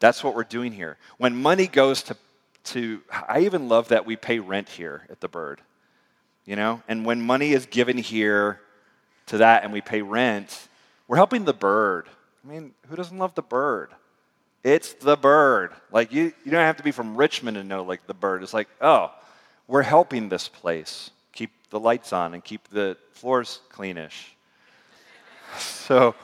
That's 0.00 0.24
what 0.24 0.34
we're 0.34 0.42
doing 0.42 0.72
here. 0.72 0.96
When 1.16 1.40
money 1.40 1.68
goes 1.68 2.02
to, 2.02 2.16
to 2.64 3.02
I 3.12 3.42
even 3.42 3.68
love 3.68 3.90
that 3.90 4.04
we 4.04 4.16
pay 4.16 4.40
rent 4.40 4.68
here 4.68 5.06
at 5.10 5.20
the 5.20 5.28
Byrd, 5.28 5.60
you 6.44 6.56
know? 6.56 6.82
And 6.88 7.06
when 7.06 7.22
money 7.22 7.52
is 7.52 7.66
given 7.66 7.96
here 7.96 8.60
to 9.26 9.38
that 9.38 9.62
and 9.62 9.72
we 9.72 9.80
pay 9.80 10.02
rent, 10.02 10.66
we're 11.06 11.18
helping 11.18 11.44
the 11.44 11.54
Byrd. 11.54 12.08
I 12.44 12.48
mean, 12.48 12.72
who 12.88 12.96
doesn't 12.96 13.16
love 13.16 13.36
the 13.36 13.42
Byrd? 13.42 13.90
It's 14.64 14.92
the 14.94 15.16
Byrd. 15.16 15.70
Like, 15.92 16.12
you, 16.12 16.32
you 16.44 16.50
don't 16.50 16.66
have 16.66 16.78
to 16.78 16.82
be 16.82 16.90
from 16.90 17.14
Richmond 17.14 17.58
to 17.58 17.62
know, 17.62 17.84
like, 17.84 18.08
the 18.08 18.14
Byrd. 18.14 18.42
It's 18.42 18.52
like, 18.52 18.68
oh, 18.80 19.12
we're 19.66 19.82
helping 19.82 20.28
this 20.28 20.48
place 20.48 21.10
keep 21.32 21.50
the 21.70 21.80
lights 21.80 22.12
on 22.12 22.34
and 22.34 22.44
keep 22.44 22.68
the 22.68 22.96
floors 23.12 23.60
cleanish. 23.72 24.28
So 25.58 26.14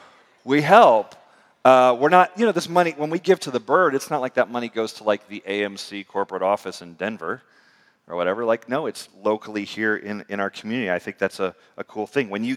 we 0.43 0.63
help. 0.63 1.15
Uh, 1.63 1.95
we're 2.01 2.09
not, 2.09 2.33
you 2.39 2.47
know, 2.47 2.53
this 2.53 2.67
money, 2.67 2.95
when 2.97 3.11
we 3.11 3.19
give 3.19 3.39
to 3.41 3.51
the 3.51 3.61
Byrd, 3.61 3.95
it's 3.95 4.11
not 4.11 4.23
like 4.23 4.35
that 4.35 4.51
money 4.51 4.71
goes 4.71 4.95
to 4.95 5.05
like 5.05 5.29
the 5.29 5.43
AMC 5.47 6.07
corporate 6.07 6.41
office 6.41 6.81
in 6.81 6.95
Denver 6.95 7.43
or 8.07 8.17
whatever. 8.17 8.47
Like, 8.47 8.71
no, 8.71 8.87
it's 8.87 9.11
locally 9.23 9.65
here 9.65 9.97
in, 9.97 10.25
in 10.31 10.41
our 10.41 10.49
community. 10.49 10.91
I 10.91 10.99
think 10.99 11.19
that's 11.19 11.41
a, 11.41 11.55
a 11.77 11.85
cool 11.85 12.07
thing. 12.07 12.31
When 12.31 12.43
you 12.43 12.57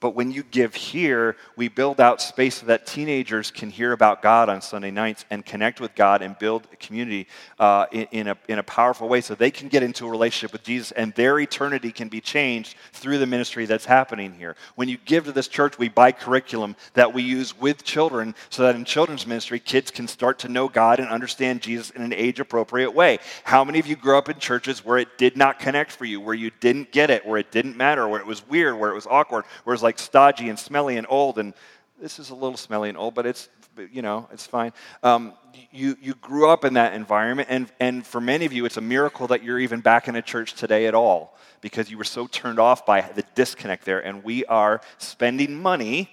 but 0.00 0.14
when 0.14 0.30
you 0.30 0.42
give 0.42 0.74
here, 0.74 1.36
we 1.56 1.68
build 1.68 2.00
out 2.00 2.22
space 2.22 2.56
so 2.56 2.66
that 2.66 2.86
teenagers 2.86 3.50
can 3.50 3.68
hear 3.68 3.92
about 3.92 4.22
God 4.22 4.48
on 4.48 4.62
Sunday 4.62 4.90
nights 4.90 5.26
and 5.30 5.44
connect 5.44 5.78
with 5.78 5.94
God 5.94 6.22
and 6.22 6.38
build 6.38 6.66
a 6.72 6.76
community 6.76 7.26
uh, 7.58 7.84
in, 7.92 8.06
in, 8.10 8.28
a, 8.28 8.36
in 8.48 8.58
a 8.58 8.62
powerful 8.62 9.08
way 9.08 9.20
so 9.20 9.34
they 9.34 9.50
can 9.50 9.68
get 9.68 9.82
into 9.82 10.06
a 10.06 10.10
relationship 10.10 10.52
with 10.52 10.62
Jesus 10.62 10.90
and 10.92 11.14
their 11.14 11.38
eternity 11.38 11.92
can 11.92 12.08
be 12.08 12.20
changed 12.20 12.76
through 12.94 13.18
the 13.18 13.26
ministry 13.26 13.66
that's 13.66 13.84
happening 13.84 14.32
here. 14.32 14.56
When 14.74 14.88
you 14.88 14.96
give 15.04 15.26
to 15.26 15.32
this 15.32 15.48
church, 15.48 15.78
we 15.78 15.90
buy 15.90 16.12
curriculum 16.12 16.76
that 16.94 17.12
we 17.12 17.22
use 17.22 17.58
with 17.58 17.84
children 17.84 18.34
so 18.48 18.62
that 18.62 18.76
in 18.76 18.86
children's 18.86 19.26
ministry, 19.26 19.60
kids 19.60 19.90
can 19.90 20.08
start 20.08 20.38
to 20.40 20.48
know 20.48 20.66
God 20.66 20.98
and 20.98 21.08
understand 21.08 21.60
Jesus 21.60 21.90
in 21.90 22.00
an 22.00 22.14
age 22.14 22.40
appropriate 22.40 22.92
way. 22.92 23.18
How 23.44 23.64
many 23.64 23.78
of 23.78 23.86
you 23.86 23.96
grew 23.96 24.16
up 24.16 24.30
in 24.30 24.38
churches 24.38 24.82
where 24.82 24.96
it 24.96 25.18
did 25.18 25.36
not 25.36 25.58
connect 25.58 25.92
for 25.92 26.06
you, 26.06 26.22
where 26.22 26.34
you 26.34 26.50
didn't 26.60 26.90
get 26.90 27.10
it, 27.10 27.26
where 27.26 27.38
it 27.38 27.50
didn't 27.50 27.76
matter, 27.76 28.08
where 28.08 28.20
it 28.20 28.26
was 28.26 28.48
weird, 28.48 28.78
where 28.78 28.90
it 28.90 28.94
was 28.94 29.06
awkward, 29.06 29.44
where 29.64 29.69
it 29.72 29.74
was 29.74 29.82
like, 29.82 29.90
like 29.90 29.98
stodgy 29.98 30.48
and 30.48 30.56
smelly 30.56 30.96
and 30.96 31.06
old, 31.10 31.36
and 31.36 31.52
this 32.00 32.20
is 32.20 32.30
a 32.30 32.34
little 32.34 32.56
smelly 32.56 32.88
and 32.88 32.96
old, 32.96 33.12
but 33.12 33.26
it's 33.26 33.48
you 33.90 34.02
know 34.02 34.28
it's 34.32 34.46
fine. 34.46 34.72
Um, 35.02 35.32
you 35.72 35.96
you 36.00 36.14
grew 36.14 36.48
up 36.48 36.64
in 36.64 36.74
that 36.74 36.94
environment, 36.94 37.48
and 37.50 37.72
and 37.80 38.06
for 38.06 38.20
many 38.20 38.46
of 38.46 38.52
you, 38.52 38.64
it's 38.66 38.76
a 38.76 38.80
miracle 38.80 39.26
that 39.26 39.42
you're 39.42 39.58
even 39.58 39.80
back 39.80 40.06
in 40.06 40.14
a 40.14 40.22
church 40.22 40.54
today 40.54 40.86
at 40.86 40.94
all 40.94 41.36
because 41.60 41.90
you 41.90 41.98
were 41.98 42.04
so 42.04 42.28
turned 42.28 42.60
off 42.60 42.86
by 42.86 43.00
the 43.00 43.24
disconnect 43.34 43.84
there. 43.84 43.98
And 43.98 44.22
we 44.22 44.44
are 44.44 44.80
spending 44.98 45.60
money 45.60 46.08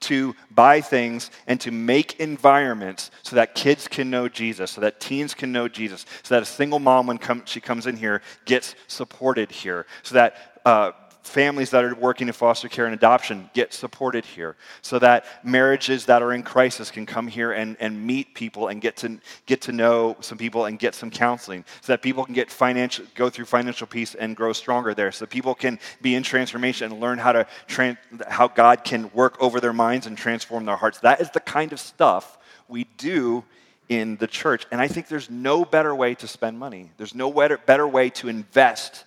to 0.00 0.34
buy 0.50 0.82
things 0.82 1.30
and 1.46 1.58
to 1.62 1.70
make 1.70 2.20
environments 2.20 3.10
so 3.22 3.36
that 3.36 3.54
kids 3.54 3.88
can 3.88 4.10
know 4.10 4.28
Jesus, 4.28 4.72
so 4.72 4.82
that 4.82 5.00
teens 5.00 5.32
can 5.32 5.52
know 5.52 5.68
Jesus, 5.68 6.04
so 6.22 6.34
that 6.34 6.42
a 6.42 6.46
single 6.46 6.78
mom, 6.78 7.06
when 7.06 7.16
come, 7.16 7.42
she 7.46 7.60
comes 7.60 7.86
in 7.86 7.96
here, 7.96 8.20
gets 8.44 8.74
supported 8.88 9.50
here, 9.50 9.86
so 10.02 10.14
that 10.16 10.60
uh, 10.66 10.92
families 11.22 11.70
that 11.70 11.84
are 11.84 11.94
working 11.94 12.26
in 12.26 12.32
foster 12.32 12.68
care 12.68 12.84
and 12.84 12.94
adoption 12.94 13.48
get 13.54 13.72
supported 13.72 14.24
here 14.24 14.56
so 14.82 14.98
that 14.98 15.24
marriages 15.44 16.06
that 16.06 16.20
are 16.20 16.32
in 16.32 16.42
crisis 16.42 16.90
can 16.90 17.06
come 17.06 17.28
here 17.28 17.52
and, 17.52 17.76
and 17.80 18.04
meet 18.04 18.34
people 18.34 18.68
and 18.68 18.80
get 18.80 18.96
to, 18.96 19.18
get 19.46 19.60
to 19.62 19.72
know 19.72 20.16
some 20.20 20.36
people 20.36 20.66
and 20.66 20.78
get 20.78 20.94
some 20.94 21.10
counseling. 21.10 21.64
So 21.80 21.92
that 21.92 22.02
people 22.02 22.24
can 22.24 22.34
get 22.34 22.50
financial, 22.50 23.06
go 23.14 23.30
through 23.30 23.44
financial 23.44 23.86
peace 23.86 24.14
and 24.14 24.36
grow 24.36 24.52
stronger 24.52 24.94
there. 24.94 25.12
So 25.12 25.26
people 25.26 25.54
can 25.54 25.78
be 26.00 26.14
in 26.14 26.22
transformation 26.22 26.90
and 26.90 27.00
learn 27.00 27.18
how 27.18 27.32
to 27.32 27.46
trans, 27.66 27.98
how 28.28 28.48
god 28.48 28.84
can 28.84 29.10
work 29.14 29.40
over 29.40 29.60
their 29.60 29.72
minds 29.72 30.06
and 30.06 30.18
transform 30.18 30.64
their 30.64 30.76
hearts. 30.76 31.00
That 31.00 31.20
is 31.20 31.30
the 31.30 31.40
kind 31.40 31.72
of 31.72 31.80
stuff 31.80 32.38
we 32.68 32.84
do 32.96 33.44
in 33.88 34.16
the 34.16 34.26
church. 34.26 34.66
And 34.70 34.80
i 34.80 34.88
think 34.88 35.08
there's 35.08 35.30
no 35.30 35.64
better 35.64 35.94
way 35.94 36.14
to 36.16 36.26
spend 36.26 36.58
money. 36.58 36.90
There's 36.96 37.14
no 37.14 37.30
better 37.30 37.86
way 37.86 38.10
to 38.10 38.28
invest 38.28 39.04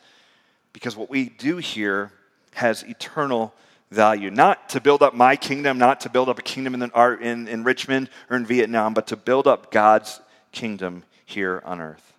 because 0.76 0.97
what 0.97 1.09
we 1.09 1.30
do 1.30 1.55
here 1.55 2.11
has 2.53 2.84
eternal 2.84 3.53
value. 3.89 4.30
Not 4.30 4.67
to 4.71 4.82
build 4.82 5.01
up 5.01 5.13
my 5.13 5.38
kingdom, 5.38 5.78
not 5.78 6.01
to 6.01 6.09
build 6.09 6.28
up 6.28 6.38
a 6.38 6.41
kingdom 6.41 6.76
in, 6.76 6.91
in, 7.21 7.47
in 7.47 7.63
Richmond 7.63 8.09
or 8.30 8.36
in 8.36 8.45
Vietnam, 8.45 8.93
but 8.93 9.07
to 9.07 9.15
build 9.15 9.47
up 9.47 9.71
God's 9.71 10.19
kingdom 10.51 11.03
here 11.26 11.63
on 11.63 11.80
earth. 11.80 12.11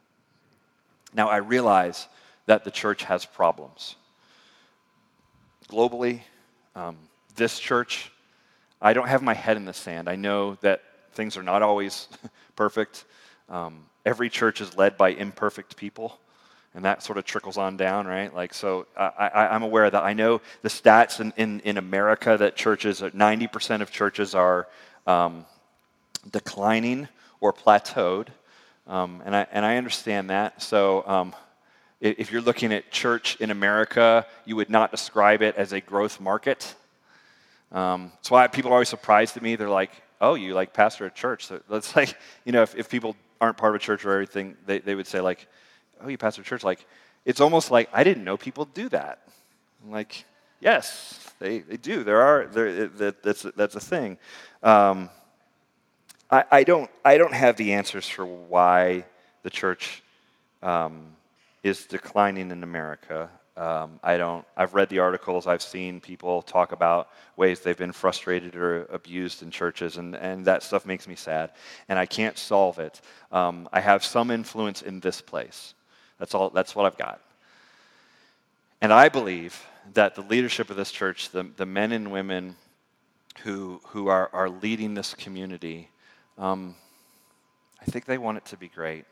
Now, 1.13 1.29
I 1.29 1.37
realize 1.37 2.09
that 2.47 2.65
the 2.65 2.71
church 2.71 3.03
has 3.03 3.27
problems. 3.27 3.97
Globally, 5.69 6.21
um, 6.75 6.97
this 7.35 7.59
church, 7.59 8.11
I 8.81 8.95
don't 8.95 9.09
have 9.09 9.21
my 9.21 9.35
head 9.35 9.59
in 9.59 9.67
the 9.67 9.75
sand. 9.75 10.09
I 10.09 10.17
know 10.17 10.55
that 10.63 10.81
things 11.13 11.37
are 11.37 11.43
not 11.43 11.61
always 11.61 12.09
perfect. 12.57 13.05
Um, 13.51 13.85
every 14.07 14.31
church 14.31 14.63
is 14.63 14.75
led 14.79 14.97
by 14.97 15.11
imperfect 15.11 15.77
people 15.77 16.19
and 16.77 16.85
that 16.85 17.03
sort 17.03 17.17
of 17.17 17.25
trickles 17.25 17.57
on 17.57 17.79
down, 17.79 18.07
right? 18.07 18.33
Like, 18.33 18.53
so 18.53 18.87
I, 18.99 19.49
am 19.55 19.63
aware 19.63 19.91
that 19.91 20.03
I 20.03 20.13
know 20.13 20.43
the 20.61 20.69
stats 20.69 21.21
in, 21.21 21.33
in, 21.39 21.61
in 21.61 21.79
America 21.79 22.37
that 22.37 22.55
churches, 22.55 23.01
90% 23.01 23.81
of 23.81 23.91
churches 23.91 24.35
are 24.35 24.69
um, 25.07 25.47
declining 26.31 27.09
or 27.41 27.55
plateaued. 27.55 28.29
Um, 28.87 29.23
and, 29.25 29.35
I, 29.35 29.47
and 29.53 29.65
I 29.65 29.79
understand 29.79 30.29
that. 30.29 30.61
So 30.61 31.03
um, 31.07 31.35
if 32.03 32.31
you're 32.31 32.43
looking 32.43 32.75
at 32.75 32.91
church 32.91 33.37
in 33.41 33.51
America, 33.51 34.27
you 34.45 34.55
would 34.57 34.69
not 34.69 34.91
describe 34.91 35.41
it 35.41 35.57
as 35.57 35.73
a 35.73 35.81
growth 35.81 36.21
market. 36.21 36.75
Um, 37.73 38.13
that's 38.17 38.31
why 38.31 38.47
people 38.49 38.71
are 38.71 38.75
always 38.75 38.91
surprised 38.91 39.35
at 39.39 39.43
me. 39.43 39.57
They're 39.57 39.71
like, 39.71 39.93
oh, 40.21 40.35
you 40.35 40.53
like 40.53 40.75
pastor 40.75 41.07
a 41.07 41.11
church. 41.11 41.47
So 41.47 41.63
that's 41.71 41.97
like, 41.97 42.15
you 42.45 42.53
know, 42.53 42.61
if, 42.61 42.75
if 42.75 42.91
people 42.91 43.17
aren't 43.41 43.57
part 43.57 43.75
of 43.75 43.81
a 43.81 43.83
church 43.83 44.05
or 44.05 44.13
everything, 44.13 44.59
they, 44.67 44.81
they 44.81 44.95
would 44.95 45.07
say 45.07 45.23
like, 45.23 45.49
oh, 46.03 46.09
you 46.09 46.19
pastor 46.19 46.43
church? 46.43 46.65
Like, 46.65 46.87
it's 47.25 47.41
almost 47.41 47.71
like 47.71 47.89
I 47.93 48.05
didn't 48.05 48.25
know 48.25 48.37
people 48.37 48.67
do 48.67 48.89
that. 48.91 49.21
I'm 49.85 49.91
like, 49.91 50.25
yes, 50.61 51.33
they, 51.39 51.61
they 51.61 51.77
do. 51.77 52.05
There 52.05 52.23
are, 52.23 52.47
there, 52.47 52.89
that, 52.89 53.23
that's, 53.23 53.43
that's 53.43 53.75
a 53.75 53.81
thing. 53.81 54.19
Um, 54.63 55.11
I, 56.31 56.45
I, 56.51 56.65
don't, 56.65 56.91
I 57.05 57.19
don't 57.19 57.35
have 57.35 57.57
the 57.57 57.73
answers 57.75 58.09
for 58.09 58.25
why 58.25 59.05
the 59.43 59.51
church 59.51 60.03
um, 60.63 61.07
is 61.63 61.87
declining 61.87 62.51
in 62.51 62.63
America. 62.63 63.31
Um, 63.57 64.01
I 64.03 64.19
don't, 64.19 64.45
I've 64.57 64.75
read 64.75 64.91
the 64.91 64.99
articles, 64.99 65.47
I've 65.47 65.63
seen 65.63 66.01
people 66.01 66.43
talk 66.43 66.73
about 66.73 67.09
ways 67.37 67.61
they've 67.61 67.77
been 67.77 67.93
frustrated 67.93 68.55
or 68.55 68.85
abused 68.87 69.43
in 69.43 69.51
churches, 69.51 69.97
and, 69.97 70.15
and 70.15 70.45
that 70.45 70.63
stuff 70.63 70.85
makes 70.85 71.09
me 71.09 71.15
sad. 71.15 71.53
And 71.89 71.99
I 71.99 72.05
can't 72.05 72.37
solve 72.37 72.79
it. 72.79 73.01
Um, 73.33 73.67
I 73.73 73.81
have 73.81 74.05
some 74.05 74.31
influence 74.31 74.83
in 74.83 75.01
this 75.01 75.23
place. 75.23 75.75
That's 76.19 76.35
all 76.35 76.51
that's 76.51 76.75
what 76.75 76.87
I've 76.87 76.99
got. 76.99 77.21
And 78.81 78.93
I 78.93 79.09
believe 79.09 79.67
that 79.95 80.15
the 80.15 80.23
leadership 80.23 80.71
of 80.71 80.77
this 80.77 80.91
church, 80.91 81.31
the, 81.31 81.45
the 81.57 81.67
men 81.67 81.93
and 81.93 82.11
women 82.11 82.57
who, 83.43 83.81
who 83.89 84.09
are, 84.09 84.31
are 84.33 84.49
leading 84.49 84.95
this 84.95 85.15
community, 85.15 85.89
um, 86.39 86.75
I 87.81 87.85
think 87.87 88.05
they 88.05 88.19
want 88.19 88.39
it 88.39 88.45
to 88.47 88.57
be 88.57 88.69
great. 88.69 89.05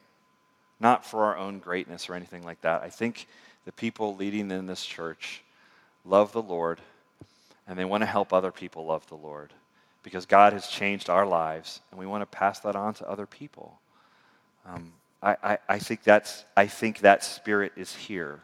Not 0.80 1.04
for 1.04 1.24
our 1.24 1.36
own 1.36 1.60
greatness 1.60 2.08
or 2.08 2.14
anything 2.14 2.42
like 2.42 2.60
that. 2.62 2.82
I 2.82 2.90
think 2.90 3.26
the 3.64 3.72
people 3.72 4.16
leading 4.16 4.50
in 4.50 4.66
this 4.66 4.84
church 4.84 5.42
love 6.04 6.32
the 6.32 6.42
Lord 6.42 6.80
and 7.66 7.78
they 7.78 7.84
want 7.84 8.02
to 8.02 8.06
help 8.06 8.32
other 8.32 8.52
people 8.52 8.84
love 8.84 9.06
the 9.06 9.16
Lord 9.16 9.52
because 10.02 10.26
God 10.26 10.52
has 10.52 10.66
changed 10.66 11.08
our 11.08 11.26
lives 11.26 11.80
and 11.90 11.98
we 11.98 12.06
want 12.06 12.20
to 12.22 12.36
pass 12.36 12.60
that 12.60 12.76
on 12.76 12.92
to 12.94 13.08
other 13.08 13.24
people. 13.24 13.78
Um, 14.66 14.92
I, 15.24 15.36
I, 15.42 15.58
I, 15.70 15.78
think, 15.78 16.02
that's, 16.02 16.44
I 16.54 16.66
think 16.66 17.00
that 17.00 17.24
spirit 17.24 17.72
is 17.76 17.94
here. 17.94 18.40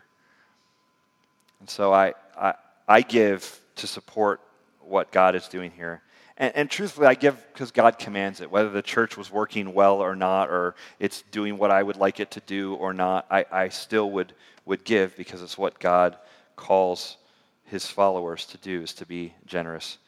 And 1.61 1.69
so 1.69 1.93
I, 1.93 2.15
I, 2.37 2.55
I 2.89 3.03
give 3.03 3.61
to 3.77 3.87
support 3.87 4.41
what 4.81 5.13
God 5.13 5.35
is 5.35 5.47
doing 5.47 5.71
here. 5.73 6.01
And, 6.39 6.57
and 6.57 6.71
truthfully, 6.71 7.07
I 7.07 7.15
give 7.15 7.37
because 7.53 7.71
God 7.71 7.99
commands 7.99 8.41
it. 8.41 8.51
Whether 8.51 8.71
the 8.71 8.81
church 8.81 9.19
was 9.19 9.31
working 9.31 9.75
well 9.75 9.97
or 9.97 10.17
not, 10.17 10.49
or 10.49 10.75
it's 10.99 11.23
doing 11.31 11.59
what 11.59 11.71
I 11.71 11.83
would 11.83 11.97
like 11.97 12.19
it 12.19 12.31
to 12.33 12.41
do 12.41 12.75
or 12.75 12.95
not, 12.95 13.27
I, 13.31 13.45
I 13.53 13.69
still 13.69 14.11
would, 14.13 14.33
would 14.65 14.83
give 14.83 15.15
because 15.19 15.43
it's 15.43 15.59
what 15.59 15.79
God 15.79 16.17
calls 16.57 17.19
his 17.65 17.87
followers 17.87 18.47
to 18.47 18.59
do, 18.59 18.81
is 18.81 18.95
to 18.95 19.07
be 19.07 19.35
generous 19.45 19.99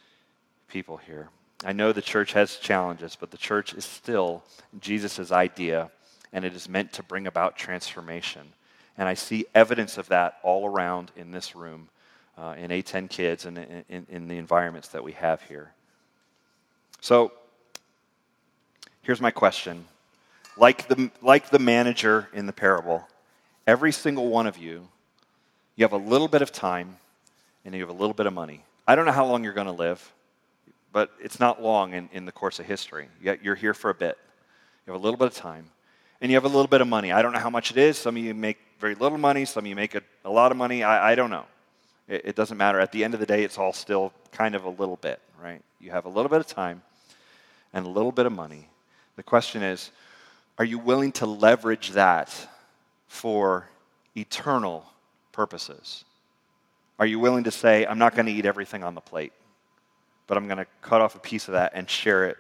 people 0.69 0.97
here. 0.97 1.29
I 1.65 1.73
know 1.73 1.93
the 1.93 2.03
church 2.03 2.33
has 2.33 2.57
challenges, 2.57 3.15
but 3.15 3.31
the 3.31 3.37
church 3.37 3.75
is 3.75 3.85
still 3.85 4.43
Jesus' 4.81 5.31
idea 5.31 5.91
and 6.33 6.45
it 6.45 6.55
is 6.55 6.69
meant 6.69 6.93
to 6.95 7.03
bring 7.03 7.27
about 7.27 7.57
transformation. 7.57 8.53
And 8.97 9.09
I 9.09 9.15
see 9.15 9.47
evidence 9.55 9.99
of 9.99 10.09
that 10.09 10.39
all 10.43 10.67
around 10.67 11.11
in 11.17 11.31
this 11.31 11.55
room, 11.55 11.89
uh, 12.39 12.55
in 12.59 12.71
A10 12.71 13.09
Kids, 13.09 13.47
and 13.47 13.59
in, 13.59 13.85
in, 13.89 14.07
in 14.09 14.29
the 14.29 14.39
environments 14.39 14.89
that 14.89 15.05
we 15.05 15.13
have 15.13 15.43
here. 15.43 15.73
So, 17.01 17.33
here's 19.03 19.21
my 19.21 19.31
question. 19.31 19.85
Like 20.57 20.89
the, 20.89 21.11
like 21.23 21.51
the 21.51 21.59
manager 21.59 22.29
in 22.33 22.47
the 22.47 22.53
parable, 22.53 23.07
every 23.67 23.93
single 23.93 24.29
one 24.29 24.47
of 24.47 24.59
you, 24.59 24.89
you 25.77 25.85
have 25.85 25.93
a 25.93 25.97
little 25.97 26.29
bit 26.29 26.43
of 26.43 26.53
time 26.53 26.97
and 27.65 27.75
you 27.75 27.81
have 27.81 27.89
a 27.89 27.99
little 27.99 28.15
bit 28.15 28.27
of 28.27 28.35
money. 28.35 28.63
I 28.87 28.95
don't 28.95 29.07
know 29.07 29.13
how 29.13 29.25
long 29.25 29.45
you're 29.45 29.55
going 29.55 29.67
to 29.67 29.73
live, 29.73 30.13
but 30.93 31.11
it's 31.21 31.41
not 31.41 31.63
long 31.63 31.95
in, 31.95 32.11
in 32.13 32.27
the 32.27 32.33
course 32.33 32.59
of 32.59 32.67
history. 32.67 33.09
Yet 33.23 33.43
You're 33.43 33.55
here 33.55 33.73
for 33.73 33.89
a 33.89 33.95
bit. 33.95 34.19
You 34.87 34.93
have 34.93 35.01
a 35.01 35.05
little 35.05 35.17
bit 35.17 35.29
of 35.29 35.35
time 35.35 35.71
and 36.23 36.31
you 36.31 36.37
have 36.37 36.45
a 36.45 36.49
little 36.49 36.69
bit 36.69 36.81
of 36.81 36.87
money. 36.87 37.11
I 37.11 37.21
don't 37.21 37.33
know 37.33 37.41
how 37.41 37.51
much 37.51 37.73
it 37.73 37.77
is. 37.77 37.99
Some 37.99 38.17
of 38.17 38.23
you 38.23 38.33
make 38.33 38.57
very 38.79 38.95
little 38.95 39.19
money, 39.19 39.45
some 39.45 39.65
of 39.65 39.69
you 39.69 39.75
make 39.75 39.97
a, 39.97 40.03
a 40.25 40.31
lot 40.31 40.53
of 40.53 40.57
money. 40.57 40.85
I, 40.85 41.13
I 41.13 41.15
don't 41.17 41.31
know. 41.31 41.45
It, 42.09 42.23
it 42.27 42.37
doesn't 42.37 42.57
matter. 42.57 42.79
At 42.79 42.93
the 42.93 43.03
end 43.03 43.13
of 43.13 43.21
the 43.21 43.27
day, 43.27 43.43
it's 43.43 43.59
all 43.59 43.73
still 43.73 44.13
kind 44.31 44.55
of 44.55 44.65
a 44.65 44.69
little 44.69 44.97
bit, 44.97 45.21
right? 45.43 45.61
You 45.81 45.91
have 45.91 46.05
a 46.05 46.09
little 46.09 46.29
bit 46.29 46.39
of 46.39 46.47
time 46.47 46.83
and 47.75 47.85
a 47.85 47.89
little 47.89 48.13
bit 48.13 48.25
of 48.25 48.33
money. 48.33 48.69
The 49.17 49.25
question 49.25 49.65
is 49.65 49.91
are 50.59 50.65
you 50.65 50.79
willing 50.79 51.11
to 51.13 51.27
leverage 51.27 51.91
that 51.91 52.33
for 53.09 53.69
eternal 54.17 54.87
purposes? 55.33 56.05
Are 57.01 57.07
you 57.07 57.19
willing 57.19 57.45
to 57.45 57.51
say, 57.51 57.85
I'm 57.85 57.99
not 57.99 58.15
going 58.15 58.27
to 58.27 58.33
eat 58.33 58.47
everything 58.47 58.85
on 58.85 58.95
the 58.95 59.01
plate, 59.01 59.33
but 60.29 60.37
I'm 60.37 60.47
going 60.47 60.59
to 60.59 60.67
cut 60.83 61.01
off 61.01 61.17
a 61.17 61.19
piece 61.19 61.49
of 61.49 61.55
that 61.55 61.73
and 61.75 61.91
share 61.91 62.27
it 62.27 62.37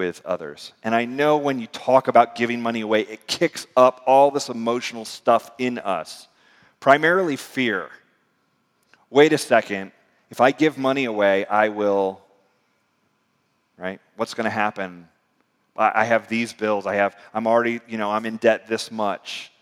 with 0.00 0.24
others. 0.24 0.72
And 0.82 0.94
I 0.94 1.04
know 1.04 1.36
when 1.36 1.58
you 1.58 1.66
talk 1.66 2.08
about 2.08 2.34
giving 2.34 2.62
money 2.62 2.80
away, 2.80 3.02
it 3.02 3.26
kicks 3.26 3.66
up 3.76 4.02
all 4.06 4.30
this 4.30 4.48
emotional 4.48 5.04
stuff 5.04 5.50
in 5.58 5.78
us, 5.78 6.26
primarily 6.80 7.36
fear. 7.36 7.90
Wait 9.10 9.34
a 9.34 9.38
second, 9.38 9.92
if 10.30 10.40
I 10.40 10.52
give 10.52 10.78
money 10.78 11.04
away, 11.04 11.44
I 11.44 11.68
will, 11.68 12.22
right? 13.76 14.00
What's 14.16 14.32
going 14.32 14.44
to 14.44 14.50
happen? 14.50 15.06
I 15.76 16.04
have 16.04 16.28
these 16.28 16.54
bills. 16.54 16.86
I 16.86 16.94
have, 16.94 17.14
I'm 17.34 17.46
already, 17.46 17.80
you 17.86 17.98
know, 17.98 18.10
I'm 18.10 18.24
in 18.24 18.36
debt 18.38 18.68
this 18.68 18.90
much. 18.90 19.52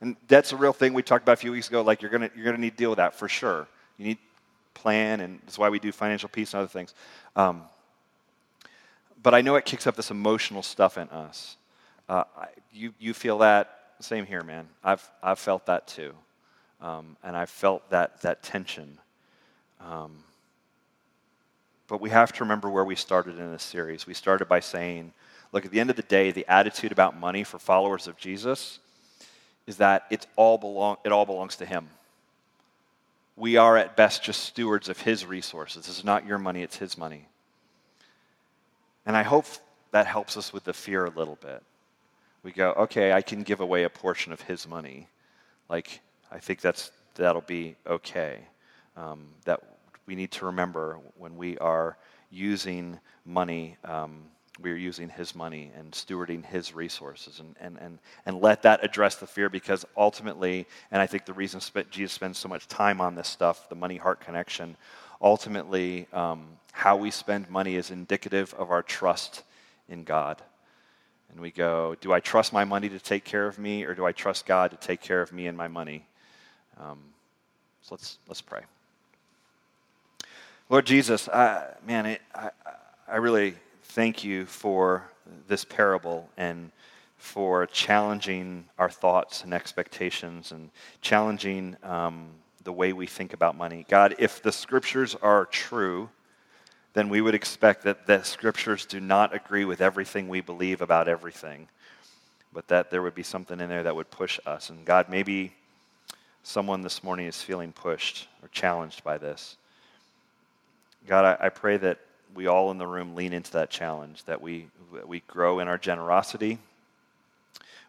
And 0.00 0.14
debt's 0.28 0.52
a 0.52 0.56
real 0.56 0.72
thing 0.72 0.94
we 0.94 1.02
talked 1.02 1.24
about 1.24 1.32
a 1.32 1.36
few 1.36 1.50
weeks 1.50 1.68
ago. 1.68 1.82
Like, 1.82 2.02
you're 2.02 2.10
going 2.12 2.30
you're 2.36 2.44
gonna 2.44 2.58
need 2.58 2.70
to 2.70 2.76
deal 2.76 2.90
with 2.90 2.98
that 2.98 3.14
for 3.14 3.28
sure. 3.28 3.66
You 3.96 4.06
need 4.06 4.18
plan, 4.74 5.20
and 5.20 5.40
that's 5.44 5.58
why 5.58 5.68
we 5.70 5.80
do 5.80 5.90
financial 5.90 6.28
peace 6.28 6.54
and 6.54 6.60
other 6.60 6.68
things. 6.68 6.94
Um, 7.34 7.62
but 9.22 9.34
I 9.34 9.40
know 9.40 9.56
it 9.56 9.64
kicks 9.64 9.86
up 9.86 9.96
this 9.96 10.10
emotional 10.10 10.62
stuff 10.62 10.98
in 10.98 11.08
us. 11.10 11.56
Uh, 12.08 12.24
you, 12.72 12.94
you 12.98 13.14
feel 13.14 13.38
that? 13.38 13.74
Same 14.00 14.24
here, 14.24 14.42
man. 14.42 14.68
I've, 14.82 15.08
I've 15.22 15.38
felt 15.38 15.66
that 15.66 15.88
too. 15.88 16.14
Um, 16.80 17.16
and 17.24 17.36
I've 17.36 17.50
felt 17.50 17.90
that, 17.90 18.20
that 18.22 18.42
tension. 18.42 18.98
Um, 19.80 20.22
but 21.88 22.00
we 22.00 22.10
have 22.10 22.32
to 22.34 22.44
remember 22.44 22.68
where 22.68 22.84
we 22.84 22.94
started 22.94 23.38
in 23.38 23.50
this 23.50 23.62
series. 23.62 24.06
We 24.06 24.14
started 24.14 24.46
by 24.46 24.60
saying, 24.60 25.12
look, 25.52 25.64
at 25.64 25.72
the 25.72 25.80
end 25.80 25.90
of 25.90 25.96
the 25.96 26.02
day, 26.02 26.30
the 26.30 26.46
attitude 26.46 26.92
about 26.92 27.18
money 27.18 27.42
for 27.42 27.58
followers 27.58 28.06
of 28.06 28.16
Jesus 28.16 28.78
is 29.66 29.78
that 29.78 30.04
it's 30.10 30.26
all 30.36 30.58
belong, 30.58 30.98
it 31.04 31.12
all 31.12 31.26
belongs 31.26 31.56
to 31.56 31.66
Him. 31.66 31.88
We 33.36 33.56
are 33.56 33.76
at 33.76 33.96
best 33.96 34.22
just 34.22 34.44
stewards 34.44 34.88
of 34.88 35.00
His 35.00 35.26
resources. 35.26 35.86
This 35.86 35.98
is 35.98 36.04
not 36.04 36.26
your 36.26 36.38
money, 36.38 36.62
it's 36.62 36.76
His 36.76 36.96
money. 36.96 37.26
And 39.08 39.16
I 39.16 39.22
hope 39.22 39.46
that 39.90 40.06
helps 40.06 40.36
us 40.36 40.52
with 40.52 40.64
the 40.64 40.74
fear 40.74 41.06
a 41.06 41.10
little 41.10 41.38
bit. 41.40 41.62
We 42.42 42.52
go, 42.52 42.72
okay, 42.72 43.10
I 43.14 43.22
can 43.22 43.42
give 43.42 43.60
away 43.60 43.84
a 43.84 43.88
portion 43.88 44.34
of 44.34 44.42
his 44.42 44.68
money. 44.68 45.08
Like, 45.70 46.02
I 46.30 46.38
think 46.38 46.60
that's, 46.60 46.92
that'll 47.14 47.40
be 47.40 47.74
okay. 47.86 48.40
Um, 48.98 49.28
that 49.46 49.60
we 50.04 50.14
need 50.14 50.30
to 50.32 50.44
remember 50.44 50.98
when 51.16 51.38
we 51.38 51.56
are 51.56 51.96
using 52.30 53.00
money, 53.24 53.78
um, 53.82 54.24
we 54.60 54.70
are 54.72 54.76
using 54.76 55.08
his 55.08 55.34
money 55.34 55.72
and 55.74 55.90
stewarding 55.92 56.44
his 56.44 56.74
resources 56.74 57.40
and, 57.40 57.56
and, 57.60 57.78
and, 57.78 57.98
and 58.26 58.42
let 58.42 58.62
that 58.64 58.84
address 58.84 59.14
the 59.16 59.26
fear 59.26 59.48
because 59.48 59.86
ultimately, 59.96 60.66
and 60.90 61.00
I 61.00 61.06
think 61.06 61.24
the 61.24 61.32
reason 61.32 61.62
Jesus 61.90 62.12
spends 62.12 62.36
so 62.36 62.48
much 62.48 62.68
time 62.68 63.00
on 63.00 63.14
this 63.14 63.28
stuff, 63.28 63.70
the 63.70 63.74
money 63.74 63.96
heart 63.96 64.20
connection, 64.20 64.76
ultimately, 65.20 66.06
um, 66.12 66.46
how 66.72 66.96
we 66.96 67.10
spend 67.10 67.50
money 67.50 67.76
is 67.76 67.90
indicative 67.90 68.54
of 68.54 68.70
our 68.70 68.82
trust 68.82 69.42
in 69.88 70.04
God. 70.04 70.40
And 71.30 71.40
we 71.40 71.50
go, 71.50 71.96
do 72.00 72.12
I 72.12 72.20
trust 72.20 72.52
my 72.52 72.64
money 72.64 72.88
to 72.88 72.98
take 72.98 73.24
care 73.24 73.46
of 73.46 73.58
me 73.58 73.84
or 73.84 73.94
do 73.94 74.06
I 74.06 74.12
trust 74.12 74.46
God 74.46 74.70
to 74.70 74.76
take 74.76 75.00
care 75.00 75.20
of 75.20 75.32
me 75.32 75.46
and 75.46 75.56
my 75.56 75.68
money? 75.68 76.06
Um, 76.78 76.98
so 77.82 77.94
let's, 77.94 78.18
let's 78.28 78.40
pray. 78.40 78.62
Lord 80.70 80.86
Jesus, 80.86 81.28
I, 81.28 81.74
man, 81.86 82.06
it, 82.06 82.22
I, 82.34 82.50
I 83.06 83.16
really 83.16 83.54
thank 83.82 84.22
you 84.22 84.46
for 84.46 85.02
this 85.48 85.64
parable 85.64 86.28
and 86.36 86.70
for 87.16 87.66
challenging 87.66 88.64
our 88.78 88.88
thoughts 88.90 89.44
and 89.44 89.52
expectations 89.52 90.52
and 90.52 90.70
challenging 91.00 91.76
um, 91.82 92.28
the 92.68 92.72
way 92.72 92.92
we 92.92 93.06
think 93.06 93.32
about 93.32 93.56
money. 93.56 93.86
God, 93.88 94.14
if 94.18 94.42
the 94.42 94.52
scriptures 94.52 95.16
are 95.22 95.46
true, 95.46 96.10
then 96.92 97.08
we 97.08 97.22
would 97.22 97.34
expect 97.34 97.82
that 97.84 98.06
the 98.06 98.22
scriptures 98.22 98.84
do 98.84 99.00
not 99.00 99.34
agree 99.34 99.64
with 99.64 99.80
everything 99.80 100.28
we 100.28 100.42
believe 100.42 100.82
about 100.82 101.08
everything, 101.08 101.66
but 102.52 102.68
that 102.68 102.90
there 102.90 103.00
would 103.00 103.14
be 103.14 103.22
something 103.22 103.58
in 103.58 103.70
there 103.70 103.84
that 103.84 103.96
would 103.96 104.10
push 104.10 104.38
us. 104.44 104.68
And 104.68 104.84
God, 104.84 105.08
maybe 105.08 105.54
someone 106.42 106.82
this 106.82 107.02
morning 107.02 107.24
is 107.24 107.40
feeling 107.40 107.72
pushed 107.72 108.28
or 108.42 108.48
challenged 108.48 109.02
by 109.02 109.16
this. 109.16 109.56
God, 111.06 111.24
I, 111.24 111.46
I 111.46 111.48
pray 111.48 111.78
that 111.78 112.00
we 112.34 112.48
all 112.48 112.70
in 112.70 112.76
the 112.76 112.86
room 112.86 113.14
lean 113.14 113.32
into 113.32 113.52
that 113.52 113.70
challenge, 113.70 114.24
that 114.24 114.42
we, 114.42 114.68
we 115.06 115.20
grow 115.20 115.60
in 115.60 115.68
our 115.68 115.78
generosity, 115.78 116.58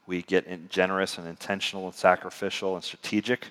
we 0.07 0.21
get 0.21 0.69
generous 0.69 1.17
and 1.17 1.27
intentional 1.27 1.87
and 1.87 1.93
sacrificial 1.93 2.75
and 2.75 2.83
strategic 2.85 3.47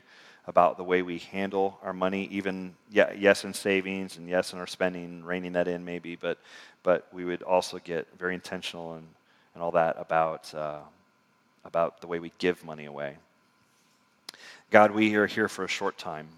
about 0.49 0.79
the 0.79 0.83
way 0.83 1.03
we 1.03 1.19
handle 1.19 1.79
our 1.83 1.93
money, 1.93 2.27
even 2.33 2.75
yeah, 2.91 3.13
yes 3.13 3.45
in 3.45 3.53
savings 3.53 4.17
and 4.17 4.29
yes 4.29 4.55
in 4.55 4.59
our 4.59 4.67
spending, 4.67 5.23
reining 5.23 5.53
that 5.53 5.69
in 5.69 5.85
maybe, 5.85 6.17
but 6.17 6.39
but 6.83 7.07
we 7.13 7.25
would 7.25 7.43
also 7.43 7.79
get 7.79 8.09
very 8.19 8.35
intentional 8.35 8.95
and, 8.95 9.07
and 9.55 9.63
all 9.63 9.71
that 9.71 9.95
about 9.99 10.53
uh, 10.55 10.81
about 11.67 12.01
the 12.01 12.07
way 12.07 12.19
we 12.19 12.33
give 12.39 12.65
money 12.65 12.87
away. 12.87 13.17
God, 14.71 14.91
we 14.91 15.15
are 15.17 15.27
here 15.27 15.49
for 15.49 15.65
a 15.65 15.69
short 15.69 15.99
time, 15.99 16.29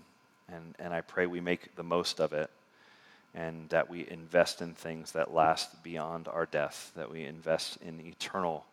and, 0.52 0.74
and 0.80 0.92
I 0.92 1.02
pray 1.02 1.26
we 1.26 1.40
make 1.40 1.74
the 1.76 1.82
most 1.84 2.20
of 2.20 2.32
it 2.32 2.50
and 3.34 3.68
that 3.68 3.88
we 3.88 4.08
invest 4.11 4.61
in 4.61 4.74
things 4.74 5.12
that 5.12 5.32
last 5.32 5.82
beyond 5.84 6.26
our 6.26 6.46
death, 6.46 6.90
that 6.96 7.11
we 7.11 7.24
invest 7.24 7.78
in 7.86 8.00
eternal, 8.00 8.64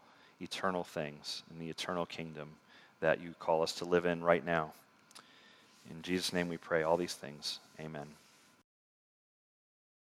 eternal 0.42 0.84
things, 0.84 1.44
in 1.52 1.60
the 1.60 1.70
eternal 1.70 2.08
kingdom 2.08 2.50
that 3.02 3.22
you 3.22 3.36
call 3.38 3.62
us 3.62 3.74
to 3.74 3.86
live 3.86 4.08
in 4.08 4.24
right 4.24 4.44
now. 4.44 4.74
In 5.90 6.02
Jesus' 6.02 6.34
name 6.34 6.50
we 6.50 6.58
pray 6.58 6.84
all 6.84 6.98
these 6.98 7.14
things. 7.14 7.60
Amen. 7.80 8.08